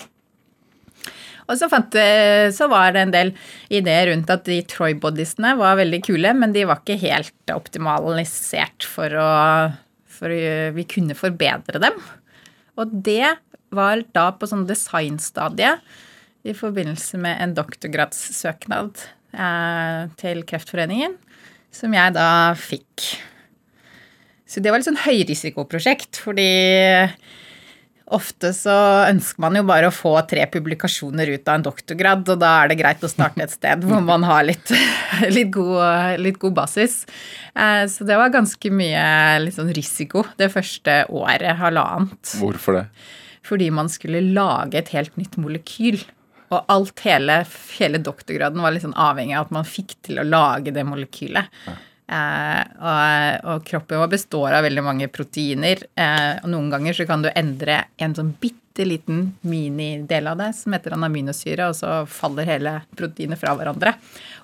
Og 1.50 1.58
så, 1.58 1.66
fant, 1.66 1.96
så 2.54 2.68
var 2.70 2.92
det 2.94 3.02
en 3.02 3.12
del 3.14 3.32
ideer 3.74 4.12
rundt 4.12 4.30
at 4.30 4.44
de 4.46 4.60
Troy-bodiesene 4.70 5.56
var 5.58 5.80
veldig 5.80 5.98
kule, 6.06 6.30
men 6.38 6.54
de 6.54 6.62
var 6.68 6.78
ikke 6.78 7.00
helt 7.02 7.54
optimalisert 7.54 8.86
for 8.86 9.18
å 9.18 9.30
For 10.20 10.30
vi 10.76 10.84
kunne 10.84 11.16
forbedre 11.16 11.80
dem. 11.80 11.94
Og 12.76 12.90
det 12.92 13.38
var 13.74 14.02
da 14.14 14.26
på 14.36 14.48
sånn 14.50 14.66
designstadie 14.68 15.76
i 16.46 16.54
forbindelse 16.56 17.20
med 17.20 17.40
en 17.42 17.54
doktorgradssøknad 17.56 19.02
eh, 19.32 20.02
til 20.20 20.42
Kreftforeningen, 20.48 21.16
som 21.74 21.92
jeg 21.94 22.14
da 22.16 22.28
fikk. 22.58 23.04
Så 24.50 24.58
det 24.62 24.72
var 24.72 24.80
litt 24.82 24.88
sånn 24.88 25.04
høyrisikoprosjekt, 25.04 26.18
fordi 26.24 26.48
ofte 28.10 28.50
så 28.56 28.72
ønsker 29.06 29.38
man 29.44 29.54
jo 29.54 29.62
bare 29.68 29.86
å 29.86 29.94
få 29.94 30.16
tre 30.26 30.42
publikasjoner 30.50 31.30
ut 31.30 31.46
av 31.46 31.60
en 31.60 31.66
doktorgrad, 31.68 32.24
og 32.34 32.40
da 32.42 32.56
er 32.64 32.72
det 32.72 32.80
greit 32.80 33.04
å 33.06 33.10
starte 33.12 33.44
et 33.44 33.54
sted 33.54 33.84
hvor 33.86 34.02
man 34.02 34.26
har 34.26 34.42
litt, 34.48 34.72
litt, 35.36 35.52
god, 35.54 36.18
litt 36.18 36.40
god 36.42 36.56
basis. 36.58 37.04
Eh, 37.54 37.84
Så 37.86 38.06
det 38.08 38.18
var 38.18 38.34
ganske 38.34 38.72
mye 38.74 39.52
sånn 39.54 39.70
risiko 39.76 40.24
det 40.42 40.50
første 40.50 41.04
året, 41.06 41.54
halvannet. 41.62 42.34
Hvorfor 42.42 42.80
det? 42.80 42.86
Fordi 43.46 43.70
man 43.72 43.88
skulle 43.88 44.20
lage 44.34 44.82
et 44.82 44.90
helt 44.92 45.14
nytt 45.16 45.38
molekyl. 45.40 46.02
Og 46.50 46.72
alt, 46.72 46.98
hele, 47.06 47.42
hele 47.78 48.00
doktorgraden 48.02 48.62
var 48.62 48.74
liksom 48.74 48.96
avhengig 48.98 49.36
av 49.38 49.46
at 49.46 49.54
man 49.54 49.68
fikk 49.68 49.94
til 50.06 50.18
å 50.18 50.26
lage 50.26 50.74
det 50.74 50.82
molekylet. 50.86 51.60
Eh, 52.10 52.62
og, 52.82 53.44
og 53.52 53.66
kroppen 53.68 54.00
vår 54.02 54.10
består 54.16 54.56
av 54.58 54.64
veldig 54.66 54.82
mange 54.82 55.10
proteiner. 55.14 55.84
Eh, 55.94 56.40
og 56.42 56.48
noen 56.50 56.72
ganger 56.72 56.98
så 56.98 57.06
kan 57.06 57.22
du 57.22 57.30
endre 57.30 57.84
en 58.02 58.16
sånn 58.18 58.32
bitte 58.42 58.86
liten 58.86 59.28
minidel 59.46 60.32
av 60.32 60.40
det, 60.40 60.50
som 60.58 60.74
heter 60.74 60.96
anaminosyre, 60.96 61.70
og 61.70 61.78
så 61.78 62.00
faller 62.10 62.50
hele 62.50 62.74
proteinet 62.98 63.38
fra 63.38 63.54
hverandre. 63.58 63.94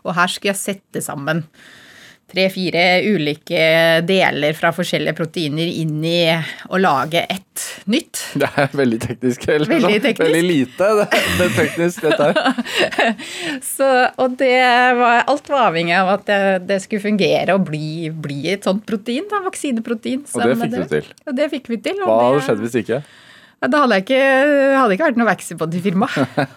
Og 0.04 0.14
her 0.14 0.30
skulle 0.30 0.52
jeg 0.52 0.62
sette 0.62 1.02
sammen 1.02 1.42
tre-fire 2.31 2.85
ulike 3.07 3.61
deler 4.07 4.57
fra 4.59 4.72
forskjellige 4.74 5.14
proteiner 5.16 5.68
inn 5.83 6.01
i 6.05 6.20
å 6.68 6.81
lage 6.83 7.22
ett 7.22 7.66
nytt. 7.87 8.22
Det 8.43 8.49
er 8.59 8.72
veldig 8.77 8.99
teknisk. 9.05 9.47
Eller 9.49 9.70
Veldig 9.70 10.01
teknisk. 10.05 10.24
Veldig 10.24 10.43
lite. 10.47 10.89
Det, 10.99 11.20
det 11.39 11.49
teknisk, 11.57 12.03
dette 12.07 12.31
her. 12.31 13.12
Så, 13.77 13.91
og 14.22 14.39
det 14.41 14.57
var, 14.99 15.22
alt 15.31 15.53
var 15.53 15.68
avhengig 15.70 15.95
av 15.99 16.11
at 16.16 16.27
det, 16.29 16.41
det 16.70 16.81
skulle 16.85 17.05
fungere 17.05 17.57
og 17.57 17.68
bli, 17.70 18.11
bli 18.11 18.43
et 18.57 18.66
sånt 18.66 18.83
protein, 18.89 19.29
da, 19.31 19.45
vaksineprotein. 19.47 20.27
Og 20.27 20.43
det 20.43 20.59
fikk 20.64 20.74
du 20.74 20.83
til. 20.97 21.14
Og 21.27 21.39
det 21.39 21.49
fikk 21.55 21.70
vi 21.72 21.81
til. 21.89 22.03
Hva 22.03 22.18
hadde 22.27 22.45
skjedd 22.49 22.66
hvis 22.66 22.83
ikke? 22.83 23.01
Det 23.57 23.70
Da 23.72 23.83
hadde 23.83 23.97
jeg 23.97 24.05
ikke, 24.05 24.20
hadde 24.77 24.95
ikke 24.97 25.07
vært 25.07 25.18
noe 25.18 25.29
Vaxibody-firma. 25.31 26.09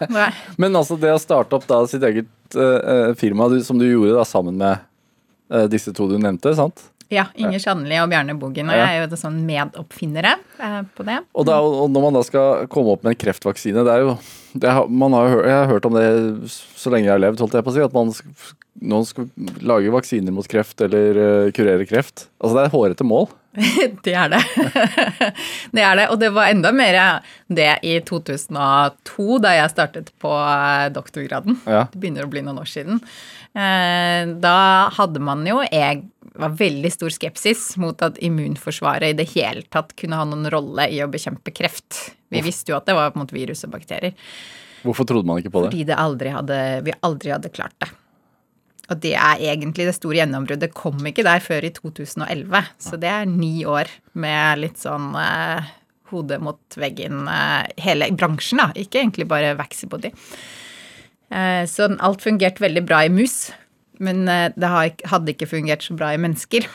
Men 0.61 0.75
altså 0.75 0.97
det 0.99 1.13
å 1.15 1.21
starte 1.21 1.55
opp 1.55 1.65
da 1.69 1.79
sitt 1.87 2.03
eget 2.03 2.27
uh, 2.59 3.15
firma 3.17 3.47
som 3.63 3.79
du 3.79 3.87
gjorde 3.87 4.17
da 4.17 4.25
sammen 4.27 4.59
med 4.59 4.88
disse 5.71 5.93
to 5.97 6.05
du 6.09 6.17
nevnte, 6.21 6.53
sant? 6.57 6.89
Ja, 7.09 7.25
Inger 7.33 7.57
Sandli 7.61 7.97
og 7.97 8.11
Bjarne 8.11 8.35
Bogen. 8.37 8.69
Og 8.69 8.77
jeg 8.77 8.85
er 8.85 9.01
jo 9.01 9.09
det 9.09 9.17
sånn 9.17 9.39
medoppfinnere 9.47 10.35
eh, 10.61 10.81
på 10.93 11.05
det. 11.07 11.17
Og, 11.33 11.47
da, 11.49 11.57
og 11.57 11.89
når 11.89 12.05
man 12.05 12.19
da 12.19 12.21
skal 12.25 12.69
komme 12.69 12.93
opp 12.93 13.05
med 13.05 13.15
en 13.15 13.21
kreftvaksine 13.23 13.81
det 13.85 13.95
er 13.95 14.05
jo, 14.05 14.13
det 14.61 14.75
har, 14.77 14.89
man 14.93 15.15
har, 15.17 15.33
Jeg 15.41 15.55
har 15.55 15.71
hørt 15.71 15.87
om 15.89 15.97
det 15.97 16.05
så 16.51 16.93
lenge 16.93 17.09
jeg 17.09 17.15
har 17.15 17.23
levd, 17.25 17.41
holdt 17.41 17.57
jeg 17.57 17.65
på 17.65 17.73
å 17.73 17.77
si. 17.79 17.85
At 17.87 17.97
man 17.97 18.13
nå 18.79 19.01
skal 19.09 19.27
lage 19.65 19.91
vaksiner 19.91 20.35
mot 20.35 20.47
kreft 20.47 20.85
eller 20.85 21.21
eh, 21.23 21.51
kurere 21.55 21.89
kreft. 21.89 22.27
Altså 22.37 22.53
det 22.55 22.61
er 22.61 22.69
et 22.69 22.77
hårete 22.77 23.09
mål. 23.09 23.29
Det 24.05 24.13
er 24.13 24.29
det. 24.29 24.39
det 25.75 25.81
er 25.81 25.95
det. 25.97 26.05
Og 26.13 26.19
det 26.21 26.29
var 26.35 26.51
enda 26.51 26.69
mer 26.71 26.95
det 27.49 27.71
i 27.83 27.95
2002, 28.05 29.39
da 29.41 29.55
jeg 29.57 29.71
startet 29.73 30.11
på 30.21 30.29
eh, 30.29 30.85
doktorgraden. 30.93 31.57
Ja. 31.65 31.87
Det 31.89 31.99
begynner 31.99 32.27
å 32.27 32.31
bli 32.31 32.45
noen 32.45 32.61
år 32.61 32.69
siden. 32.69 33.01
Eh, 33.59 34.29
Da 34.39 34.55
hadde 34.95 35.21
man 35.23 35.43
jo 35.47 35.59
jeg 35.67 36.05
var 36.39 36.53
veldig 36.55 36.91
stor 36.93 37.11
skepsis 37.11 37.73
mot 37.81 37.99
at 38.05 38.19
immunforsvaret 38.23 39.11
i 39.11 39.17
det 39.17 39.25
hele 39.33 39.65
tatt 39.73 39.91
kunne 39.99 40.15
ha 40.15 40.27
noen 40.27 40.47
rolle 40.53 40.85
i 40.93 41.01
å 41.03 41.09
bekjempe 41.11 41.51
kreft. 41.51 42.13
Vi 42.31 42.39
visste 42.45 42.71
jo 42.71 42.77
at 42.77 42.87
det 42.87 42.95
var 42.95 43.17
måte 43.19 43.35
virus 43.35 43.65
og 43.67 43.73
bakterier. 43.73 44.13
Hvorfor 44.85 45.07
trodde 45.09 45.27
man 45.27 45.41
ikke 45.41 45.51
på 45.51 45.65
det? 45.65 45.71
Fordi 45.73 45.87
det 45.89 45.97
aldri 45.99 46.31
hadde, 46.31 46.59
vi 46.85 46.93
aldri 47.03 47.33
hadde 47.33 47.51
klart 47.51 47.75
det. 47.83 47.89
Og 48.89 49.01
det 49.03 49.11
er 49.19 49.41
egentlig 49.51 49.85
det 49.89 49.97
store 49.97 50.21
gjennombruddet. 50.21 50.71
Kom 50.77 51.03
ikke 51.05 51.25
der 51.27 51.43
før 51.43 51.67
i 51.67 51.73
2011. 51.75 52.71
Så 52.81 52.97
det 53.01 53.11
er 53.11 53.27
ni 53.29 53.65
år 53.67 53.91
med 54.17 54.63
litt 54.63 54.79
sånn 54.81 55.11
eh, 55.19 55.67
hodet 56.13 56.39
mot 56.41 56.79
veggen 56.79 57.27
eh, 57.29 57.67
hele 57.83 58.09
bransjen, 58.17 58.63
da. 58.63 58.71
Ikke 58.79 59.03
egentlig 59.03 59.27
bare 59.29 59.53
Vaxibody. 59.59 60.13
Eh, 61.29 61.65
så 61.69 61.89
alt 62.01 62.25
fungerte 62.25 62.63
veldig 62.63 62.83
bra 62.89 63.03
i 63.05 63.13
mus, 63.13 63.51
men 64.01 64.25
eh, 64.31 64.49
det 64.57 64.71
hadde 64.71 65.35
ikke 65.35 65.49
fungert 65.51 65.85
så 65.85 65.95
bra 65.97 66.13
i 66.15 66.21
mennesker. 66.21 66.67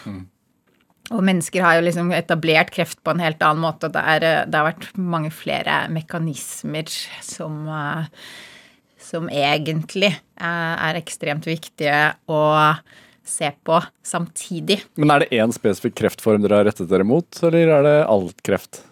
Og 1.13 1.21
mennesker 1.27 1.61
har 1.61 1.77
jo 1.77 1.85
liksom 1.85 2.13
etablert 2.17 2.71
kreft 2.73 3.03
på 3.05 3.13
en 3.13 3.21
helt 3.21 3.43
annen 3.45 3.65
måte. 3.67 3.91
Det, 3.93 4.01
er, 4.01 4.25
eh, 4.29 4.43
det 4.49 4.61
har 4.61 4.71
vært 4.71 4.91
mange 4.97 5.33
flere 5.35 5.83
mekanismer 5.93 6.89
som, 7.25 7.67
som 9.03 9.29
egentlig 9.29 10.15
er 10.39 11.01
ekstremt 11.01 11.49
viktige 11.51 12.15
å 12.31 12.43
se 13.25 13.49
på 13.65 13.79
samtidig. 14.05 14.83
Men 15.01 15.13
er 15.15 15.25
det 15.25 15.37
én 15.41 15.53
spesifikk 15.57 15.97
kreftform 16.03 16.45
dere 16.45 16.61
har 16.61 16.69
rettet 16.69 16.91
dere 16.91 17.07
mot, 17.09 17.29
eller 17.43 17.73
er 17.81 17.87
det 17.87 17.97
all 18.05 18.29
kreft? 18.45 18.85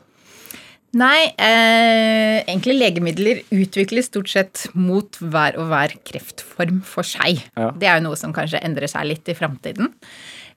Nei, 0.93 1.33
eh, 1.41 2.43
egentlig 2.45 2.75
legemidler 2.77 3.41
utvikles 3.55 4.11
stort 4.11 4.29
sett 4.29 4.67
mot 4.77 5.17
hver 5.25 5.57
og 5.57 5.71
hver 5.71 5.95
kreftform 6.05 6.83
for 6.85 7.07
seg. 7.09 7.41
Ja. 7.57 7.71
Det 7.73 7.89
er 7.89 7.97
jo 7.97 8.11
noe 8.11 8.19
som 8.21 8.35
kanskje 8.37 8.61
endrer 8.61 8.91
seg 8.93 9.09
litt 9.09 9.31
i 9.33 9.37
framtiden. 9.39 9.89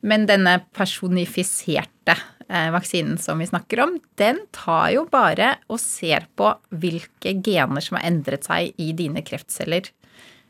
Men 0.04 0.28
denne 0.28 0.58
personifiserte 0.76 2.18
eh, 2.50 2.68
vaksinen 2.76 3.16
som 3.22 3.40
vi 3.40 3.48
snakker 3.48 3.86
om, 3.86 3.96
den 4.20 4.44
tar 4.56 4.92
jo 4.98 5.06
bare 5.08 5.56
og 5.72 5.80
ser 5.80 6.28
på 6.36 6.52
hvilke 6.84 7.38
gener 7.40 7.84
som 7.84 7.96
har 8.00 8.10
endret 8.12 8.44
seg 8.48 8.76
i 8.76 8.92
dine 8.98 9.24
kreftceller 9.26 9.88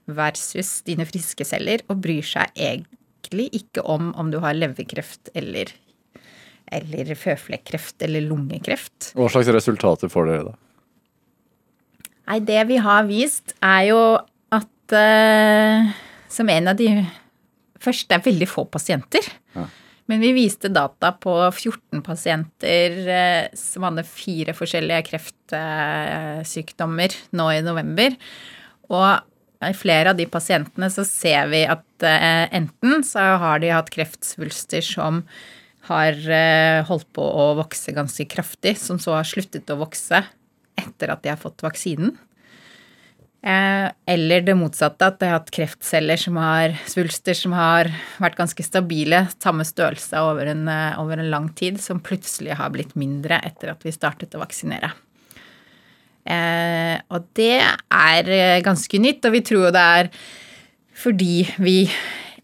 versus 0.05 0.79
dine 0.85 1.05
friske 1.09 1.45
celler, 1.45 1.81
og 1.89 2.01
bryr 2.01 2.25
seg 2.25 2.51
egentlig 2.57 3.49
ikke 3.57 3.85
om 3.85 4.11
om 4.17 4.29
du 4.33 4.37
har 4.41 4.57
leverkreft 4.57 5.31
eller, 5.37 5.69
eller 6.73 7.11
føflekkreft 7.17 8.01
eller 8.05 8.21
lungekreft. 8.25 9.11
Hva 9.17 9.27
slags 9.31 9.49
resultater 9.53 10.09
får 10.11 10.29
dere 10.29 10.45
da? 10.49 10.55
Nei, 12.25 12.39
det 12.41 12.61
vi 12.71 12.77
har 12.81 13.05
vist, 13.05 13.53
er 13.61 13.83
jo 13.91 13.99
at 14.55 14.95
uh, 14.97 15.93
som 16.31 16.49
en 16.49 16.73
av 16.73 16.77
de 16.79 16.89
Først, 17.85 18.07
det 18.09 18.15
er 18.15 18.23
veldig 18.25 18.47
få 18.49 18.63
pasienter. 18.71 19.21
Men 20.09 20.21
vi 20.23 20.31
viste 20.33 20.71
data 20.73 21.11
på 21.21 21.33
14 21.51 22.01
pasienter 22.01 22.95
uh, 23.05 23.45
som 23.53 23.85
hadde 23.85 24.09
fire 24.09 24.55
forskjellige 24.57 25.05
kreftsykdommer 25.11 27.13
nå 27.37 27.45
i 27.53 27.61
november. 27.61 28.17
Og 28.89 29.21
i 29.69 29.73
flere 29.77 30.15
av 30.15 30.17
de 30.17 30.25
pasientene 30.31 30.89
så 30.89 31.05
ser 31.05 31.45
vi 31.51 31.61
at 31.69 32.05
enten 32.57 33.03
så 33.05 33.37
har 33.43 33.61
de 33.61 33.69
hatt 33.75 33.93
kreftsvulster 33.93 34.81
som 34.85 35.21
har 35.89 36.17
eh, 36.17 36.83
holdt 36.87 37.07
på 37.13 37.23
å 37.23 37.51
vokse 37.59 37.93
ganske 37.95 38.25
kraftig, 38.29 38.75
som 38.81 38.99
så 39.01 39.17
har 39.17 39.27
sluttet 39.27 39.69
å 39.69 39.79
vokse 39.79 40.23
etter 40.75 41.11
at 41.13 41.21
de 41.23 41.31
har 41.31 41.41
fått 41.41 41.63
vaksinen. 41.65 42.15
Eh, 43.45 43.87
Eller 44.09 44.41
det 44.41 44.55
motsatte, 44.57 45.05
at 45.05 45.19
de 45.21 45.29
har 45.29 45.37
hatt 45.37 45.53
kreftceller 45.53 46.17
som 46.17 46.39
har 46.41 46.73
svulster 46.89 47.37
som 47.37 47.53
har 47.53 47.91
vært 48.17 48.39
ganske 48.39 48.65
stabile, 48.65 49.27
samme 49.37 49.67
størrelse 49.67 50.23
over 50.25 50.49
en, 50.55 50.67
eh, 50.67 50.99
over 51.01 51.21
en 51.21 51.29
lang 51.29 51.49
tid, 51.53 51.79
som 51.81 52.01
plutselig 52.01 52.57
har 52.57 52.73
blitt 52.73 52.95
mindre 52.97 53.37
etter 53.45 53.75
at 53.75 53.85
vi 53.85 53.93
startet 53.93 54.33
å 54.33 54.41
vaksinere. 54.41 54.93
Og 56.25 57.25
det 57.37 57.61
er 57.61 58.61
ganske 58.65 58.97
nytt, 58.97 59.27
og 59.27 59.35
vi 59.35 59.41
tror 59.45 59.67
jo 59.67 59.73
det 59.75 59.83
er 59.85 60.09
fordi 60.97 61.45
vi 61.61 61.83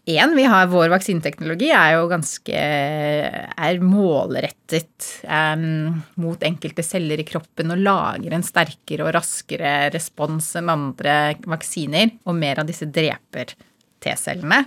en, 0.04 0.32
vi 0.34 0.44
har 0.50 0.66
vår 0.66 0.88
vaksineteknologi 0.90 1.68
er 1.70 1.92
jo 1.94 2.08
ganske 2.10 2.62
er 2.62 3.82
målrettet 3.86 5.10
um, 5.22 6.00
mot 6.18 6.42
enkelte 6.42 6.82
celler 6.82 7.22
i 7.22 7.26
kroppen 7.28 7.70
og 7.70 7.84
lager 7.84 8.34
en 8.34 8.42
sterkere 8.42 9.06
og 9.06 9.14
raskere 9.14 9.92
respons 9.94 10.56
enn 10.58 10.72
andre 10.72 11.36
vaksiner, 11.46 12.16
og 12.26 12.34
mer 12.34 12.62
av 12.62 12.66
disse 12.70 12.90
dreper 12.90 13.54
T-cellene. 14.02 14.64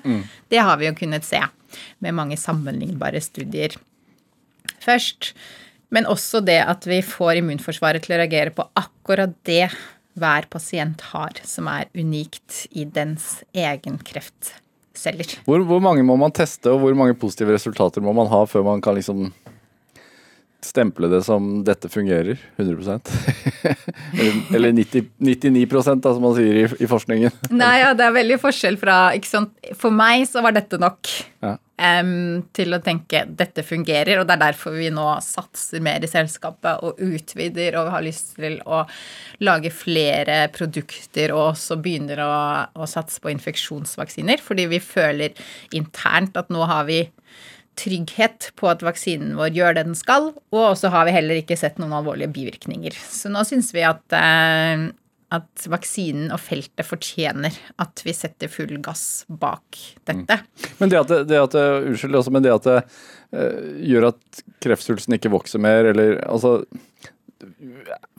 Det 0.48 0.64
har 0.64 0.80
vi 0.80 0.88
jo 0.88 0.96
kunnet 0.96 1.28
se 1.28 1.42
med 2.00 2.16
mange 2.16 2.40
sammenlignbare 2.40 3.20
studier 3.20 3.76
først. 4.80 5.34
Men 5.92 6.08
også 6.10 6.42
det 6.48 6.62
at 6.64 6.88
vi 6.88 7.02
får 7.06 7.42
immunforsvaret 7.42 8.06
til 8.06 8.16
å 8.16 8.22
reagere 8.24 8.56
på 8.56 8.66
akkurat 8.80 9.36
det 9.48 9.68
hver 10.16 10.48
pasient 10.48 11.04
har, 11.12 11.36
som 11.44 11.68
er 11.68 11.92
unikt 11.94 12.66
i 12.72 12.88
dens 12.88 13.44
egen 13.52 14.00
kreftceller. 14.96 15.40
Hvor, 15.46 15.64
hvor 15.68 15.80
mange 15.84 16.04
må 16.04 16.16
man 16.16 16.32
teste, 16.32 16.72
og 16.72 16.80
hvor 16.80 16.96
mange 16.96 17.16
positive 17.20 17.54
resultater 17.56 18.02
må 18.02 18.14
man 18.16 18.28
ha 18.32 18.44
før 18.46 18.64
man 18.64 18.82
kan 18.82 18.96
liksom 18.96 19.34
stemple 20.66 21.10
det 21.12 21.22
som 21.26 21.64
'dette 21.66 21.90
fungerer'? 21.92 22.38
100 22.58 23.00
Eller, 24.16 24.56
eller 24.56 24.72
90, 24.72 25.10
99 25.18 25.66
da, 26.02 26.14
som 26.14 26.22
man 26.24 26.36
sier 26.38 26.62
i, 26.64 26.66
i 26.84 26.88
forskningen. 26.90 27.32
Nei, 27.62 27.76
ja, 27.82 27.94
det 27.98 28.06
er 28.08 28.16
veldig 28.16 28.40
forskjell 28.42 28.78
fra? 28.82 28.98
For 29.78 29.94
meg 29.94 30.26
så 30.30 30.44
var 30.46 30.56
dette 30.56 30.80
nok 30.82 31.10
Ja. 31.46 31.56
um, 32.02 32.44
til 32.56 32.74
å 32.74 32.80
tenke 32.82 33.26
dette 33.28 33.64
fungerer, 33.66 34.20
og 34.20 34.28
det 34.28 34.38
er 34.38 34.44
derfor 34.48 34.78
vi 34.78 34.90
nå 34.94 35.08
satser 35.22 35.84
mer 35.86 36.04
i 36.04 36.10
selskapet 36.10 36.82
og 36.86 37.02
utvider 37.04 37.78
og 37.82 37.92
har 37.94 38.06
lyst 38.06 38.36
til 38.40 38.58
å 38.66 38.86
lage 39.46 39.70
flere 39.74 40.48
produkter 40.56 41.34
og 41.36 41.52
også 41.52 41.78
begynner 41.84 42.24
å, 42.24 42.32
å 42.74 42.88
satse 42.90 43.22
på 43.22 43.34
infeksjonsvaksiner, 43.36 44.42
fordi 44.42 44.70
vi 44.72 44.82
føler 44.82 45.36
internt 45.76 46.38
at 46.40 46.50
nå 46.54 46.66
har 46.66 46.88
vi 46.90 47.04
trygghet 47.80 48.52
på 48.60 48.70
at 48.72 48.84
vaksinen 48.86 49.36
vår 49.40 49.56
gjør 49.56 49.78
det 49.78 49.88
den 49.90 49.98
skal, 49.98 50.32
og 50.56 50.68
så 50.80 50.92
har 50.94 51.08
vi 51.08 51.16
heller 51.16 51.42
ikke 51.42 51.58
sett 51.60 51.80
noen 51.82 51.96
alvorlige 51.98 52.32
bivirkninger. 52.36 52.96
Så 52.96 53.32
nå 53.34 53.44
syns 53.48 53.72
vi 53.76 53.84
at, 53.88 54.04
eh, 54.16 54.88
at 55.36 55.68
vaksinen 55.72 56.32
og 56.34 56.40
feltet 56.44 56.88
fortjener 56.88 57.56
at 57.82 58.04
vi 58.06 58.16
setter 58.16 58.52
full 58.52 58.78
gass 58.86 59.26
bak 59.28 59.80
dette. 60.08 60.40
Men 60.80 60.92
det 60.94 61.02
at 61.04 61.14
det, 61.30 61.42
at 61.42 61.60
Unnskyld, 61.60 62.20
også, 62.22 62.34
men 62.36 62.46
det 62.46 62.56
at 62.56 62.68
det 62.70 62.80
eh, 63.36 63.72
gjør 63.92 64.12
at 64.14 64.44
kreftsvulsten 64.64 65.18
ikke 65.18 65.34
vokser 65.34 65.62
mer, 65.64 65.92
eller 65.92 66.20
altså 66.26 66.60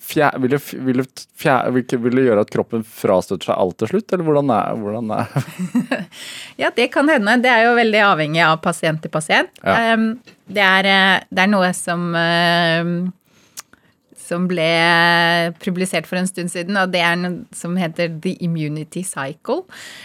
fjær, 0.03 0.37
vil, 0.43 0.53
det, 0.53 0.61
vil, 0.87 1.01
det, 1.03 1.25
fjær, 1.41 1.71
vil 1.73 2.17
det 2.19 2.25
gjøre 2.27 2.45
at 2.45 2.53
kroppen 2.53 2.85
frastøter 2.87 3.51
seg 3.51 3.59
alt 3.59 3.79
til 3.81 3.91
slutt, 3.93 4.13
eller 4.13 4.27
hvordan 4.29 4.53
er, 4.55 4.81
hvordan 4.83 5.13
er 5.17 6.01
Ja, 6.63 6.71
det 6.77 6.89
kan 6.95 7.09
hende. 7.11 7.39
Det 7.45 7.51
er 7.53 7.67
jo 7.67 7.77
veldig 7.79 8.03
avhengig 8.07 8.43
av 8.47 8.59
pasient 8.65 9.03
til 9.05 9.13
pasient. 9.15 9.53
Ja. 9.63 9.93
Ehm, 9.93 10.09
Det, 10.47 10.63
er, 10.63 10.87
eh, 10.87 11.25
det 11.35 11.43
er 11.43 11.51
noe 11.51 11.73
som 11.75 12.13
ehm, 12.15 12.99
som 14.27 14.49
ble 14.51 14.67
publisert 15.63 16.09
for 16.09 16.19
en 16.21 16.29
stund 16.29 16.51
siden, 16.53 16.79
og 16.81 16.93
det 16.95 17.03
er 17.07 17.19
noe 17.21 17.45
som 17.57 17.77
heter 17.79 18.11
The 18.23 18.35
Immunity 18.45 19.05
Cycle. 19.07 19.63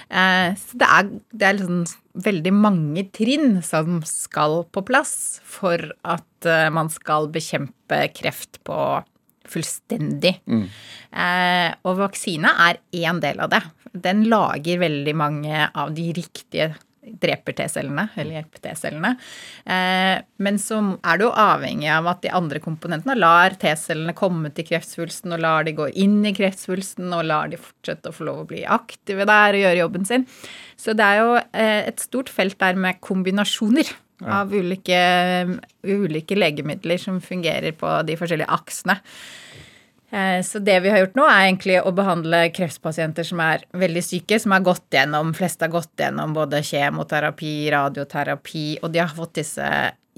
Eh, 0.09 0.53
Så 0.61 0.77
det 0.77 0.87
er, 0.87 1.09
det 1.33 1.47
er 1.47 1.57
liksom 1.59 1.85
veldig 2.21 2.53
mange 2.53 3.05
trinn 3.15 3.61
som 3.65 4.01
skal 4.07 4.61
på 4.71 4.83
plass 4.85 5.39
for 5.47 5.79
at 6.03 6.47
eh, 6.47 6.69
man 6.73 6.91
skal 6.93 7.31
bekjempe 7.33 8.03
kreft 8.13 8.61
på 8.67 8.77
fullstendig. 9.51 10.37
Mm. 10.47 10.67
og 11.83 11.97
vaksine 11.99 12.47
er 12.69 12.77
én 12.95 13.17
del 13.19 13.41
av 13.43 13.49
det. 13.51 13.59
Den 13.91 14.21
lager 14.31 14.79
veldig 14.79 15.15
mange 15.17 15.65
av 15.75 15.91
de 15.97 16.05
riktige 16.15 16.69
dreper 17.01 17.55
T-cellene, 17.57 18.07
eller 18.15 18.37
hjelper 18.37 18.61
T-cellene. 18.65 19.11
Eh, 19.65 20.17
men 20.45 20.59
så 20.61 20.79
er 21.01 21.17
du 21.17 21.25
jo 21.25 21.31
avhengig 21.43 21.89
av 21.91 22.09
at 22.11 22.21
de 22.25 22.33
andre 22.37 22.61
komponentene 22.63 23.17
lar 23.17 23.55
T-cellene 23.61 24.13
komme 24.17 24.51
til 24.53 24.67
kreftsvulsten, 24.69 25.33
og 25.33 25.41
lar 25.41 25.65
de 25.67 25.75
gå 25.77 25.89
inn 26.03 26.19
i 26.27 26.35
kreftsvulsten, 26.37 27.09
og 27.17 27.25
lar 27.31 27.51
de 27.51 27.59
fortsette 27.61 28.11
å 28.11 28.15
få 28.15 28.29
lov 28.29 28.43
å 28.43 28.47
bli 28.53 28.63
aktive 28.69 29.25
der 29.29 29.57
og 29.57 29.65
gjøre 29.65 29.81
jobben 29.81 30.07
sin. 30.07 30.27
Så 30.79 30.95
det 30.97 31.07
er 31.07 31.21
jo 31.23 31.35
eh, 31.41 31.81
et 31.89 32.05
stort 32.05 32.29
felt 32.33 32.59
der 32.61 32.77
med 32.79 33.01
kombinasjoner 33.01 33.89
av 34.21 34.51
ulike, 34.53 34.97
ulike 35.81 36.35
legemidler 36.37 36.99
som 37.01 37.17
fungerer 37.23 37.73
på 37.77 37.89
de 38.05 38.17
forskjellige 38.19 38.53
aksene. 38.53 38.99
Eh, 40.11 40.41
Så 40.43 40.59
det 40.59 40.79
vi 40.83 40.89
har 40.91 40.99
gjort 40.99 41.15
nå, 41.15 41.25
er 41.29 41.45
egentlig 41.47 41.79
å 41.81 41.93
behandle 41.95 42.49
kreftpasienter 42.51 43.23
som 43.23 43.39
er 43.39 43.63
veldig 43.71 44.03
syke, 44.03 44.39
som 44.39 44.51
har 44.51 44.65
gått 44.65 44.89
gjennom, 44.91 45.33
flest 45.33 45.61
har 45.63 45.71
gått 45.71 45.95
gjennom 45.97 46.33
både 46.35 46.59
kjemoterapi, 46.67 47.71
radioterapi, 47.71 48.65
og 48.83 48.91
de 48.91 48.99
har 48.99 49.13
fått 49.15 49.37
disse 49.39 49.67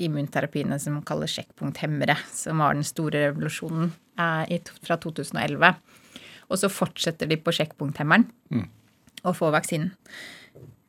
immunterapiene 0.02 0.80
som 0.82 1.02
kalles 1.06 1.36
sjekkpunkthemmere, 1.36 2.16
som 2.34 2.58
var 2.64 2.74
den 2.74 2.84
store 2.88 3.28
revolusjonen 3.28 3.91
eh, 4.18 4.72
fra 4.82 4.98
2011. 4.98 5.76
Og 6.50 6.58
så 6.60 6.70
fortsetter 6.70 7.30
de 7.30 7.38
på 7.38 7.54
sjekkpunkthemmeren 7.54 8.26
og 9.24 9.36
får 9.38 9.54
vaksinen. 9.56 9.94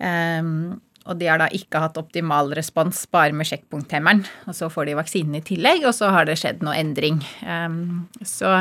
Ehm, 0.03 0.81
og 1.05 1.21
de 1.21 1.29
har 1.29 1.41
da 1.41 1.51
ikke 1.53 1.83
hatt 1.83 1.99
optimal 2.01 2.53
respons 2.57 3.03
bare 3.13 3.37
med 3.37 3.49
sjekkpunkthemmeren. 3.49 4.23
Og 4.49 4.57
så 4.57 4.71
får 4.73 4.89
de 4.89 4.99
vaksinen 4.99 5.39
i 5.39 5.45
tillegg, 5.45 5.85
og 5.85 5.93
så 5.97 6.09
har 6.15 6.29
det 6.29 6.39
skjedd 6.41 6.65
noe 6.65 6.77
endring. 6.81 7.19
Ehm, 7.45 8.07
så 8.25 8.55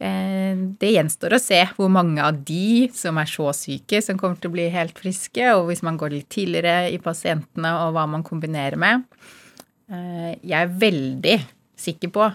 eh, 0.00 0.56
det 0.80 0.92
gjenstår 0.94 1.36
å 1.36 1.42
se 1.42 1.60
hvor 1.76 1.92
mange 1.92 2.24
av 2.24 2.38
de 2.48 2.88
som 2.96 3.20
er 3.20 3.28
så 3.28 3.50
syke, 3.56 4.00
som 4.04 4.20
kommer 4.20 4.40
til 4.40 4.52
å 4.52 4.56
bli 4.56 4.70
helt 4.72 4.96
friske, 5.00 5.50
og 5.52 5.68
hvis 5.68 5.84
man 5.84 6.00
går 6.00 6.16
litt 6.16 6.30
tidligere 6.32 6.88
i 6.94 7.00
pasientene, 7.02 7.74
og 7.84 7.92
hva 7.96 8.06
man 8.08 8.24
kombinerer 8.24 8.80
med. 8.80 9.04
Eh, 9.92 10.32
jeg 10.40 10.56
er 10.62 10.80
veldig 10.80 11.36
sikker 11.80 12.14
på 12.16 12.30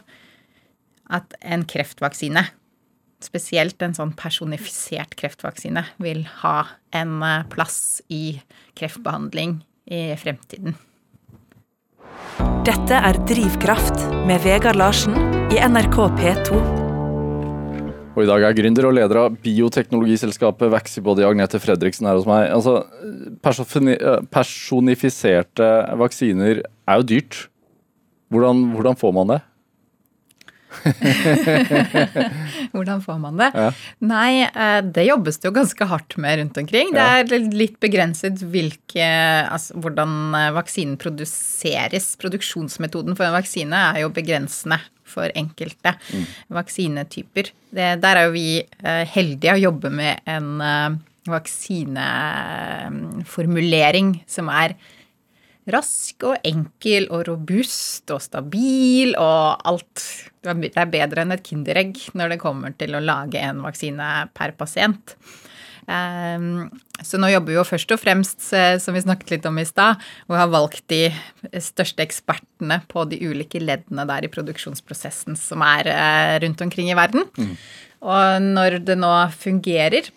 at 1.15 1.35
en 1.45 1.65
kreftvaksine 1.69 2.45
spesielt 3.25 3.81
en 3.83 3.95
sånn 3.97 4.13
personifisert 4.17 5.15
kreftvaksine 5.19 5.85
vil 6.01 6.23
ha 6.43 6.57
en 6.95 7.17
eh, 7.25 7.45
plass 7.51 8.01
i 8.07 8.39
kreftbehandling 8.77 9.59
i 9.91 10.07
fremtiden. 10.19 10.77
Dette 12.65 12.97
er 12.97 13.19
Drivkraft 13.29 14.07
med 14.25 14.41
Vegard 14.45 14.79
Larsen 14.79 15.13
i 15.53 15.59
NRK 15.61 15.97
P2. 16.17 16.63
Og 18.15 18.23
i 18.23 18.29
dag 18.29 18.45
er 18.47 18.55
gründer 18.55 18.87
og 18.87 18.95
leder 18.95 19.19
av 19.25 19.33
bioteknologiselskapet 19.43 20.71
Vaxibody 20.71 21.25
Agnete 21.27 21.59
Fredriksen 21.59 22.07
her 22.07 22.15
hos 22.15 22.27
meg. 22.29 22.47
Altså, 22.47 22.85
eh, 23.43 24.21
personifiserte 24.31 25.67
vaksiner 25.99 26.63
er 26.63 27.01
jo 27.01 27.09
dyrt. 27.11 27.49
Hvordan, 28.31 28.71
hvordan 28.73 28.95
får 28.97 29.13
man 29.13 29.27
det? 29.33 29.41
Hvordan 32.73 33.01
får 33.03 33.19
man 33.21 33.37
det? 33.39 33.51
Ja. 33.55 33.71
Nei, 34.05 34.43
eh, 34.45 34.81
det 34.83 35.07
jobbes 35.07 35.39
det 35.39 35.47
jo 35.49 35.53
ganske 35.55 35.85
hardt 35.89 36.17
med 36.21 36.39
rundt 36.39 36.57
omkring. 36.61 36.87
Det 36.95 37.01
er 37.01 37.23
litt 37.55 37.79
begrenset 37.83 38.37
hvilke, 38.51 39.07
altså, 39.45 39.73
hvordan 39.81 40.11
eh, 40.37 40.55
vaksinen 40.55 40.97
produseres. 41.01 42.05
Produksjonsmetoden 42.21 43.13
for 43.17 43.25
en 43.27 43.37
vaksine 43.37 43.77
er 43.93 43.99
jo 44.05 44.09
begrensende 44.15 44.79
for 45.05 45.27
enkelte 45.37 45.91
vaksinetyper. 46.53 47.45
Det, 47.75 47.87
der 48.03 48.13
er 48.15 48.23
jo 48.27 48.33
vi 48.35 48.49
eh, 48.61 49.05
heldige 49.15 49.53
å 49.55 49.63
jobbe 49.67 49.89
med 49.93 50.13
en 50.29 50.49
vaksineformulering 51.25 54.07
som 54.29 54.49
er 54.53 54.69
rask 55.71 56.23
og 56.27 56.37
enkel 56.45 57.07
og 57.13 57.25
robust 57.29 58.11
og 58.13 58.21
stabil 58.21 59.15
og 59.17 59.65
alt. 59.65 60.03
Det 60.45 60.75
er 60.77 60.91
bedre 60.93 61.23
enn 61.25 61.33
et 61.33 61.45
kinderegg 61.45 61.97
når 62.13 62.35
det 62.35 62.41
kommer 62.43 62.75
til 62.77 62.93
å 62.93 63.01
lage 63.03 63.41
en 63.41 63.63
vaksine 63.65 64.09
per 64.37 64.53
pasient. 64.59 65.15
Ehm, 65.87 66.69
Så 67.03 67.19
nå 67.19 67.27
jobber 67.27 67.51
vi 67.51 67.57
jo 67.57 67.63
først 67.67 67.91
og 67.91 67.99
fremst, 67.99 68.53
eh, 68.55 68.77
som 68.79 68.93
vi 68.95 69.01
snakket 69.03 69.31
litt 69.33 69.45
om 69.45 69.57
i 69.59 69.65
stad, 69.67 69.99
og 70.29 70.37
har 70.37 70.47
valgt 70.47 70.87
de 70.87 71.11
største 71.59 71.99
ekspertene 71.99 72.77
på 72.87 73.03
de 73.09 73.19
ulike 73.19 73.59
leddene 73.59 74.05
der 74.07 74.23
i 74.23 74.31
produksjonsprosessen 74.31 75.35
som 75.35 75.61
er 75.61 75.89
eh, 75.91 76.39
rundt 76.45 76.61
omkring 76.63 76.89
i 76.89 76.95
verden. 76.95 77.27
Og 78.01 78.41
når 78.41 78.79
det 78.85 78.95
nå 78.97 79.11
fungerer, 79.35 80.07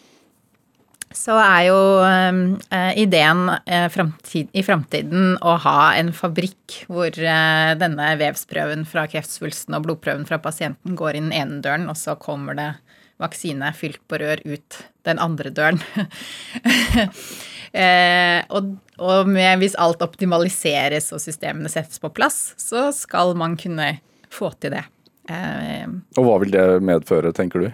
så 1.14 1.36
er 1.40 1.62
jo 1.68 1.76
eh, 2.04 2.98
ideen 3.00 3.48
eh, 3.64 3.86
fremtid, 3.92 4.50
i 4.52 4.62
framtiden 4.64 5.38
å 5.40 5.54
ha 5.64 5.94
en 5.96 6.12
fabrikk 6.16 6.82
hvor 6.90 7.08
eh, 7.08 7.72
denne 7.80 8.10
vevsprøven 8.20 8.84
fra 8.88 9.06
kreftsvulsten 9.08 9.76
og 9.78 9.86
blodprøven 9.86 10.26
fra 10.28 10.38
pasienten 10.44 10.98
går 10.98 11.16
inn 11.20 11.32
ene 11.32 11.62
døren, 11.64 11.88
og 11.88 11.96
så 11.96 12.16
kommer 12.20 12.58
det 12.58 12.70
vaksine 13.18 13.72
fylt 13.74 14.02
på 14.06 14.18
rør 14.20 14.38
ut 14.44 14.82
den 15.08 15.18
andre 15.22 15.50
døren. 15.54 15.80
og 18.54 18.62
og 18.98 19.28
med, 19.30 19.60
hvis 19.60 19.76
alt 19.78 20.00
optimaliseres 20.02 21.12
og 21.14 21.20
systemene 21.22 21.70
settes 21.70 22.00
på 22.02 22.10
plass, 22.10 22.54
så 22.58 22.88
skal 22.94 23.30
man 23.38 23.54
kunne 23.58 24.00
få 24.34 24.50
til 24.58 24.74
det. 24.74 24.82
Og 26.18 26.26
hva 26.26 26.40
vil 26.42 26.50
det 26.50 26.64
medføre, 26.82 27.30
tenker 27.36 27.62
du? 27.62 27.68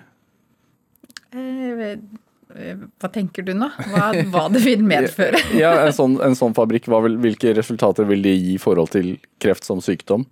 Eh, 2.55 2.77
Hva 3.03 3.11
tenker 3.13 3.43
du 3.47 3.53
nå? 3.59 3.69
Hva, 3.91 4.11
hva 4.31 4.45
det 4.55 4.63
vil 4.65 4.85
medføre? 4.87 5.41
Ja, 5.63 5.75
en 5.87 5.95
sånn, 5.97 6.19
en 6.25 6.37
sånn 6.39 6.55
fabrikk, 6.57 6.89
vil, 6.91 7.19
hvilke 7.23 7.55
resultater 7.57 8.07
vil 8.09 8.23
de 8.25 8.35
gi 8.35 8.55
i 8.55 8.63
forhold 8.63 8.95
til 8.95 9.15
kreft 9.43 9.67
som 9.67 9.83
sykdom? 9.85 10.27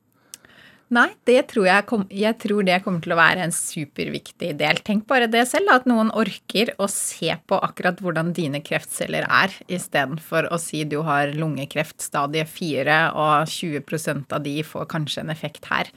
Nei, 0.93 1.07
det 1.25 1.39
tror 1.49 1.65
jeg, 1.65 1.85
kom, 1.89 2.03
jeg 2.13 2.37
tror 2.43 2.67
det 2.69 2.83
kommer 2.85 3.01
til 3.01 3.15
å 3.15 3.17
være 3.17 3.47
en 3.47 3.55
superviktig 3.55 4.51
del. 4.61 4.81
Tenk 4.85 5.07
bare 5.09 5.29
det 5.31 5.47
selv, 5.49 5.71
at 5.73 5.87
noen 5.89 6.11
orker 6.13 6.75
å 6.77 6.89
se 6.91 7.33
på 7.49 7.61
akkurat 7.65 8.03
hvordan 8.03 8.35
dine 8.37 8.61
kreftceller 8.65 9.25
er, 9.25 9.55
istedenfor 9.73 10.51
å 10.53 10.59
si 10.61 10.83
du 10.85 10.99
har 11.07 11.33
lungekreft 11.33 12.05
stadie 12.05 12.45
4, 12.45 12.99
og 13.17 13.49
20% 13.49 14.37
av 14.37 14.45
de 14.45 14.59
får 14.69 14.91
kanskje 14.93 15.25
en 15.25 15.33
effekt 15.33 15.71
her. 15.73 15.89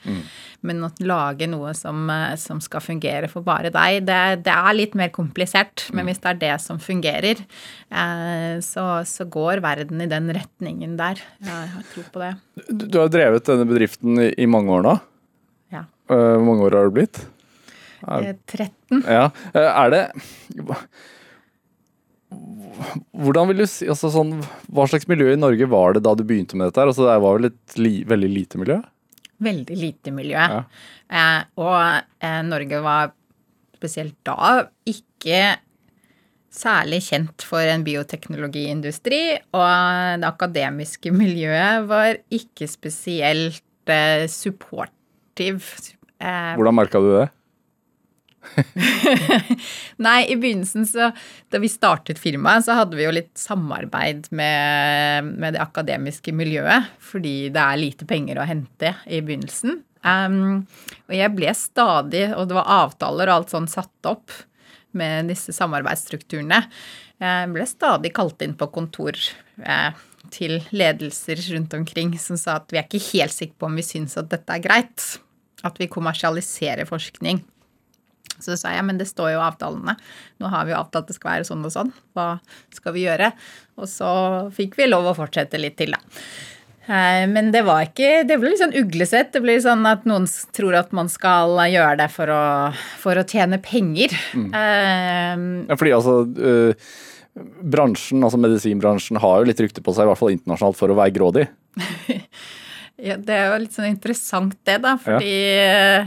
Men 0.66 0.80
å 0.86 0.90
lage 1.04 1.48
noe 1.50 1.74
som, 1.76 2.08
eh, 2.10 2.32
som 2.40 2.62
skal 2.64 2.80
fungere 2.80 3.28
for 3.28 3.44
bare 3.44 3.70
deg, 3.74 4.00
det, 4.08 4.22
det 4.46 4.54
er 4.54 4.78
litt 4.78 4.96
mer 4.98 5.12
komplisert. 5.14 5.86
Men 5.92 6.08
hvis 6.08 6.22
det 6.24 6.32
er 6.32 6.40
det 6.40 6.54
som 6.64 6.80
fungerer, 6.82 7.44
eh, 7.92 8.56
så, 8.64 8.86
så 9.04 9.28
går 9.28 9.60
verden 9.64 10.00
i 10.00 10.08
den 10.10 10.32
retningen 10.32 10.96
der. 10.96 11.20
Jeg 11.44 11.72
har 11.74 11.86
tro 11.92 12.06
på 12.14 12.24
det. 12.24 12.32
Du, 12.70 12.86
du 12.88 12.98
har 13.02 13.12
drevet 13.12 13.44
denne 13.44 13.66
bedriften 13.68 14.24
i, 14.24 14.30
i 14.40 14.48
mange 14.48 14.72
år 14.72 14.85
nå. 14.85 14.85
Eh, 14.94 15.84
Hvor 16.06 16.44
mange 16.46 16.62
år 16.68 16.76
har 16.78 16.86
det 16.90 16.94
blitt? 16.94 17.18
Eh, 18.06 18.34
13. 18.46 19.00
Ja. 19.02 19.24
Eh, 19.50 19.70
Er 19.84 19.90
det 19.90 20.02
Hvordan 23.16 23.48
vil 23.50 23.62
du 23.62 23.66
si 23.70 23.86
altså 23.90 24.10
sånn, 24.12 24.34
Hva 24.70 24.86
slags 24.90 25.08
miljø 25.10 25.32
i 25.32 25.38
Norge 25.40 25.66
var 25.70 25.96
det 25.96 26.04
da 26.06 26.14
du 26.18 26.24
begynte 26.26 26.58
med 26.58 26.68
dette? 26.70 26.84
Altså 26.84 27.06
Det 27.08 27.16
var 27.24 27.38
vel 27.38 27.48
et 27.50 27.76
li, 27.80 27.94
veldig 28.08 28.30
lite 28.32 28.60
miljø? 28.60 28.80
Veldig 29.42 29.76
lite 29.76 30.12
miljø. 30.16 30.40
Ja. 30.40 30.62
Eh, 31.12 31.40
og 31.60 31.78
eh, 32.24 32.40
Norge 32.46 32.80
var 32.84 33.10
spesielt 33.76 34.16
da 34.24 34.62
ikke 34.88 35.56
særlig 36.56 37.02
kjent 37.04 37.44
for 37.44 37.60
en 37.68 37.82
bioteknologiindustri, 37.84 39.18
og 39.52 40.22
det 40.22 40.28
akademiske 40.30 41.12
miljøet 41.12 41.84
var 41.90 42.16
ikke 42.32 42.64
spesielt 42.70 43.60
eh, 43.92 44.26
supportive. 44.30 45.94
Eh, 46.18 46.52
Hvordan 46.56 46.78
merka 46.78 47.02
du 47.02 47.10
det? 47.14 47.26
Nei, 50.06 50.20
i 50.30 50.36
begynnelsen 50.38 50.84
så 50.86 51.08
Da 51.50 51.58
vi 51.58 51.70
startet 51.70 52.20
firmaet, 52.22 52.66
så 52.66 52.76
hadde 52.78 52.94
vi 52.98 53.02
jo 53.02 53.14
litt 53.14 53.34
samarbeid 53.38 54.28
med, 54.30 55.32
med 55.34 55.56
det 55.56 55.62
akademiske 55.64 56.34
miljøet, 56.36 56.92
fordi 57.02 57.48
det 57.54 57.62
er 57.62 57.80
lite 57.80 58.06
penger 58.08 58.38
å 58.38 58.46
hente 58.48 58.94
i 59.10 59.18
begynnelsen. 59.24 59.80
Um, 60.06 60.66
og 61.08 61.16
jeg 61.16 61.34
ble 61.34 61.54
stadig, 61.58 62.28
og 62.36 62.46
det 62.46 62.58
var 62.60 62.70
avtaler 62.84 63.30
og 63.30 63.40
alt 63.40 63.54
sånn 63.56 63.66
satt 63.70 64.10
opp 64.10 64.34
med 64.96 65.32
disse 65.32 65.52
samarbeidsstrukturene. 65.56 66.62
Jeg 67.20 67.50
ble 67.52 67.66
stadig 67.68 68.12
kalt 68.16 68.42
inn 68.44 68.54
på 68.58 68.68
kontor 68.72 69.16
eh, 69.16 70.05
til 70.34 70.58
ledelser 70.76 71.40
rundt 71.54 71.74
omkring 71.78 72.14
som 72.20 72.38
sa 72.40 72.56
at 72.60 72.72
vi 72.72 72.78
er 72.80 72.86
ikke 72.88 73.02
helt 73.12 73.34
sikre 73.34 73.58
på 73.60 73.68
om 73.70 73.76
vi 73.78 73.84
syns 73.86 74.16
at 74.20 74.30
dette 74.32 74.56
er 74.56 74.64
greit. 74.64 75.04
At 75.66 75.78
vi 75.80 75.88
kommersialiserer 75.90 76.86
forskning. 76.88 77.42
Så 78.36 78.52
sa 78.60 78.74
jeg, 78.74 78.84
men 78.84 78.98
det 79.00 79.06
står 79.08 79.30
jo 79.32 79.38
i 79.40 79.46
avtalene. 79.46 79.94
Nå 80.42 80.50
har 80.52 80.66
vi 80.68 80.74
jo 80.74 80.80
avtalt 80.82 81.08
det 81.08 81.16
skal 81.16 81.38
være 81.38 81.46
sånn 81.48 81.64
og 81.64 81.72
sånn. 81.72 81.92
Hva 82.12 82.34
skal 82.76 82.92
vi 82.92 83.06
gjøre? 83.06 83.30
Og 83.80 83.88
så 83.88 84.10
fikk 84.56 84.76
vi 84.76 84.90
lov 84.90 85.08
å 85.08 85.16
fortsette 85.16 85.56
litt 85.60 85.78
til, 85.80 85.96
da. 85.96 86.20
Eh, 86.86 87.24
Men 87.26 87.48
det 87.50 87.64
var 87.66 87.86
ikke 87.88 88.26
Det 88.28 88.36
ble 88.38 88.52
litt 88.52 88.60
sånn 88.60 88.76
uglesett. 88.78 89.32
Det 89.32 89.40
blir 89.42 89.58
sånn 89.64 89.82
at 89.88 90.04
noen 90.06 90.28
tror 90.54 90.76
at 90.78 90.92
man 90.92 91.08
skal 91.10 91.56
gjøre 91.72 91.96
det 92.02 92.10
for 92.12 92.30
å, 92.30 92.42
for 93.00 93.16
å 93.18 93.24
tjene 93.26 93.58
penger. 93.64 94.12
Eh, 94.36 95.34
Ja, 95.66 95.74
fordi 95.80 95.96
altså 95.96 96.20
øh, 96.28 96.74
Bransjen, 97.36 98.24
altså 98.24 98.40
medisinbransjen 98.40 99.20
har 99.20 99.40
jo 99.40 99.48
litt 99.50 99.60
rykte 99.60 99.82
på 99.84 99.92
seg, 99.92 100.06
i 100.06 100.10
hvert 100.10 100.20
fall 100.20 100.32
internasjonalt, 100.34 100.78
for 100.78 100.92
å 100.92 101.00
være 101.00 101.16
grådig. 101.18 101.48
Ja, 102.96 103.18
det 103.20 103.34
er 103.36 103.50
jo 103.50 103.56
litt 103.60 103.74
sånn 103.76 103.90
interessant 103.90 104.54
det, 104.64 104.78
da, 104.80 104.94
fordi 104.96 105.28
ja. 105.28 106.06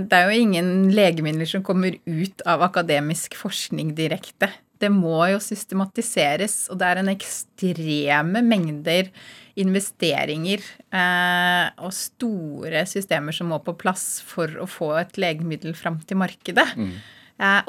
det 0.00 0.16
er 0.16 0.30
jo 0.30 0.38
ingen 0.46 0.70
legemidler 0.96 1.50
som 1.50 1.60
kommer 1.66 1.98
ut 2.08 2.40
av 2.48 2.64
akademisk 2.64 3.36
forskning 3.36 3.90
direkte. 3.98 4.48
Det 4.80 4.88
må 4.92 5.18
jo 5.30 5.40
systematiseres, 5.40 6.62
og 6.72 6.80
det 6.80 6.88
er 6.88 7.02
en 7.02 7.12
ekstreme 7.12 8.40
mengder 8.44 9.12
investeringer 9.56 10.60
eh, 10.92 11.68
og 11.80 11.92
store 11.96 12.84
systemer 12.88 13.36
som 13.36 13.48
må 13.52 13.60
på 13.64 13.76
plass 13.80 14.18
for 14.24 14.52
å 14.60 14.68
få 14.68 14.92
et 15.00 15.16
legemiddel 15.20 15.76
fram 15.78 15.96
til 16.04 16.20
markedet. 16.20 16.66
Eh, 16.76 16.98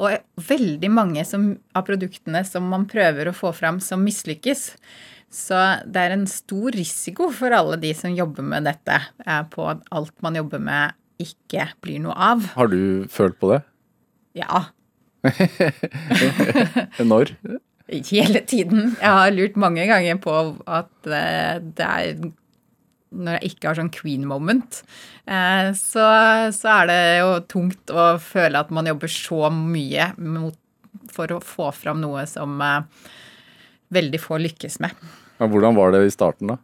og 0.00 0.44
veldig 0.48 0.90
mange 0.92 1.24
som, 1.28 1.50
av 1.76 1.84
produktene 1.88 2.44
som 2.48 2.68
man 2.70 2.86
prøver 2.88 3.28
å 3.28 3.36
få 3.36 3.52
fram, 3.56 3.80
som 3.84 4.04
mislykkes. 4.04 4.70
Så 5.28 5.58
det 5.84 6.00
er 6.06 6.14
en 6.14 6.24
stor 6.30 6.72
risiko 6.72 7.28
for 7.36 7.52
alle 7.52 7.76
de 7.80 7.92
som 7.96 8.14
jobber 8.16 8.46
med 8.48 8.64
dette, 8.64 8.96
eh, 9.26 9.42
på 9.52 9.66
at 9.68 9.84
alt 9.92 10.14
man 10.24 10.38
jobber 10.40 10.62
med, 10.62 10.96
ikke 11.20 11.66
blir 11.84 12.00
noe 12.00 12.14
av. 12.14 12.46
Har 12.54 12.70
du 12.72 13.04
følt 13.12 13.36
på 13.42 13.52
det? 13.52 13.62
Ja, 14.38 14.68
Når? 17.10 17.32
hele 17.88 18.40
tiden. 18.46 18.96
Jeg 19.00 19.10
har 19.10 19.32
lurt 19.32 19.56
mange 19.56 19.86
ganger 19.88 20.18
på 20.22 20.34
at 20.68 21.08
eh, 21.08 21.58
det 21.62 21.86
er 21.86 22.20
når 23.10 23.38
jeg 23.38 23.52
ikke 23.52 23.70
har 23.70 23.78
sånn 23.78 23.92
queen 23.94 24.26
moment, 24.28 24.82
eh, 25.28 25.70
så, 25.78 26.06
så 26.54 26.72
er 26.74 26.90
det 26.90 27.00
jo 27.20 27.30
tungt 27.50 27.92
å 27.92 28.10
føle 28.22 28.60
at 28.60 28.72
man 28.74 28.90
jobber 28.90 29.12
så 29.12 29.48
mye 29.54 30.10
mot, 30.20 30.58
for 31.12 31.32
å 31.32 31.40
få 31.44 31.70
fram 31.76 32.02
noe 32.02 32.26
som 32.28 32.58
eh, 32.64 33.08
veldig 33.94 34.20
få 34.20 34.40
lykkes 34.44 34.80
med. 34.84 35.08
Ja, 35.38 35.48
hvordan 35.48 35.78
var 35.78 35.94
det 35.94 36.04
i 36.06 36.12
starten, 36.12 36.52
da? 36.52 36.58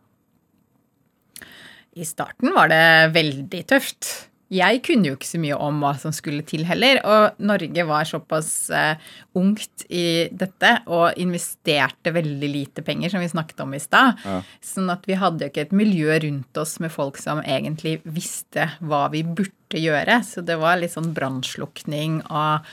I 1.95 2.07
starten 2.07 2.51
var 2.57 2.73
det 2.73 2.85
veldig 3.15 3.61
tøft. 3.71 4.09
Jeg 4.55 4.81
kunne 4.87 5.11
jo 5.11 5.17
ikke 5.19 5.29
så 5.29 5.41
mye 5.43 5.59
om 5.59 5.81
hva 5.83 5.93
som 5.99 6.15
skulle 6.15 6.45
til 6.47 6.65
heller, 6.69 7.01
og 7.03 7.41
Norge 7.43 7.87
var 7.89 8.07
såpass 8.09 8.51
uh, 8.71 8.95
ungt 9.39 9.87
i 9.89 10.31
dette 10.31 10.71
og 10.87 11.19
investerte 11.21 12.13
veldig 12.15 12.51
lite 12.53 12.85
penger, 12.87 13.13
som 13.13 13.25
vi 13.25 13.31
snakket 13.33 13.65
om 13.65 13.75
i 13.75 13.83
stad. 13.83 14.21
Ja. 14.25 14.41
Sånn 14.65 14.93
at 14.95 15.09
vi 15.11 15.19
hadde 15.19 15.47
jo 15.47 15.53
ikke 15.53 15.67
et 15.67 15.77
miljø 15.77 16.19
rundt 16.27 16.61
oss 16.61 16.79
med 16.83 16.95
folk 16.95 17.19
som 17.21 17.43
egentlig 17.43 17.99
visste 18.05 18.69
hva 18.85 19.09
vi 19.15 19.25
burde 19.27 19.81
gjøre. 19.81 20.21
Så 20.27 20.45
det 20.47 20.61
var 20.63 20.79
litt 20.79 20.95
sånn 20.95 21.15
brannslukning 21.17 22.21
og 22.29 22.69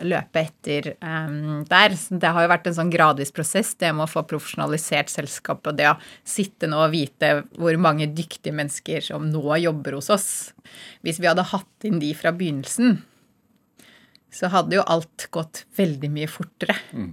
løpe 0.00 0.40
etter 0.40 0.92
um, 1.04 1.62
der. 1.68 1.94
Det 1.94 2.32
har 2.32 2.44
jo 2.44 2.50
vært 2.50 2.68
en 2.68 2.76
sånn 2.78 2.92
gradvis 2.92 3.32
prosess, 3.34 3.74
det 3.78 3.92
med 3.92 4.06
å 4.06 4.10
få 4.10 4.24
profesjonalisert 4.28 5.12
selskapet 5.12 5.72
og 5.72 5.78
det 5.78 5.88
å 5.90 5.96
sitte 6.24 6.70
nå 6.70 6.80
og 6.86 6.94
vite 6.94 7.34
hvor 7.60 7.76
mange 7.80 8.08
dyktige 8.10 8.56
mennesker 8.56 9.04
som 9.04 9.28
nå 9.30 9.44
jobber 9.62 9.98
hos 9.98 10.10
oss. 10.12 10.28
Hvis 11.04 11.20
vi 11.22 11.28
hadde 11.30 11.46
hatt 11.52 11.88
inn 11.88 12.00
de 12.02 12.12
fra 12.16 12.32
begynnelsen, 12.34 13.02
så 14.32 14.48
hadde 14.52 14.78
jo 14.78 14.86
alt 14.88 15.28
gått 15.34 15.66
veldig 15.76 16.08
mye 16.12 16.30
fortere. 16.30 16.78
Eh, 16.96 17.12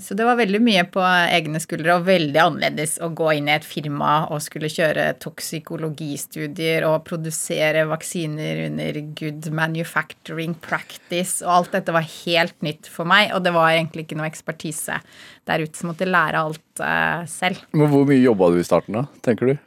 Så 0.00 0.14
det 0.16 0.24
var 0.24 0.38
veldig 0.38 0.60
mye 0.64 0.86
på 0.88 1.02
egne 1.04 1.60
skuldre 1.60 1.98
og 1.98 2.06
veldig 2.06 2.38
annerledes 2.40 2.94
å 3.04 3.10
gå 3.12 3.34
inn 3.36 3.50
i 3.50 3.56
et 3.58 3.66
firma 3.66 4.22
og 4.32 4.40
skulle 4.40 4.70
kjøre 4.72 5.10
toksikologistudier 5.20 6.86
og 6.88 7.02
produsere 7.04 7.82
vaksiner 7.90 8.62
under 8.70 9.00
good 9.20 9.50
manufacturing 9.52 10.54
practice, 10.64 11.42
og 11.44 11.52
alt 11.58 11.76
dette 11.76 11.92
var 11.92 12.08
helt 12.08 12.56
nytt 12.64 12.88
for 12.88 13.08
meg, 13.08 13.34
og 13.36 13.44
det 13.44 13.52
var 13.52 13.74
egentlig 13.74 14.06
ikke 14.06 14.20
noe 14.22 14.30
ekspertise 14.30 14.96
der 15.50 15.66
ute 15.66 15.76
som 15.76 15.92
måtte 15.92 16.08
lære 16.08 16.40
alt 16.40 16.84
eh, 16.84 17.26
selv. 17.28 17.60
Men 17.76 17.92
hvor 17.92 18.08
mye 18.08 18.22
jobba 18.22 18.54
du 18.54 18.62
i 18.62 18.66
starten, 18.66 18.96
da, 18.96 19.04
tenker 19.26 19.52
du? 19.52 19.58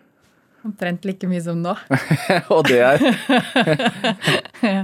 Omtrent 0.64 1.04
like 1.04 1.28
mye 1.28 1.44
som 1.44 1.60
nå. 1.60 1.74
Og 2.56 2.70
det 2.70 2.80
er 2.80 3.02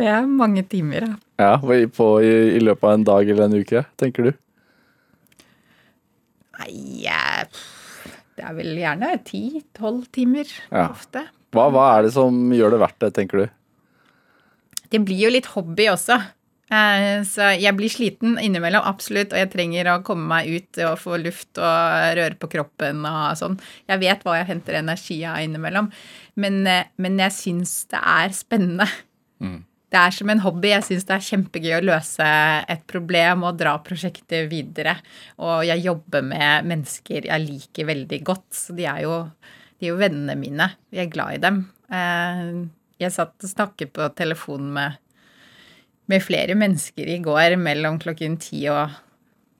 Det 0.00 0.06
er 0.08 0.24
mange 0.26 0.62
timer, 0.64 1.04
ja. 1.38 1.52
ja, 1.60 1.86
på, 1.92 2.06
i, 2.24 2.32
i 2.56 2.60
løpet 2.64 2.86
av 2.88 2.94
en 2.96 3.04
dag 3.04 3.28
eller 3.28 3.44
en 3.50 3.58
uke, 3.60 3.84
tenker 4.00 4.30
du? 4.30 4.32
Nei, 6.62 7.04
det 8.36 8.44
er 8.46 8.54
vel 8.56 8.76
gjerne 8.78 9.14
ti-tolv 9.26 10.06
timer 10.14 10.48
Ja. 10.70 10.88
ofte. 10.90 11.26
Hva, 11.52 11.66
hva 11.72 11.88
er 11.98 12.06
det 12.06 12.14
som 12.14 12.36
gjør 12.54 12.72
det 12.76 12.80
verdt 12.80 13.02
det, 13.04 13.10
tenker 13.18 13.42
du? 13.42 13.50
Det 14.92 15.00
blir 15.04 15.26
jo 15.26 15.32
litt 15.32 15.50
hobby 15.52 15.90
også. 15.92 16.16
Eh, 16.72 17.20
Så 17.28 17.50
jeg 17.60 17.76
blir 17.76 17.92
sliten 17.92 18.38
innimellom, 18.40 18.84
absolutt, 18.88 19.34
og 19.34 19.40
jeg 19.42 19.50
trenger 19.52 19.90
å 19.92 19.98
komme 20.06 20.24
meg 20.30 20.48
ut 20.48 20.80
og 20.86 20.96
få 21.02 21.18
luft 21.20 21.60
og 21.60 22.16
røre 22.16 22.38
på 22.40 22.48
kroppen 22.54 23.04
og 23.08 23.36
sånn. 23.40 23.58
Jeg 23.90 24.00
vet 24.00 24.24
hva 24.24 24.38
jeg 24.40 24.48
henter 24.54 24.78
energi 24.80 25.18
av 25.28 25.42
innimellom, 25.44 25.90
men, 26.40 26.62
eh, 26.66 26.88
men 26.96 27.18
jeg 27.20 27.36
syns 27.36 27.74
det 27.92 28.00
er 28.00 28.32
spennende. 28.36 28.88
Det 29.92 30.00
er 30.00 30.14
som 30.16 30.30
en 30.32 30.40
hobby. 30.40 30.70
Jeg 30.70 30.84
syns 30.86 31.04
det 31.04 31.16
er 31.18 31.24
kjempegøy 31.26 31.74
å 31.76 31.82
løse 31.84 32.28
et 32.72 32.84
problem 32.88 33.42
og 33.44 33.58
dra 33.60 33.74
prosjektet 33.84 34.46
videre. 34.48 34.94
Og 35.44 35.66
jeg 35.68 35.84
jobber 35.84 36.24
med 36.24 36.68
mennesker 36.70 37.28
jeg 37.28 37.44
liker 37.44 37.90
veldig 37.90 38.20
godt, 38.24 38.46
så 38.56 38.76
de 38.78 38.86
er 38.88 39.02
jo, 39.04 39.18
de 39.76 39.88
er 39.88 39.92
jo 39.92 39.98
vennene 40.00 40.36
mine. 40.40 40.70
Jeg 40.94 41.06
er 41.10 41.12
glad 41.12 41.36
i 41.36 41.42
dem. 41.44 41.58
Eh, 41.92 42.62
Jeg 43.02 43.12
satt 43.12 43.34
og 43.42 43.50
snakket 43.50 43.92
på 43.96 44.06
telefonen 44.16 44.72
med, 44.76 44.98
med 46.08 46.22
flere 46.22 46.54
mennesker 46.54 47.08
i 47.12 47.18
går 47.24 47.56
mellom 47.60 47.98
klokken 48.00 48.36
ti 48.40 48.62
og 48.70 48.94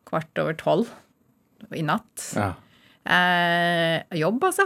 kvart 0.08 0.38
over 0.38 0.54
tolv 0.60 0.92
i 1.74 1.82
natt. 1.84 2.24
Ja. 2.38 2.52
Eh, 3.02 4.16
jobb, 4.20 4.44
altså. 4.46 4.64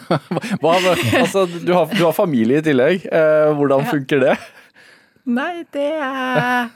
Hva, 0.62 0.76
altså, 1.18 1.44
du, 1.50 1.72
har, 1.74 1.90
du 1.90 2.04
har 2.04 2.14
familie 2.16 2.62
i 2.62 2.66
tillegg. 2.66 3.04
Eh, 3.10 3.52
hvordan 3.58 3.84
funker 3.90 4.22
det? 4.22 4.36
Nei, 5.30 5.62
det 5.74 5.90
er 6.02 6.70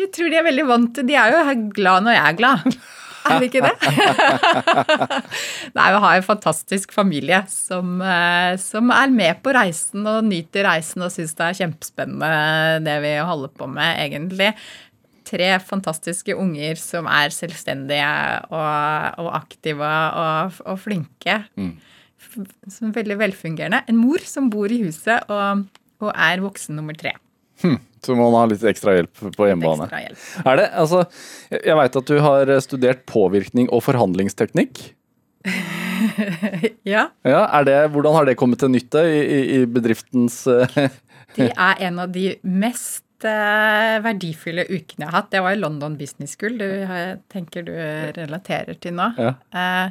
Jeg 0.00 0.12
tror 0.14 0.30
de 0.32 0.38
er 0.38 0.46
veldig 0.46 0.68
vant 0.68 0.94
til 0.96 1.08
De 1.08 1.16
er 1.18 1.34
jo 1.34 1.56
glad 1.76 2.06
når 2.06 2.16
jeg 2.16 2.30
er 2.30 2.38
glad. 2.38 2.78
Er 3.26 3.40
de 3.42 3.48
ikke 3.48 3.62
det? 3.64 3.74
Nei, 5.76 5.86
vi 5.92 6.00
har 6.04 6.18
en 6.18 6.26
fantastisk 6.26 6.92
familie 6.94 7.40
som, 7.50 7.96
eh, 7.98 8.54
som 8.62 8.92
er 8.94 9.10
med 9.10 9.40
på 9.42 9.54
reisen 9.56 10.06
og 10.06 10.28
nyter 10.28 10.68
reisen 10.68 11.02
og 11.02 11.10
syns 11.14 11.34
det 11.34 11.48
er 11.48 11.58
kjempespennende 11.58 12.84
det 12.86 12.96
vi 13.02 13.12
holder 13.26 13.52
på 13.58 13.66
med, 13.72 13.98
egentlig. 14.04 14.52
Tre 15.26 15.50
fantastiske 15.58 16.36
unger 16.38 16.78
som 16.78 17.10
er 17.10 17.34
selvstendige 17.34 18.14
og, 18.54 19.20
og 19.24 19.32
aktive 19.40 19.90
og, 20.22 20.62
og 20.62 20.80
flinke. 20.84 21.40
som 22.70 22.94
veldig 22.94 23.18
velfungerende. 23.26 23.82
En 23.90 23.98
mor 23.98 24.22
som 24.22 24.50
bor 24.52 24.70
i 24.70 24.84
huset 24.84 25.26
og, 25.32 25.66
og 25.98 26.10
er 26.14 26.46
voksen 26.46 26.78
nummer 26.78 26.94
tre. 26.94 27.16
Så 28.06 28.14
må 28.14 28.28
man 28.30 28.40
ha 28.42 28.46
litt 28.50 28.62
ekstra 28.68 28.92
hjelp 28.98 29.22
på 29.34 29.46
hjemmebane. 29.48 29.88
Er 30.44 30.58
det, 30.60 30.66
altså, 30.78 31.04
jeg- 31.50 31.76
veit 31.78 31.96
at 31.96 32.06
du 32.12 32.18
har 32.22 32.52
studert 32.62 33.06
påvirkning 33.10 33.70
og 33.72 33.82
forhandlingsteknikk. 33.86 34.92
Ja, 36.86 37.06
Ja, 37.24 37.42
er 37.56 37.64
det, 37.66 37.76
Hvordan 37.94 38.14
har 38.18 38.26
det 38.28 38.36
kommet 38.38 38.60
til 38.60 38.68
nytte 38.74 39.00
i, 39.08 39.18
i, 39.24 39.40
i 39.56 39.58
bedriftens 39.70 40.42
eh, 40.50 40.90
det 41.36 41.50
er 41.52 41.80
en 41.88 41.98
av 42.02 42.12
de 42.14 42.30
mest 42.44 43.24
eh, 43.26 43.96
verdifulle 44.04 44.64
ukene 44.68 45.04
jeg 45.04 45.08
har 45.10 45.16
hatt. 45.18 45.30
Det 45.32 45.40
var 45.44 45.56
i 45.56 45.60
London 45.60 45.96
Business 45.98 46.36
School, 46.36 46.56
du 46.60 47.18
tenker 47.32 47.66
du 47.66 47.72
relaterer 48.16 48.78
til 48.80 48.94
nå. 48.96 49.10
Ja. 49.20 49.34
Eh, 49.52 49.90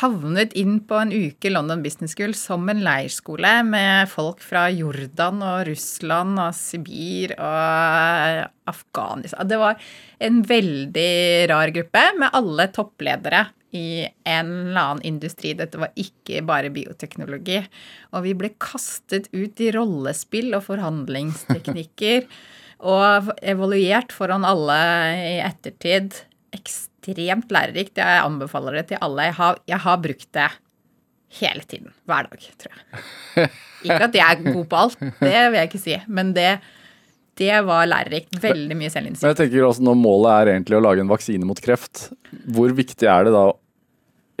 havnet 0.00 0.54
inn 0.58 0.78
på 0.88 0.98
en 0.98 1.12
uke 1.12 1.48
i 1.48 1.52
London 1.52 1.82
Business 1.84 2.16
School 2.16 2.34
som 2.38 2.66
en 2.70 2.82
leirskole 2.84 3.52
med 3.68 4.08
folk 4.10 4.42
fra 4.42 4.66
Jordan 4.72 5.42
og 5.44 5.68
Russland 5.68 6.40
og 6.42 6.54
Sibir 6.58 7.36
og 7.38 8.48
Afghanistan. 8.70 9.50
Det 9.50 9.60
var 9.60 9.78
en 10.24 10.40
veldig 10.48 11.12
rar 11.52 11.74
gruppe 11.74 12.06
med 12.18 12.34
alle 12.40 12.68
toppledere 12.74 13.44
i 13.74 14.04
en 14.06 14.50
eller 14.70 14.80
annen 14.80 15.06
industri. 15.06 15.54
Dette 15.58 15.80
var 15.82 15.94
ikke 15.98 16.42
bare 16.46 16.72
bioteknologi. 16.74 17.60
Og 18.14 18.26
vi 18.26 18.34
ble 18.38 18.52
kastet 18.62 19.30
ut 19.34 19.62
i 19.62 19.72
rollespill 19.74 20.54
og 20.54 20.66
forhandlingsteknikker. 20.68 22.28
og 22.94 23.30
evaluert 23.42 24.12
foran 24.14 24.46
alle 24.46 24.80
i 25.16 25.36
ettertid. 25.42 26.20
Ekstremt 26.54 26.93
lærerikt. 27.12 27.96
Jeg 27.96 28.22
anbefaler 28.24 28.72
det 28.80 28.86
til 28.92 28.98
alle. 29.00 29.28
Jeg 29.28 29.34
har, 29.34 29.58
jeg 29.68 29.78
har 29.78 29.96
brukt 29.98 30.28
det 30.32 30.50
hele 31.40 31.62
tiden. 31.66 31.92
Hver 32.06 32.28
dag, 32.30 32.46
tror 32.58 32.72
jeg. 32.74 33.50
Ikke 33.84 34.06
at 34.06 34.14
jeg 34.16 34.24
er 34.24 34.52
god 34.54 34.64
på 34.70 34.76
alt, 34.76 35.00
det 35.20 35.34
vil 35.50 35.58
jeg 35.58 35.68
ikke 35.68 35.80
si. 35.82 35.96
Men 36.08 36.32
det, 36.32 36.58
det 37.36 37.58
var 37.66 37.84
lærerikt. 37.84 38.38
Veldig 38.40 38.76
mye 38.78 38.92
Men 38.94 39.18
jeg 39.34 39.36
tenker 39.36 39.66
også 39.66 39.84
Når 39.84 39.98
målet 40.00 40.30
er 40.32 40.52
egentlig 40.54 40.78
å 40.78 40.84
lage 40.84 41.04
en 41.04 41.10
vaksine 41.10 41.44
mot 41.44 41.60
kreft, 41.60 42.06
hvor 42.48 42.72
viktig 42.72 43.10
er 43.10 43.26
det 43.26 43.34
da 43.34 43.42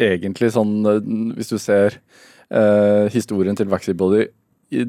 egentlig 0.00 0.48
sånn 0.54 0.72
eh, 0.88 1.02
Hvis 1.36 1.52
du 1.52 1.58
ser 1.60 1.98
eh, 2.48 3.12
historien 3.12 3.58
til 3.58 3.68
Vaxibody, 3.68 4.24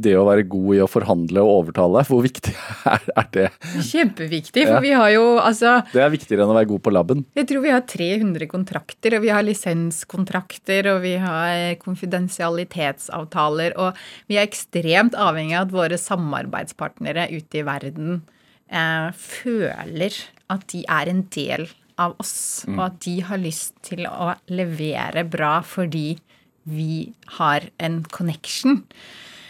det 0.01 0.13
å 0.17 0.25
være 0.27 0.43
god 0.49 0.69
i 0.75 0.81
å 0.83 0.87
forhandle 0.89 1.43
og 1.45 1.51
overtale, 1.61 2.01
hvor 2.09 2.23
viktig 2.25 2.53
er, 2.91 3.05
er 3.21 3.27
det? 3.35 3.45
Kjempeviktig, 3.85 4.65
Ja. 4.65 4.73
for 4.75 4.85
vi 4.85 4.91
har 4.97 5.11
jo 5.13 5.23
altså 5.41 5.77
Det 5.93 6.01
er 6.01 6.13
viktigere 6.13 6.45
enn 6.45 6.53
å 6.53 6.57
være 6.57 6.69
god 6.73 6.83
på 6.85 6.93
laben. 6.95 7.23
Jeg 7.37 7.49
tror 7.51 7.61
vi 7.65 7.73
har 7.73 7.85
300 7.85 8.47
kontrakter, 8.51 9.17
og 9.17 9.25
vi 9.25 9.31
har 9.35 9.45
lisenskontrakter, 9.45 10.89
og 10.95 11.01
vi 11.05 11.15
har 11.21 11.75
konfidensialitetsavtaler, 11.83 13.75
og 13.77 13.95
vi 14.29 14.37
er 14.39 14.47
ekstremt 14.47 15.15
avhengig 15.17 15.57
av 15.59 15.67
at 15.67 15.75
våre 15.75 15.99
samarbeidspartnere 16.01 17.29
ute 17.33 17.61
i 17.61 17.65
verden 17.67 18.21
eh, 18.69 19.09
føler 19.15 20.15
at 20.51 20.67
de 20.71 20.83
er 20.89 21.11
en 21.11 21.23
del 21.33 21.67
av 22.01 22.15
oss, 22.19 22.65
og 22.67 22.79
at 22.89 22.97
de 23.05 23.19
har 23.23 23.39
lyst 23.39 23.75
til 23.87 24.03
å 24.09 24.33
levere 24.51 25.23
bra 25.31 25.61
fordi 25.63 26.17
vi 26.65 27.13
har 27.37 27.67
en 27.79 28.01
connection. 28.09 28.81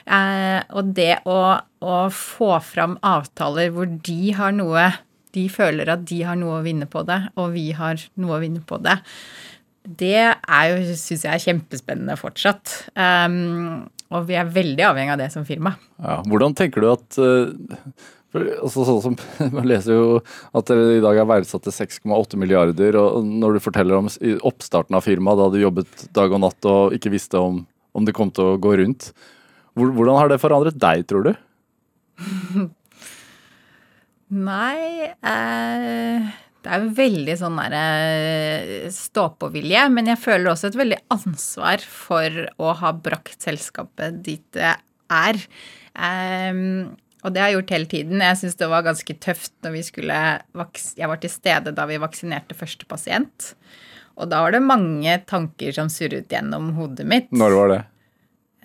Eh, 0.05 0.61
og 0.77 0.93
det 0.97 1.23
å, 1.25 1.39
å 1.81 1.97
få 2.13 2.51
fram 2.61 2.99
avtaler 3.05 3.71
hvor 3.73 3.89
de 3.89 4.35
har 4.37 4.53
noe 4.53 4.91
De 5.33 5.47
føler 5.49 5.89
at 5.89 6.03
de 6.07 6.19
har 6.23 6.37
noe 6.39 6.59
å 6.59 6.63
vinne 6.63 6.85
på 6.87 7.01
det, 7.03 7.17
og 7.35 7.55
vi 7.57 7.71
har 7.75 7.99
noe 8.21 8.37
å 8.37 8.43
vinne 8.43 8.61
på 8.63 8.77
det. 8.79 8.99
Det 9.83 10.21
er 10.31 10.69
jo, 10.71 10.77
syns 10.95 11.25
jeg, 11.25 11.33
er 11.33 11.43
kjempespennende 11.43 12.15
fortsatt. 12.17 12.71
Um, 12.95 13.83
og 14.15 14.29
vi 14.29 14.37
er 14.39 14.47
veldig 14.47 14.85
avhengig 14.87 15.11
av 15.17 15.19
det 15.19 15.27
som 15.33 15.43
firma. 15.45 15.73
Ja, 15.99 16.21
hvordan 16.23 16.55
tenker 16.55 16.85
du 16.85 16.93
at 16.93 17.19
uh 17.19 17.51
altså, 18.35 18.85
sånn 18.87 19.01
som, 19.03 19.15
Man 19.55 19.67
leser 19.69 19.95
jo 19.95 20.07
at 20.55 20.67
dere 20.69 20.97
i 20.97 21.03
dag 21.03 21.19
er 21.21 21.29
verdsatt 21.29 21.65
til 21.67 21.75
6,8 21.75 22.39
milliarder. 22.41 22.97
og 22.99 23.25
Når 23.25 23.57
du 23.57 23.63
forteller 23.63 23.99
om 23.99 24.09
oppstarten 24.47 24.97
av 24.97 25.05
firmaet, 25.05 25.41
da 25.41 25.49
du 25.53 25.61
jobbet 25.61 26.07
dag 26.15 26.35
og 26.35 26.43
natt 26.45 26.69
og 26.69 26.95
ikke 26.97 27.13
visste 27.13 27.41
om, 27.41 27.63
om 27.95 28.07
det 28.07 28.15
kom 28.17 28.33
til 28.35 28.53
å 28.53 28.59
gå 28.61 28.75
rundt. 28.81 29.11
Hvor- 29.75 29.91
Hvordan 29.95 30.17
har 30.21 30.29
det 30.31 30.39
forandret 30.41 30.77
deg, 30.79 31.05
tror 31.09 31.23
du? 31.27 31.33
Nei 34.35 35.05
eh, 35.05 36.25
Det 36.63 36.71
er 36.71 36.81
jo 36.81 36.93
veldig 36.97 37.35
sånn 37.37 37.59
derre 37.59 37.81
eh, 38.09 38.85
stå-på-vilje, 38.93 39.83
men 39.93 40.07
jeg 40.09 40.17
føler 40.23 40.49
også 40.53 40.71
et 40.71 40.77
veldig 40.79 40.97
ansvar 41.13 41.83
for 41.85 42.39
å 42.57 42.71
ha 42.79 42.91
brakt 42.95 43.45
selskapet 43.45 44.23
dit 44.25 44.41
det 44.57 44.71
er. 45.13 45.41
Eh, 45.93 46.61
og 47.25 47.33
det 47.35 47.41
har 47.43 47.51
jeg 47.51 47.59
gjort 47.59 47.73
hele 47.75 47.89
tiden. 47.91 48.23
Jeg 48.25 48.39
syns 48.41 48.57
det 48.57 48.69
var 48.71 48.83
ganske 48.85 49.15
tøft 49.21 49.53
når 49.65 49.71
vi 49.77 49.83
skulle 49.85 50.17
Jeg 50.97 51.09
var 51.11 51.21
til 51.21 51.31
stede 51.33 51.71
da 51.77 51.85
vi 51.89 52.01
vaksinerte 52.01 52.57
første 52.57 52.85
pasient. 52.89 53.51
Og 54.17 54.29
da 54.31 54.41
var 54.45 54.53
det 54.55 54.61
mange 54.65 55.19
tanker 55.27 55.73
som 55.75 55.89
surret 55.91 56.29
gjennom 56.31 56.71
hodet 56.77 57.05
mitt. 57.09 57.29
Når 57.35 57.55
var 57.59 57.71
det? 57.75 57.81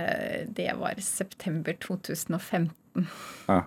Eh, 0.00 0.46
Det 0.48 0.72
var 0.80 0.94
september 1.04 1.76
2015. 1.84 3.06
Ja. 3.48 3.60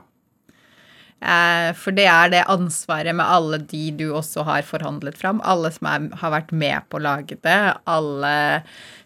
Eh, 1.24 1.70
For 1.80 1.96
det 1.96 2.06
er 2.12 2.32
det 2.34 2.42
ansvaret 2.52 3.16
med 3.16 3.26
alle 3.26 3.62
de 3.72 3.86
du 3.96 4.10
også 4.12 4.44
har 4.48 4.66
forhandlet 4.68 5.18
fram. 5.20 5.40
Alle 5.44 5.72
som 5.72 5.88
er, 5.88 6.10
har 6.20 6.34
vært 6.36 6.52
med 6.52 6.90
på 6.90 7.00
å 7.00 7.06
lage 7.06 7.38
det. 7.46 7.60
Alle 7.88 8.34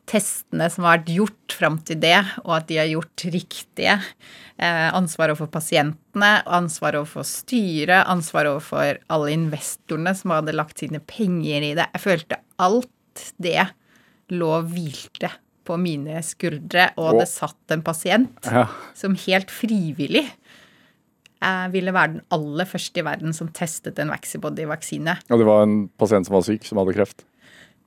testene 0.07 0.69
som 0.71 0.85
har 0.87 0.97
vært 0.97 1.11
gjort 1.13 1.55
fram 1.59 1.77
til 1.83 1.99
det, 1.99 2.17
og 2.45 2.53
at 2.61 2.67
de 2.69 2.79
har 2.79 2.89
gjort 2.89 3.25
riktige. 3.27 3.97
Eh, 4.57 4.87
ansvar 4.97 5.33
overfor 5.33 5.51
pasientene, 5.53 6.31
ansvar 6.47 6.97
overfor 6.97 7.27
styret, 7.27 8.07
ansvar 8.07 8.49
overfor 8.49 8.97
alle 9.13 9.35
investorene 9.35 10.15
som 10.17 10.33
hadde 10.33 10.55
lagt 10.55 10.79
sine 10.81 11.03
penger 11.05 11.61
i 11.61 11.75
det. 11.77 11.89
Jeg 11.93 12.05
følte 12.07 12.39
alt 12.57 13.27
det 13.37 13.67
lå 14.33 14.49
og 14.57 14.71
hvilte 14.73 15.29
på 15.67 15.77
mine 15.81 16.21
skuldre, 16.25 16.89
og 16.97 17.19
det 17.19 17.27
satt 17.29 17.75
en 17.75 17.83
pasient 17.85 18.47
Ja. 18.47 18.65
som 18.97 19.15
helt 19.27 19.51
frivillig 19.53 20.25
eh, 21.41 21.67
ville 21.73 21.93
være 21.93 22.15
den 22.15 22.21
aller 22.33 22.65
første 22.65 23.01
i 23.03 23.05
verden 23.05 23.33
som 23.35 23.49
testet 23.53 23.99
en 23.99 24.09
Vaxibody-vaksine. 24.13 25.17
Og 25.29 25.37
det 25.41 25.45
var 25.49 25.65
en 25.67 25.81
pasient 25.99 26.25
som 26.27 26.37
var 26.39 26.47
syk, 26.47 26.63
som 26.65 26.79
hadde 26.81 26.95
kreft. 26.97 27.25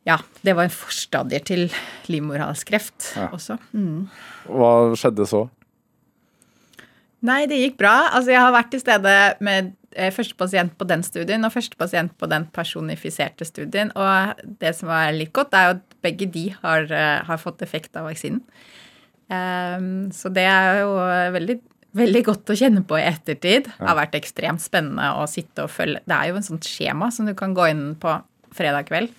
Ja, 0.08 0.16
det 0.46 0.54
var 0.56 0.64
en 0.64 0.72
forstadier 0.72 1.42
til 1.44 1.66
livmorhalskreft 2.08 3.16
Ja. 3.16 3.28
også. 3.36 3.58
Mm. 3.76 4.06
Hva 4.48 4.70
skjedde 4.96 5.26
så? 5.28 5.48
Nei, 7.22 7.42
det 7.50 7.58
gikk 7.60 7.76
bra. 7.82 8.08
Altså, 8.16 8.32
jeg 8.32 8.40
har 8.40 8.54
vært 8.54 8.70
til 8.72 8.80
stede 8.80 9.14
med 9.44 9.74
eh, 9.92 10.08
første 10.14 10.36
pasient 10.40 10.72
på 10.80 10.86
den 10.88 11.02
studien 11.04 11.44
og 11.44 11.52
første 11.52 11.76
pasient 11.76 12.14
på 12.16 12.28
den 12.30 12.46
personifiserte 12.56 13.44
studien. 13.44 13.92
Og 13.92 14.40
det 14.62 14.72
som 14.78 14.88
er 14.94 15.12
litt 15.12 15.32
godt, 15.36 15.52
er 15.52 15.66
jo 15.66 15.74
at 15.76 15.89
begge 16.04 16.28
de 16.30 16.48
har, 16.62 16.86
eh, 16.90 17.24
har 17.26 17.40
fått 17.40 17.62
effekt 17.62 17.96
av 17.96 18.08
vaksinen. 18.08 18.42
Ehm, 19.30 20.10
så 20.12 20.32
det 20.32 20.46
er 20.48 20.80
jo 20.82 20.94
veldig, 21.36 21.56
veldig 21.94 22.22
godt 22.26 22.50
å 22.50 22.58
kjenne 22.58 22.82
på 22.86 22.98
i 22.98 23.06
ettertid. 23.06 23.70
Det 23.70 23.86
har 23.86 23.98
vært 23.98 24.18
ekstremt 24.18 24.62
spennende 24.62 25.12
å 25.20 25.28
sitte 25.30 25.66
og 25.66 25.70
følge. 25.70 26.02
Det 26.06 26.16
er 26.16 26.30
jo 26.30 26.40
en 26.40 26.48
sånt 26.50 26.66
skjema 26.66 27.12
som 27.14 27.26
du 27.26 27.34
kan 27.38 27.54
gå 27.54 27.70
inn 27.70 27.94
på 28.00 28.16
fredag 28.56 28.90
kveld. 28.90 29.14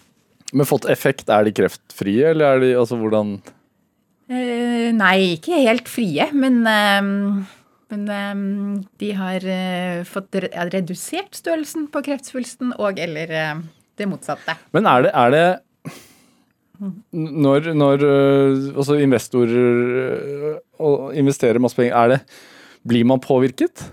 Men 0.51 0.67
fått 0.67 0.89
effekt, 0.91 1.29
er 1.31 1.47
de 1.47 1.55
kreftfrie, 1.55 2.33
eller 2.33 2.57
er 2.57 2.63
de 2.65 2.75
altså 2.75 2.99
hvordan 2.99 3.39
Eh, 4.31 4.93
nei, 4.95 5.35
ikke 5.35 5.57
helt 5.59 5.89
frie, 5.91 6.23
men, 6.31 6.61
ehm, 6.63 7.41
men 7.91 8.03
ehm, 8.15 8.85
de 9.01 9.09
har 9.17 9.43
eh, 9.43 10.05
fått 10.07 10.37
redusert 10.71 11.35
størrelsen 11.35 11.89
på 11.91 11.99
kreftsvulsten 12.05 12.71
og 12.77 13.01
eller 13.03 13.33
det 13.99 14.07
motsatte. 14.07 14.55
Men 14.71 14.87
er 14.87 15.03
det, 15.03 15.11
er 15.11 15.35
det 15.35 15.43
når, 17.13 17.71
når 17.77 18.03
øh, 18.07 18.75
altså 18.75 18.97
investorer 18.97 20.59
øh, 20.81 21.17
investerer 21.17 21.59
masse 21.61 21.77
penger, 21.77 21.95
er 21.95 22.07
det 22.15 22.21
Blir 22.87 23.05
man 23.05 23.19
påvirket? 23.21 23.91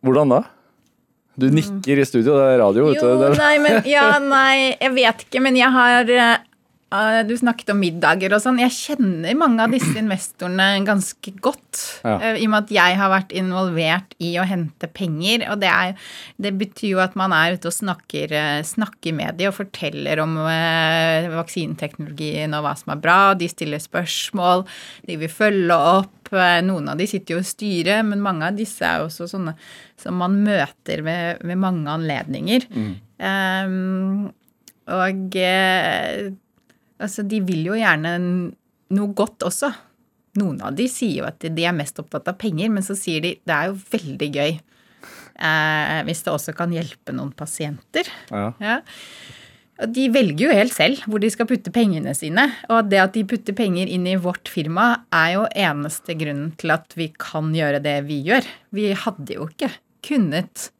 Hvordan 0.00 0.30
da? 0.32 0.38
Du 1.36 1.50
nikker 1.52 2.00
i 2.00 2.04
studio, 2.08 2.32
det 2.38 2.44
er 2.54 2.62
radio. 2.62 2.86
vet 2.86 3.00
du. 3.02 3.06
Jo, 3.06 3.18
Det 3.20 3.26
er- 3.28 3.40
nei, 3.42 3.58
men 3.60 3.82
Ja, 3.84 4.18
nei, 4.18 4.76
jeg 4.80 4.92
vet 4.96 5.24
ikke, 5.26 5.42
men 5.44 5.56
jeg 5.58 5.68
har 5.74 6.08
eh, 6.08 6.32
eh, 6.32 6.45
Du 6.86 7.32
snakket 7.34 7.72
om 7.72 7.80
middager 7.82 8.30
og 8.36 8.38
sånn. 8.44 8.60
Jeg 8.62 8.70
kjenner 8.70 9.34
mange 9.34 9.64
av 9.64 9.72
disse 9.74 9.90
investorene 9.98 10.84
ganske 10.86 11.32
godt. 11.42 11.80
Ja. 12.06 12.14
eh, 12.22 12.38
I 12.38 12.46
og 12.46 12.52
med 12.52 12.60
at 12.62 12.70
jeg 12.76 12.98
har 13.00 13.10
vært 13.10 13.34
involvert 13.34 14.14
i 14.22 14.30
å 14.38 14.44
hente 14.46 14.86
penger. 14.94 15.48
Og 15.50 15.58
det, 15.64 15.72
er, 15.72 15.96
det 16.38 16.52
betyr 16.60 16.92
jo 16.92 17.00
at 17.02 17.16
man 17.18 17.34
er 17.34 17.56
ute 17.58 17.72
og 17.72 17.74
snakker, 17.74 18.30
eh, 18.38 18.60
snakker 18.62 19.16
med 19.18 19.34
de 19.40 19.48
og 19.50 19.56
forteller 19.58 20.22
om 20.22 20.38
eh, 20.46 21.26
vaksineteknologien 21.34 22.54
og 22.54 22.62
hva 22.68 22.76
som 22.78 22.94
er 22.94 23.02
bra. 23.02 23.18
De 23.34 23.50
stiller 23.50 23.82
spørsmål, 23.82 24.62
de 25.10 25.18
vil 25.24 25.32
følge 25.42 25.74
opp. 25.98 26.30
Eh, 26.30 26.62
Noen 26.70 26.94
av 26.94 27.02
de 27.02 27.10
sitter 27.10 27.34
jo 27.34 27.42
i 27.42 27.50
styret, 27.50 28.06
men 28.06 28.22
mange 28.22 28.46
av 28.46 28.56
disse 28.62 28.86
er 28.86 29.02
jo 29.02 29.10
også 29.10 29.26
sånne 29.34 29.58
som 29.98 30.22
man 30.22 30.38
møter 30.46 31.02
ved, 31.02 31.42
ved 31.42 31.58
mange 31.66 31.90
anledninger. 31.98 32.70
Um, 33.18 34.26
og 34.86 35.34
eh, 35.34 36.28
altså, 37.02 37.24
de 37.26 37.42
vil 37.46 37.66
jo 37.68 37.76
gjerne 37.78 38.16
noe 38.96 39.16
godt 39.16 39.46
også. 39.46 39.72
Noen 40.40 40.60
av 40.64 40.76
de 40.76 40.86
sier 40.90 41.22
jo 41.22 41.28
at 41.28 41.40
de 41.42 41.64
er 41.64 41.76
mest 41.76 41.98
opptatt 42.02 42.28
av 42.30 42.38
penger, 42.40 42.70
men 42.72 42.84
så 42.84 42.96
sier 42.98 43.24
de 43.24 43.36
det 43.40 43.56
er 43.56 43.70
jo 43.70 43.78
veldig 43.94 44.28
gøy 44.34 44.52
eh, 44.52 45.98
hvis 46.06 46.22
det 46.26 46.34
også 46.34 46.54
kan 46.56 46.74
hjelpe 46.74 47.14
noen 47.16 47.32
pasienter. 47.36 48.10
Ja. 48.30 48.50
Ja. 48.60 48.78
Og 49.82 49.92
De 49.92 50.06
velger 50.08 50.46
jo 50.46 50.54
helt 50.56 50.72
selv 50.72 51.02
hvor 51.04 51.20
de 51.20 51.28
skal 51.32 51.48
putte 51.48 51.72
pengene 51.74 52.14
sine. 52.16 52.46
Og 52.72 52.88
det 52.90 53.00
at 53.02 53.16
de 53.16 53.26
putter 53.28 53.56
penger 53.56 53.90
inn 53.92 54.06
i 54.08 54.16
vårt 54.20 54.48
firma, 54.48 55.02
er 55.12 55.34
jo 55.36 55.48
eneste 55.52 56.16
grunnen 56.16 56.54
til 56.60 56.72
at 56.76 56.96
vi 56.96 57.10
kan 57.12 57.52
gjøre 57.56 57.82
det 57.84 57.98
vi 58.08 58.22
gjør. 58.28 58.46
Vi 58.76 58.92
hadde 58.96 59.36
jo 59.36 59.48
ikke 59.50 59.72
kunnet 60.06 60.70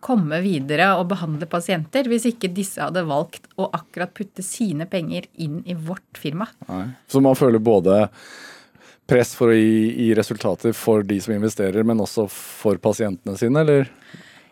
komme 0.00 0.40
videre 0.44 0.94
og 0.98 1.08
behandle 1.12 1.48
pasienter 1.50 2.08
hvis 2.10 2.26
ikke 2.32 2.52
disse 2.56 2.80
hadde 2.82 3.04
valgt 3.08 3.48
å 3.60 3.68
akkurat 3.76 4.12
putte 4.16 4.44
sine 4.44 4.88
penger 4.90 5.28
inn 5.40 5.60
i 5.68 5.76
vårt 5.76 6.20
firma. 6.20 6.48
Nei. 6.68 6.86
Så 7.08 7.22
man 7.24 7.38
føler 7.38 7.62
både 7.62 8.06
press 9.10 9.34
for 9.36 9.50
å 9.50 9.56
gi, 9.56 9.90
gi 10.06 10.10
resultater 10.16 10.74
for 10.76 11.04
de 11.06 11.18
som 11.22 11.34
investerer, 11.34 11.84
men 11.86 12.02
også 12.02 12.26
for 12.30 12.78
pasientene 12.82 13.36
sine, 13.38 13.64
eller? 13.64 13.88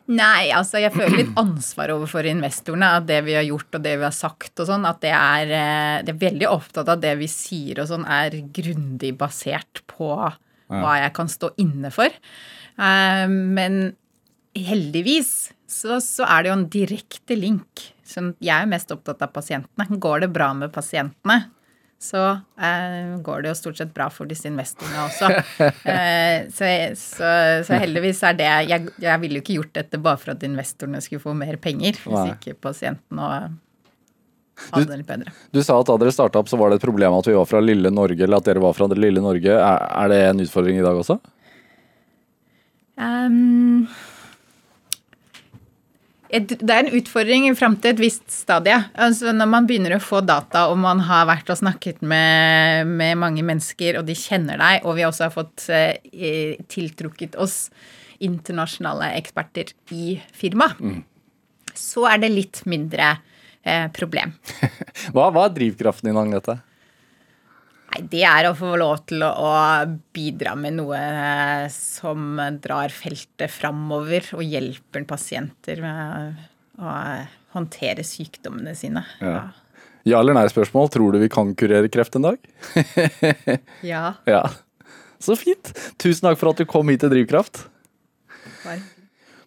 Nei, 0.08 0.48
altså 0.56 0.80
jeg 0.80 0.94
føler 0.94 1.18
litt 1.20 1.40
ansvar 1.40 1.92
overfor 1.92 2.26
investorene. 2.30 2.94
At 2.98 3.08
det 3.10 3.20
vi 3.26 3.36
har 3.36 3.44
gjort 3.44 3.76
og 3.76 3.84
det 3.84 3.94
vi 4.00 4.06
har 4.06 4.14
sagt 4.16 4.62
og 4.62 4.70
sånn, 4.70 4.86
at 4.88 5.02
det 5.04 5.12
er, 5.12 5.52
eh, 5.52 5.96
det 6.06 6.14
er 6.14 6.22
veldig 6.22 6.48
opptatt 6.48 6.86
av 6.86 6.96
at 6.96 7.04
det 7.04 7.14
vi 7.20 7.28
sier 7.28 7.82
og 7.82 7.90
sånn, 7.90 8.06
er 8.08 8.38
grundig 8.56 9.12
basert 9.20 9.82
på 9.90 10.10
hva 10.68 10.94
jeg 11.00 11.12
kan 11.16 11.30
stå 11.32 11.52
inne 11.60 11.92
for. 11.92 12.08
Eh, 12.08 13.26
Men 13.28 13.78
heldigvis 14.56 15.52
så, 15.68 15.98
så 16.00 16.24
er 16.24 16.42
det 16.44 16.50
jo 16.50 16.56
en 16.56 16.66
direkte 16.72 17.36
link. 17.36 17.84
Så 18.08 18.22
jeg 18.40 18.54
er 18.54 18.68
mest 18.70 18.90
opptatt 18.94 19.20
av 19.26 19.32
pasientene. 19.34 19.98
Går 20.00 20.24
det 20.24 20.30
bra 20.32 20.48
med 20.56 20.72
pasientene, 20.72 21.42
så 22.00 22.22
eh, 22.56 23.18
går 23.26 23.42
det 23.44 23.50
jo 23.50 23.58
stort 23.58 23.80
sett 23.80 23.92
bra 23.94 24.06
for 24.14 24.30
disse 24.30 24.48
investorene 24.48 25.04
også. 25.08 25.30
Eh, 25.88 26.46
så, 26.54 26.66
så, 26.96 27.28
så 27.66 27.78
heldigvis 27.80 28.20
er 28.28 28.36
det 28.38 28.48
jeg, 28.70 28.90
jeg 29.02 29.20
ville 29.22 29.40
jo 29.40 29.44
ikke 29.44 29.56
gjort 29.58 29.72
dette 29.80 30.00
bare 30.02 30.20
for 30.20 30.32
at 30.34 30.44
investorene 30.46 31.00
skulle 31.04 31.22
få 31.24 31.32
mer 31.36 31.56
penger, 31.60 31.96
hvis 32.04 32.14
Nei. 32.14 32.34
ikke 32.36 32.54
pasientene 32.68 33.28
hadde 34.68 34.84
det 34.90 34.98
litt 35.00 35.08
bedre. 35.08 35.32
Du 35.54 35.60
sa 35.62 35.76
at 35.80 35.88
da 35.90 35.96
dere 36.00 36.12
starta 36.14 36.40
opp, 36.40 36.50
så 36.50 36.58
var 36.60 36.70
det 36.72 36.78
et 36.80 36.86
problem 36.86 37.16
at 37.18 37.28
vi 37.28 37.36
var 37.36 37.48
fra 37.50 37.60
lille 37.62 37.90
Norge, 37.94 38.20
eller 38.24 38.40
at 38.40 38.48
dere 38.48 38.62
var 38.62 38.76
fra 38.76 38.88
det 38.90 38.98
lille 39.00 39.22
Norge. 39.22 39.54
Er, 39.54 39.84
er 40.02 40.12
det 40.12 40.20
en 40.28 40.44
utfordring 40.44 40.80
i 40.80 40.84
dag 40.86 40.98
også? 40.98 41.18
Et- 42.98 44.17
det 46.28 46.68
er 46.68 46.82
en 46.82 46.96
utfordring 46.98 47.46
fram 47.56 47.76
til 47.80 47.94
et 47.94 48.02
visst 48.02 48.26
stadie. 48.32 48.76
Altså 49.00 49.32
når 49.32 49.48
man 49.48 49.68
begynner 49.68 49.96
å 49.96 50.02
få 50.02 50.20
data, 50.26 50.66
og 50.68 50.76
man 50.82 51.00
har 51.08 51.28
vært 51.30 51.48
og 51.52 51.60
snakket 51.60 52.02
med, 52.04 52.90
med 53.00 53.16
mange 53.20 53.44
mennesker, 53.46 54.00
og 54.00 54.08
de 54.08 54.16
kjenner 54.18 54.60
deg, 54.60 54.84
og 54.84 54.98
vi 54.98 55.06
også 55.08 55.28
har 55.28 55.34
fått 55.34 55.68
eh, 55.72 56.58
tiltrukket 56.68 57.38
oss 57.40 57.68
internasjonale 58.24 59.12
eksperter 59.16 59.72
i 59.94 60.18
firma, 60.34 60.68
så 61.78 62.08
er 62.10 62.20
det 62.24 62.32
litt 62.34 62.64
mindre 62.68 63.14
eh, 63.62 63.86
problem. 63.94 64.34
Hva, 65.14 65.30
hva 65.30 65.46
er 65.46 65.54
drivkraften 65.54 66.10
din, 66.10 66.18
Agnete? 66.18 66.58
Nei, 67.88 68.02
det 68.12 68.22
er 68.28 68.48
å 68.50 68.54
få 68.56 68.74
lov 68.80 68.98
til 69.08 69.22
å, 69.24 69.52
bidra 70.14 70.52
med 70.60 70.76
noe 70.76 70.98
eh, 70.98 71.66
som 71.72 72.36
drar 72.60 72.92
feltet 72.92 73.48
framover 73.54 74.26
og 74.36 74.44
hjelper 74.44 75.06
pasienter 75.08 75.80
med 75.84 76.42
å 76.78 76.92
håndtere 77.56 78.04
sykdommene 78.04 78.74
sine. 78.76 79.06
Ja. 79.24 79.48
Ja 80.08 80.20
eller 80.22 80.36
nei-spørsmål. 80.36 80.88
Tror 80.94 81.12
du 81.12 81.18
vi 81.20 81.28
kan 81.32 81.50
kurere 81.58 81.88
kreft 81.92 82.14
en 82.16 82.28
dag? 82.28 82.38
Ja. 83.84 84.14
Ja. 84.28 84.44
Så 85.18 85.34
fint. 85.34 85.72
Tusen 85.98 86.28
takk 86.28 86.38
for 86.38 86.52
at 86.52 86.60
du 86.60 86.68
kom 86.70 86.88
hit 86.92 87.02
til 87.02 87.10
Drivkraft. 87.10 87.64
bare- 88.62 88.97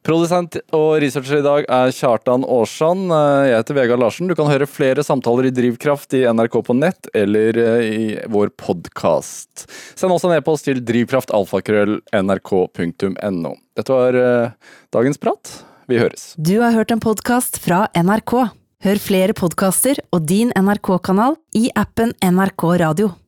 Produsent 0.01 0.55
og 0.73 0.95
researcher 1.03 1.43
i 1.43 1.45
dag 1.45 1.67
er 1.69 1.91
Kjartan 1.93 2.41
Aarsand. 2.49 3.11
Jeg 3.45 3.53
heter 3.53 3.77
Vegard 3.77 4.01
Larsen. 4.01 4.25
Du 4.31 4.35
kan 4.37 4.49
høre 4.49 4.65
flere 4.65 5.03
samtaler 5.05 5.45
i 5.45 5.53
Drivkraft 5.53 6.13
i 6.17 6.25
NRK 6.25 6.57
på 6.65 6.73
nett 6.73 7.05
eller 7.13 7.53
eh, 7.61 7.85
i 7.85 8.17
vår 8.33 8.49
podkast. 8.57 9.69
Send 9.93 10.09
også 10.09 10.25
en 10.31 10.37
e-post 10.39 10.65
til 10.65 10.81
drivkraftalfakrøll.nrk.no. 10.89 13.53
Dette 13.77 13.93
var 13.93 14.17
eh, 14.17 14.49
dagens 14.97 15.21
prat. 15.21 15.69
Vi 15.85 16.01
høres. 16.01 16.33
Du 16.33 16.57
har 16.63 16.73
hørt 16.73 16.89
en 16.89 16.97
podkast 17.03 17.61
fra 17.61 17.85
NRK. 17.93 18.57
Hør 18.81 18.97
flere 18.97 19.37
podkaster 19.37 20.01
og 20.09 20.25
din 20.25 20.49
NRK-kanal 20.57 21.37
i 21.53 21.69
appen 21.77 22.17
NRK 22.25 22.65
Radio. 22.81 23.13